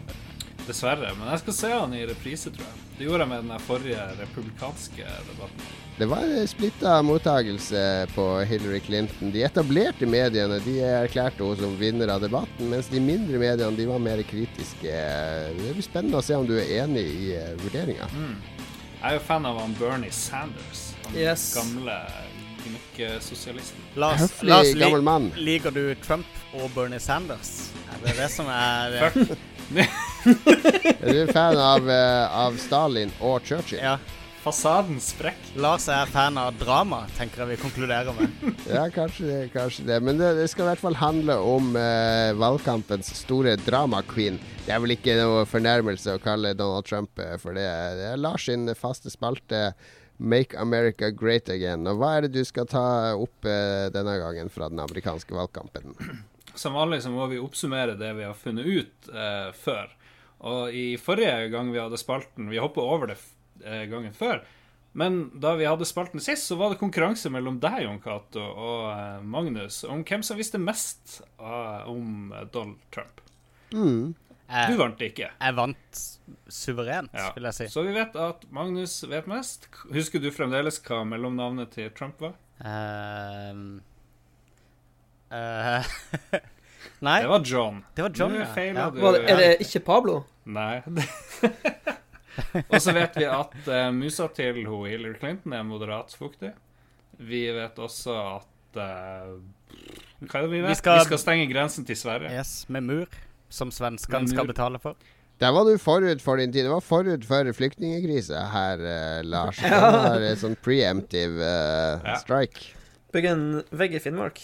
[0.67, 1.11] Dessverre.
[1.19, 2.83] Men jeg skal se han i reprise, tror jeg.
[2.99, 5.73] Det gjorde jeg med den forrige republikanske debatten.
[5.99, 7.83] Det var en splitta mottakelse
[8.15, 9.31] på Hillary Clinton.
[9.31, 13.87] De etablerte mediene de erklærte henne som vinner av debatten, mens de mindre mediene de
[13.87, 14.95] var mer kritiske.
[15.55, 18.09] Det blir spennende å se om du er enig i uh, vurderinga.
[18.11, 18.35] Mm.
[19.05, 20.87] Jeg er jo fan av han Bernie Sanders.
[21.05, 21.51] Han Yes.
[21.55, 21.99] gamle
[22.65, 23.83] gimmick-sosialisten.
[23.95, 25.31] Høflig gammel mann.
[25.37, 26.27] liker du Trump
[26.57, 27.69] og Bernie Sanders?
[27.93, 29.37] Er det det som er.
[31.05, 33.81] Er du fan av, uh, av Stalin og Churchill?
[33.83, 33.99] Ja.
[34.45, 35.39] Fasaden sprekk.
[35.57, 38.33] Lars er fan av drama, tenker jeg vi konkluderer med.
[38.75, 39.39] Ja, kanskje det.
[39.55, 44.37] kanskje det Men det, det skal i hvert fall handle om eh, valgkampens store drama-queen.
[44.67, 47.65] Det er vel ikke noe fornærmelse å kalle Donald Trump eh, for det.
[47.97, 49.71] Det er Lars sin faste spalte
[50.21, 51.89] Make America Great Again.
[51.89, 52.85] Og hva er det du skal ta
[53.17, 55.97] opp eh, denne gangen fra den amerikanske valgkampen?
[56.55, 59.91] Som vanlig så må vi oppsummere det vi har funnet ut eh, før.
[60.45, 63.17] Og i forrige gang vi hadde spalten Vi hoppa over det
[63.65, 64.43] eh, gangen før.
[64.95, 68.85] Men da vi hadde spalten sist, så var det konkurranse mellom deg, Jon Cato, og
[68.93, 73.25] eh, Magnus om hvem som visste mest eh, om eh, Donald Trump.
[73.75, 74.13] Mm.
[74.45, 75.31] Du Jeg, vant ikke.
[75.41, 76.01] jeg vant
[76.53, 77.31] suverent, Ja.
[77.35, 77.67] vil jeg si.
[77.73, 79.67] Så vi vet at Magnus vet mest.
[79.91, 82.37] Husker du fremdeles hva mellomnavnet til Trump var?
[82.63, 83.81] Ehm,
[85.31, 85.85] eh,
[87.07, 87.85] nei, Det var John.
[87.95, 88.49] det var John, ja.
[88.57, 88.91] ja.
[88.91, 90.25] Var det, er det ikke Pablo?
[90.45, 90.83] Nei.
[92.69, 96.51] Og så vet vi at uh, musa til ho Hillary Clinton er moderat fuktig.
[97.23, 99.37] Vi vet også at uh,
[100.27, 100.67] Hva er det vi vet?
[100.67, 102.33] Vi Vi skal- skal, stenge grensen til Sverige.
[102.35, 103.07] Yes, med mur,
[103.49, 104.99] som svenskene skal betale for.
[105.43, 106.63] Der var du forut for din tid.
[106.67, 109.59] Det var forut for flyktningkrise her, uh, Lars.
[109.63, 112.19] Det var en sånn preemptive uh, Ja.
[112.23, 112.73] strike.
[113.15, 114.41] Bygge en vegg i Finnmark.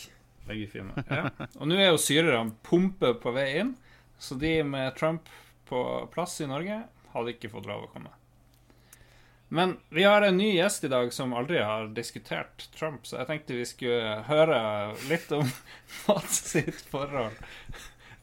[0.48, 1.04] Begge fine.
[1.08, 1.28] Ja.
[1.58, 3.74] Og nå er jo syrerne pumpe på vei inn,
[4.20, 5.28] så de med Trump
[5.68, 5.84] på
[6.14, 8.10] plass i Norge hadde ikke fått lov å komme.
[9.50, 13.26] Men vi har en ny gjest i dag som aldri har diskutert Trump, så jeg
[13.26, 14.58] tenkte vi skulle høre
[15.10, 15.48] litt om
[16.06, 17.34] Mats sitt forhold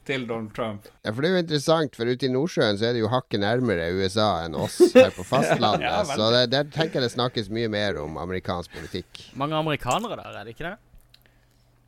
[0.08, 0.88] til Donald Trump.
[1.04, 3.44] Ja, for det er jo interessant, for ute i Nordsjøen så er det jo hakket
[3.44, 5.84] nærmere USA enn oss her på fastlandet.
[5.84, 9.26] Ja, så der tenker jeg det snakkes mye mer om amerikansk politikk.
[9.36, 10.78] Mange amerikanere der, er det ikke det?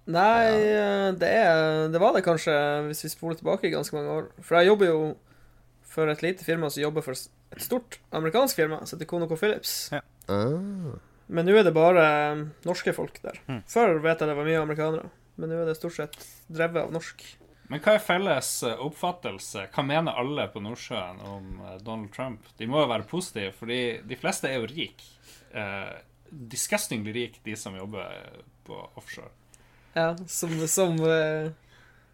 [0.09, 2.53] Nei, eh, det, er, det var det kanskje
[2.87, 4.29] hvis vi spoler tilbake i ganske mange år.
[4.41, 5.01] For jeg jobber jo
[5.89, 9.91] for et lite firma som jobber for et stort amerikansk firma, som heter Conoco Phillips.
[9.93, 10.97] Ah.
[11.29, 13.37] Men nå er det bare eh, norske folk der.
[13.49, 13.61] Mm.
[13.69, 16.17] Før vet jeg det var mye amerikanere, men nå er det stort sett
[16.49, 17.25] drevet av norsk.
[17.69, 19.67] Men hva er felles eh, oppfattelse?
[19.75, 21.49] Hva mener alle på Nordsjøen om
[21.85, 22.49] Donald Trump?
[22.57, 25.11] De må jo være positive, fordi de fleste er jo rike.
[25.53, 25.91] Eh,
[26.29, 28.09] disgustingly rike, de som jobber
[28.65, 29.29] på offshore.
[29.95, 31.49] Ja, som, som uh,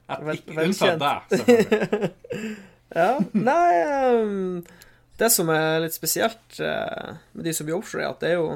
[0.08, 2.14] Vel- unntatt deg, selvfølgelig.
[2.96, 3.72] Ja, nei
[4.22, 4.60] um,
[5.18, 8.40] Det som er litt spesielt uh, med de som blir offshore, er at det er
[8.40, 8.50] jo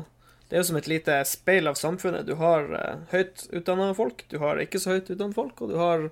[0.50, 2.26] det er jo som et lite speil av samfunnet.
[2.26, 5.76] Du har uh, høyt utdanna folk, du har ikke så høyt utdanna folk, og du
[5.78, 6.08] har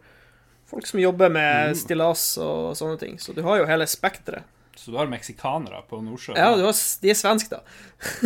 [0.70, 3.16] folk som jobber med stillas og sånne ting.
[3.22, 4.46] Så du har jo hele spekteret.
[4.78, 6.38] Så du har meksikanere på Nordsjøen?
[6.38, 7.64] Ja, du har, de er svenske, da.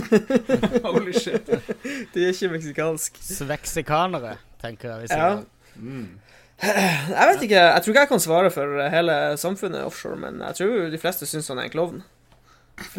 [0.89, 1.47] Holy shit.
[2.11, 3.23] De er ikke meksikanske.
[3.23, 5.41] Sveksikanere, tenker jeg Ja.
[5.75, 6.19] Mm.
[6.61, 10.55] Jeg vet ikke, jeg tror ikke jeg kan svare for hele samfunnet offshore, men jeg
[10.59, 12.03] tror de fleste syns han er en klovn.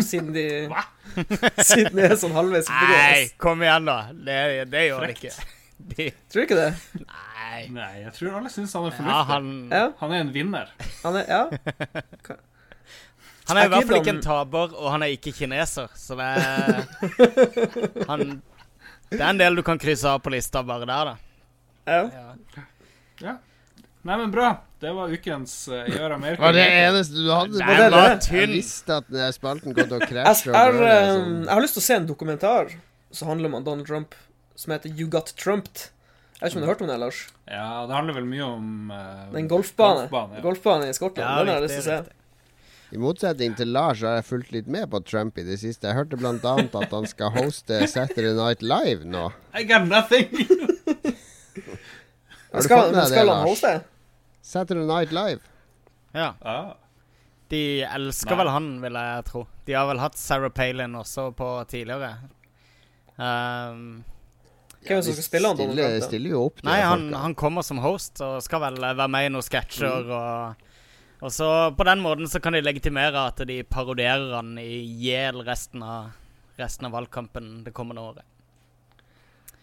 [0.03, 0.83] Siden de Hva?
[1.71, 3.97] Siden de er sånn halvveis Nei, kom igjen, da.
[4.15, 4.39] Det,
[4.73, 5.31] det gjør han ikke.
[5.93, 6.69] De, Tror du ikke det?
[7.03, 7.63] nei.
[7.75, 9.31] Nei, jeg tror alle syns han er Ja, fornuftig.
[9.33, 10.69] han Ja, Han er en vinner.
[11.03, 11.41] han er Ja.
[13.49, 16.15] Han er i hvert fall ikke en han- taper, og han er ikke kineser, så
[16.19, 18.43] det er han,
[19.11, 21.17] Det er en del du kan krysse av på lista bare der, da.
[21.87, 22.03] Ja.
[23.23, 23.39] Ja.
[24.03, 24.57] Nei, men bra.
[24.83, 27.59] Det var ukens uh, Gjør Amerika Var det eneste du hadde?
[27.61, 28.31] Nei, det var det?
[28.35, 30.51] Jeg visste at den spalten kom til å krasje.
[30.51, 31.37] jeg, eh, sånn.
[31.45, 32.73] jeg har lyst til å se en dokumentar
[33.15, 34.17] som handler om Donald Trump,
[34.59, 35.85] som heter You Got Trumped.
[36.35, 37.21] Jeg vet ikke om du har hørt om det, Lars?
[37.47, 38.99] Ja, det handler vel mye om uh,
[39.31, 40.09] er golfbane.
[40.09, 40.45] Golfbane, ja.
[40.49, 41.29] Golfbane i Skottland.
[41.29, 42.19] Ja, den har jeg lyst til å se.
[42.93, 45.87] I motsetning til Lars har jeg fulgt litt med på Trump i det siste.
[45.87, 49.31] Jeg hørte annet at han skal hoste Saturday Night Live nå.
[49.55, 50.27] I got nothing!
[52.53, 53.65] Har du Skal, fått med deg det, Lars?
[54.43, 55.41] Saturday Night Live.
[56.13, 56.35] Ja.
[56.41, 56.75] ah.
[57.49, 58.39] De elsker Nei.
[58.43, 59.47] vel han, vil jeg tro.
[59.69, 62.15] De har vel hatt Sarah Palin også på tidligere.
[63.17, 64.03] Um,
[64.83, 66.07] Hvem det som skal spille han stiller, da?
[66.07, 69.29] stiller jo opp nei, han, han kommer som host og skal vel eh, være med
[69.29, 70.65] i noen sketsjer og
[71.23, 71.49] Og så
[71.79, 76.11] på den måten så kan de legitimere at de parodierer han i hjel resten av
[76.59, 78.27] resten av valgkampen det kommende året.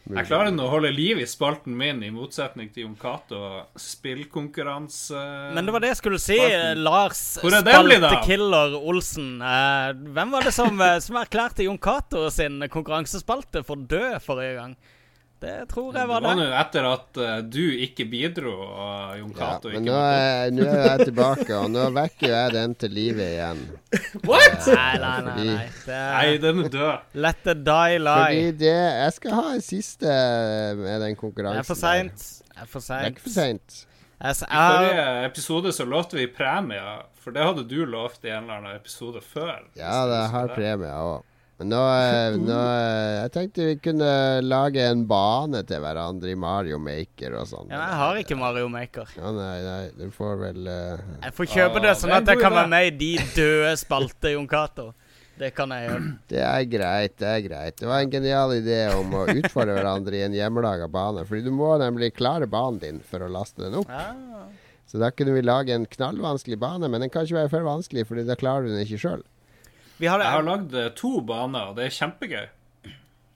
[0.09, 3.39] Jeg klarer nå å holde liv i spalten min, i motsetning til Jon Cato.
[3.77, 5.19] Spillkonkurranse
[5.53, 6.37] Men det var det jeg skulle si.
[6.39, 6.81] Spalten.
[6.81, 7.57] Lars er?
[7.59, 9.27] Spaltekiller Olsen.
[9.37, 14.55] Eh, hvem var det som, eh, som erklærte Jon Cato sin konkurransespalte for død forrige
[14.57, 14.73] gang?
[15.39, 16.27] Det tror jeg var det.
[16.27, 19.85] Det var nå etter at uh, du ikke bidro, og Jon Ja, Cato men ikke
[19.87, 23.61] nå er, nå er jeg tilbake, og nå vekker jeg den til live igjen.
[24.27, 24.67] What?!
[24.67, 25.35] Nei, nei, nei.
[25.47, 25.67] nei.
[25.85, 27.05] Det Nei, den er død.
[27.25, 28.51] let the die Fordi lie.
[28.65, 30.17] det Jeg skal ha en siste
[30.81, 31.63] med den Det konkurransen.
[31.63, 32.27] er for seint.
[32.49, 33.15] Det er for Det er seint.
[33.15, 33.85] ikke for seint.
[34.19, 38.43] Jeg I forrige episode så lovte vi premier, for det hadde du lovt i en
[38.43, 39.61] eller annen episode før.
[39.79, 41.23] Ja, det har premier òg.
[41.59, 44.11] Men nå, eh, nå eh, Jeg tenkte vi kunne
[44.45, 47.67] lage en bane til hverandre i Mario Maker og sånn.
[47.67, 49.11] ja, jeg har ikke Mario Maker.
[49.17, 51.01] Ja, nei, nei, du får vel uh...
[51.25, 53.73] Jeg får kjøpe Ah, det sånn en at jeg kan være med i de døde
[53.81, 54.87] spalte, Jon Cato.
[55.39, 56.07] Det kan jeg gjøre.
[56.31, 57.75] Det er greit, det er greit.
[57.79, 61.25] Det var en genial idé om å utfordre hverandre i en hjemmelaga bane.
[61.27, 63.91] Fordi du må nemlig klare banen din for å laste den opp.
[63.91, 64.47] Ja.
[64.89, 68.07] Så da kunne vi lage en knallvanskelig bane, men den kan ikke være for vanskelig,
[68.09, 69.23] Fordi da klarer du den ikke sjøl.
[69.99, 72.47] Vi har Jeg har lagd eh, to baner, og det er kjempegøy.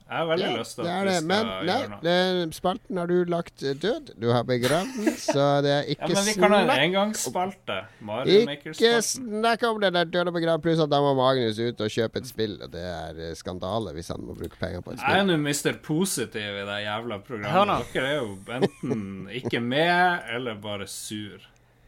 [0.04, 1.14] Jeg har veldig lyst til det er det.
[1.24, 4.10] Men nei, den spalten har du lagt eh, død.
[4.20, 6.10] Du har begravd den, så det er ikke...
[6.10, 7.78] Ja, men vi kan ha en snakk engangsspalte.
[8.68, 11.94] Ikke snakk om det der død og begravd, pluss at da må Magnus ut og
[11.96, 12.58] kjøpe et spill.
[12.66, 15.16] Og det er eh, skandale hvis han må bruke penger på et spill.
[15.16, 15.80] Jeg er nå Mr.
[15.88, 17.90] Positiv i det jævla programmet.
[17.96, 19.02] Dere er jo enten
[19.40, 21.40] ikke med, eller bare sur.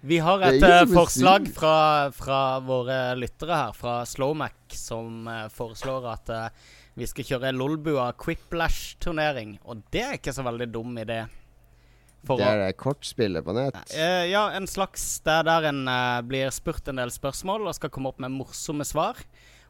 [0.07, 6.07] Vi har et eh, forslag fra, fra våre lyttere her, fra Slowmac, som eh, foreslår
[6.13, 9.57] at uh, vi skal kjøre Lolbua Quiplash-turnering.
[9.67, 11.25] Og det er ikke så veldig dum idé.
[12.27, 13.83] For Det er det kortspillet på nett.
[14.31, 15.85] Ja, en slags der, der en
[16.27, 19.21] blir spurt en del spørsmål og skal komme opp med morsomme svar.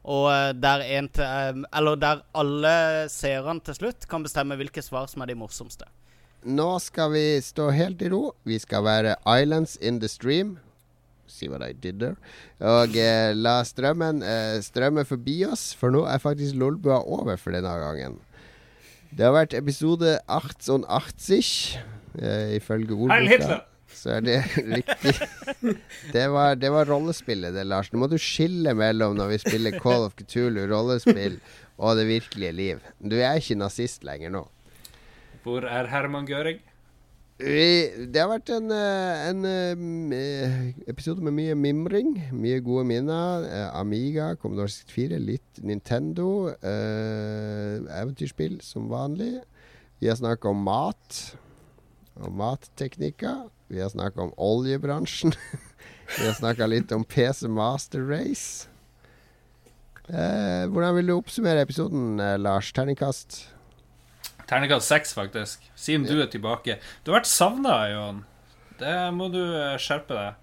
[0.07, 2.73] Og der en til Eller der alle
[3.13, 5.89] seerne til slutt kan bestemme hvilke svar som er de morsomste.
[6.45, 8.35] Nå skal vi stå helt i ro.
[8.47, 10.59] Vi skal være islands in the stream.
[11.27, 12.17] See what I did there.
[12.63, 17.57] Og eh, la strømmen eh, strømme forbi oss, for nå er faktisk Lolbua over for
[17.57, 18.21] denne gangen.
[19.11, 21.41] Det har vært episode 88,
[22.21, 23.63] eh, ifølge ordboka.
[23.97, 24.39] Så er det
[24.77, 25.15] riktig.
[26.13, 27.89] Det var, det var rollespillet, det, Lars.
[27.93, 31.39] Nå må du skille mellom når vi spiller Call of Cthulhu rollespill,
[31.81, 32.85] og det virkelige liv.
[33.01, 34.45] Du er ikke nazist lenger nå.
[35.47, 36.59] Hvor er Herman Gøring?
[37.39, 39.45] Det har vært en, eh, en
[40.17, 42.17] eh, episode med mye mimring.
[42.35, 43.47] Mye gode minner.
[43.47, 46.51] Eh, Amiga, Commodore 64, litt Nintendo.
[46.67, 49.45] eventyrspill som vanlig.
[50.01, 51.37] Vi har snakka om mat
[52.17, 53.47] og matteknikker.
[53.71, 55.31] Vi har snakka om oljebransjen.
[56.19, 58.67] Vi har snakka litt om PC Master Race.
[60.07, 62.73] Hvordan vil du oppsummere episoden, Lars?
[62.73, 63.56] Terningkast?
[64.47, 65.69] Terningkast seks, faktisk.
[65.75, 66.79] Siden du er tilbake.
[67.03, 68.25] Du har vært savna, Johan.
[68.79, 70.43] Det må du eh, skjerpe deg.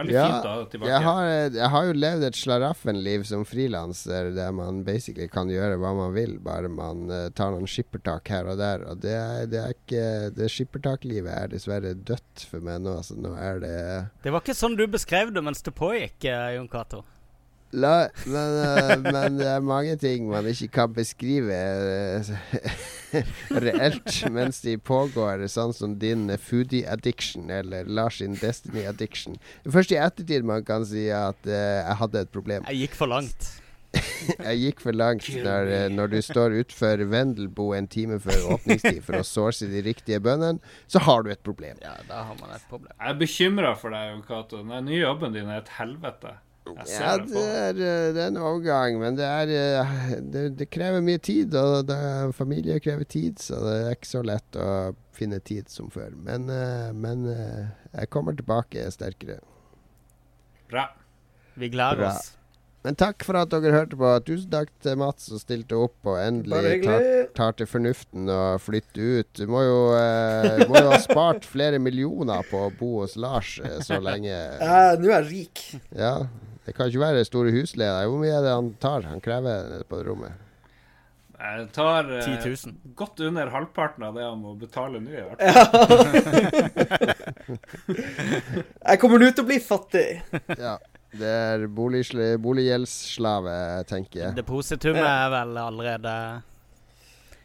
[0.00, 0.90] Veldig fint å ha deg tilbake.
[0.92, 5.80] Jeg har, jeg har jo levd et slaraffenliv som frilanser, der man basically kan gjøre
[5.82, 8.86] hva man vil, bare man eh, tar noen skippertak her og der.
[8.86, 9.18] Og det
[9.50, 10.04] det er ikke
[10.36, 12.94] Det skippertaklivet er dessverre dødt for meg nå.
[13.02, 13.76] Altså, nå er det
[14.22, 17.02] Det var ikke sånn du beskrev det mens det pågikk, eh, Jon Cato.
[17.70, 22.30] La, men, uh, men det er mange ting man ikke kan beskrive uh,
[23.64, 29.38] reelt mens de pågår, sånn som din eh, foodie addiction eller Lars sin destiny addiction.
[29.66, 32.66] Først i ettertid man kan si at uh, jeg hadde et problem.
[32.72, 33.56] Jeg gikk for langt.
[34.38, 39.18] Jeg gikk for langt når, når du står utfor Vendelbo en time før åpningstid for
[39.18, 41.80] å source de riktige bøndene, så har du et problem.
[41.82, 42.92] Ja, da har man et problem.
[42.94, 44.62] Jeg er bekymra for deg, Jon Cato.
[44.62, 46.36] Den nye jobben din er et helvete.
[46.66, 50.68] Ja, det det er, eh, det er en overgang, men det, er, eh, det, det
[50.70, 51.54] krever mye tid.
[51.56, 51.98] Og det,
[52.36, 54.70] familie krever tid, så det er ikke så lett å
[55.16, 56.12] finne tid som før.
[56.16, 59.40] Men, eh, men jeg kommer tilbake sterkere.
[60.70, 60.90] Bra.
[61.58, 62.12] Vi gleder Bra.
[62.14, 62.36] oss.
[62.80, 64.10] Men takk for at dere hørte på.
[64.24, 67.02] Tusen takk til Mats som stilte opp og endelig tar,
[67.36, 69.28] tar til fornuften og flytter ut.
[69.36, 73.58] Du må jo, eh, må jo ha spart flere millioner på å bo hos Lars
[73.84, 74.32] så lenge.
[74.70, 75.60] Eh, Nå er jeg rik.
[75.96, 76.14] Ja,
[76.70, 78.06] Det kan ikke være store husleder.
[78.06, 79.02] Hvor mye er det han tar?
[79.10, 80.46] Han krever på det rommet?
[81.40, 82.52] Jeg tar eh,
[82.94, 85.10] godt under halvparten av det han må betale nå.
[85.10, 85.98] i hvert fall.
[88.92, 90.06] Jeg kommer nå til å bli fattig.
[90.62, 90.76] Ja.
[91.10, 93.54] Det er boliggjeldsslave,
[93.90, 94.34] tenker jeg.
[94.36, 96.12] Depositumet er vel allerede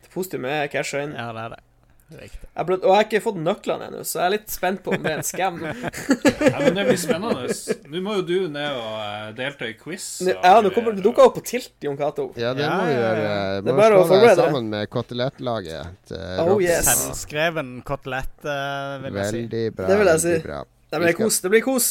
[0.06, 1.16] Depositumet er casha inn.
[1.18, 1.65] Ja, det er det.
[2.06, 2.48] Riktig.
[2.54, 4.92] Jeg ble, og jeg har ikke fått nøklene ennå, så jeg er litt spent på
[4.94, 5.56] om det er en scam.
[6.46, 7.48] Ja, men det blir spennende.
[7.90, 10.06] Nå må jo du ned og eh, delta i quiz.
[10.30, 12.28] Ja, nå kommer du det dukka opp på Tilt, Jon Cato.
[12.38, 13.26] Ja, det må vi gjøre.
[13.26, 13.36] ja.
[13.66, 14.46] Det er Må bare å slå deg forberede deg.
[14.52, 15.96] sammen med kotelettlaget.
[16.14, 16.92] til Oh, yes.
[16.94, 19.42] Selvskreven kotelett, eh, vil jeg si.
[19.42, 19.88] Veldig bra.
[19.90, 20.36] Det vil jeg si.
[20.46, 20.60] Bra.
[20.94, 21.42] Det blir kos.
[21.42, 21.90] Det blir kos.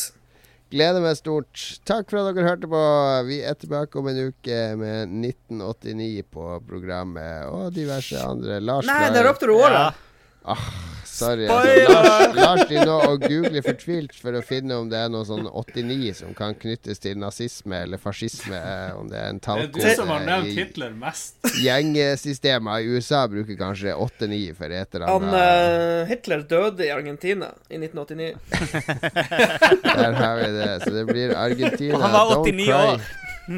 [0.74, 1.61] Gleder meg stort.
[1.86, 2.78] Takk for at dere hørte på.
[3.28, 8.57] Vi er tilbake om en uke med 1989 på programmet og diverse andre.
[8.65, 9.95] Lars Nei, der opp du året.
[9.95, 10.03] Sorry.
[10.45, 11.47] Spoiler!
[11.47, 11.47] sorry.
[11.47, 15.47] Lars, Lars de nå og googler fortvilt for å finne om det er noe sånn
[15.47, 18.57] 89 som kan knyttes til nazisme eller fascisme.
[18.59, 21.37] eh, Om det er en Det er du som har nevnt Hitler mest.
[21.65, 25.41] Gjengsystemer i USA bruker kanskje 8-9 for et eller Han annet.
[25.41, 28.35] eh, Hitler døde i Argentina i 1989.
[29.85, 30.71] Der har vi det.
[30.85, 31.95] Så det blir Argentina.
[31.95, 33.24] Og han var Don't 89 cry.
[33.49, 33.55] År.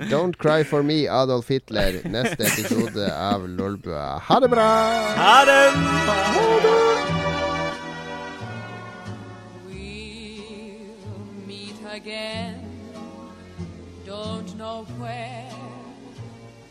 [0.10, 2.00] Don't cry for me, Adolf Hitler.
[2.04, 4.18] Neste episode av Lolbua.
[4.18, 4.68] Ha det bra!
[5.16, 5.72] Ha det!
[9.68, 12.66] We'll meet again.
[14.06, 15.46] Don't know where,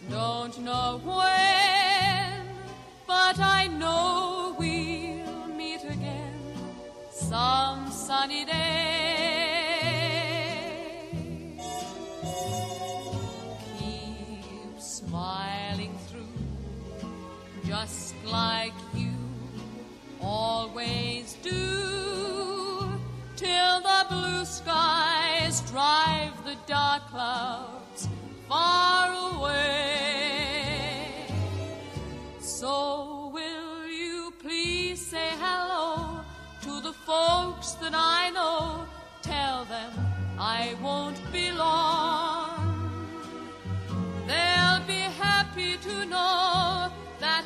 [0.10, 2.46] don't know when,
[3.08, 6.34] but I know we'll meet again
[7.12, 8.79] some sunny day.
[17.70, 19.14] Just like you
[20.20, 22.82] always do,
[23.36, 28.08] till the blue skies drive the dark clouds
[28.48, 31.28] far away.
[32.40, 36.22] So will you please say hello
[36.64, 38.88] to the folks that I know?
[39.22, 39.92] Tell them
[40.40, 42.50] I won't be long.
[44.26, 46.79] They'll be happy to know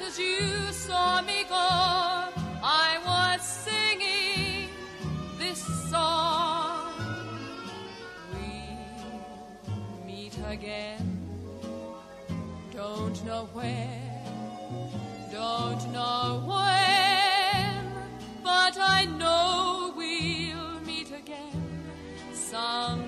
[0.06, 4.70] as you saw me go, I was singing
[5.38, 6.92] this song.
[8.32, 11.20] We'll meet again.
[12.72, 14.12] Don't know where,
[15.32, 17.86] don't know when,
[18.44, 21.64] but I know we'll meet again
[22.34, 23.03] some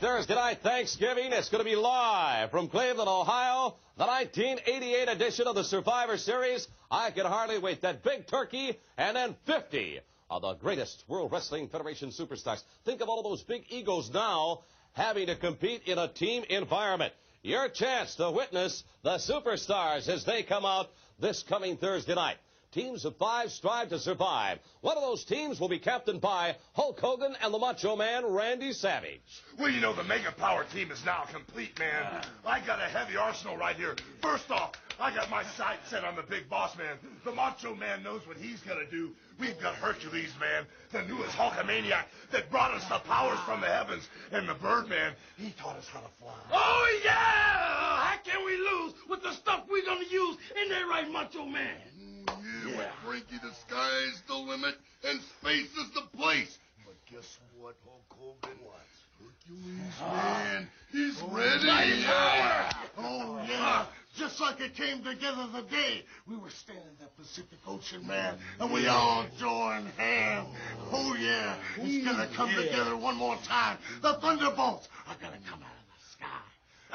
[0.00, 1.30] Thursday night, Thanksgiving.
[1.30, 3.76] It's going to be live from Cleveland, Ohio.
[3.98, 6.66] The 1988 edition of the Survivor Series.
[6.90, 7.82] I can hardly wait.
[7.82, 10.00] That big turkey and then 50
[10.30, 12.62] of the greatest World Wrestling Federation superstars.
[12.86, 14.60] Think of all of those big egos now
[14.92, 17.12] having to compete in a team environment.
[17.42, 22.36] Your chance to witness the superstars as they come out this coming Thursday night.
[22.72, 24.60] Teams of five strive to survive.
[24.80, 28.72] One of those teams will be captained by Hulk Hogan and the Macho Man Randy
[28.72, 29.42] Savage.
[29.58, 32.04] Well, you know, the Mega Power team is now complete, man.
[32.04, 32.30] Ah.
[32.46, 33.96] I got a heavy arsenal right here.
[34.22, 36.98] First off, I got my sights set on the big boss man.
[37.24, 39.12] The Macho Man knows what he's gonna do.
[39.38, 44.06] We've got Hercules, man, the newest Hulkamaniac that brought us the powers from the heavens.
[44.30, 46.34] And the Birdman, he taught us how to fly.
[46.52, 47.10] Oh, yeah!
[47.12, 50.36] How can we lose with the stuff we're gonna use?
[50.60, 51.76] Ain't that right, Macho Man?
[51.98, 52.28] Mm,
[52.68, 54.74] yeah, with Frankie, the sky's the limit
[55.08, 56.58] and space is the place.
[56.84, 58.58] But guess what, Hulk Hogan?
[58.62, 58.76] What?
[59.18, 61.66] Hercules, man, he's oh, ready.
[61.66, 62.70] Mighty power!
[62.98, 63.86] Oh, yeah.
[64.16, 68.38] Just like it came together the day we were standing in the Pacific Ocean, man,
[68.58, 70.48] and we all joined hands.
[70.92, 71.56] Oh, yeah.
[71.78, 73.78] It's gonna come together one more time.
[74.02, 75.79] The Thunderbolts are gonna come out of the sky.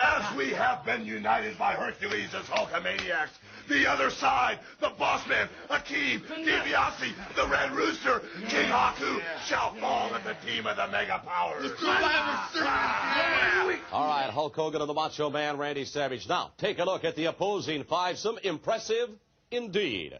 [0.01, 3.29] As we have been united by Hercules as Hulkamaniacs,
[3.69, 10.13] the other side, the boss man, Akeem, DiBiase, the Red Rooster, King Haku, shall fall
[10.13, 11.71] at the team of the Mega Powers.
[11.81, 13.79] Ah, ah, ah.
[13.91, 16.27] All right, Hulk Hogan and the Macho Man Randy Savage.
[16.27, 18.37] Now, take a look at the opposing fivesome.
[18.43, 19.09] Impressive
[19.51, 20.19] indeed.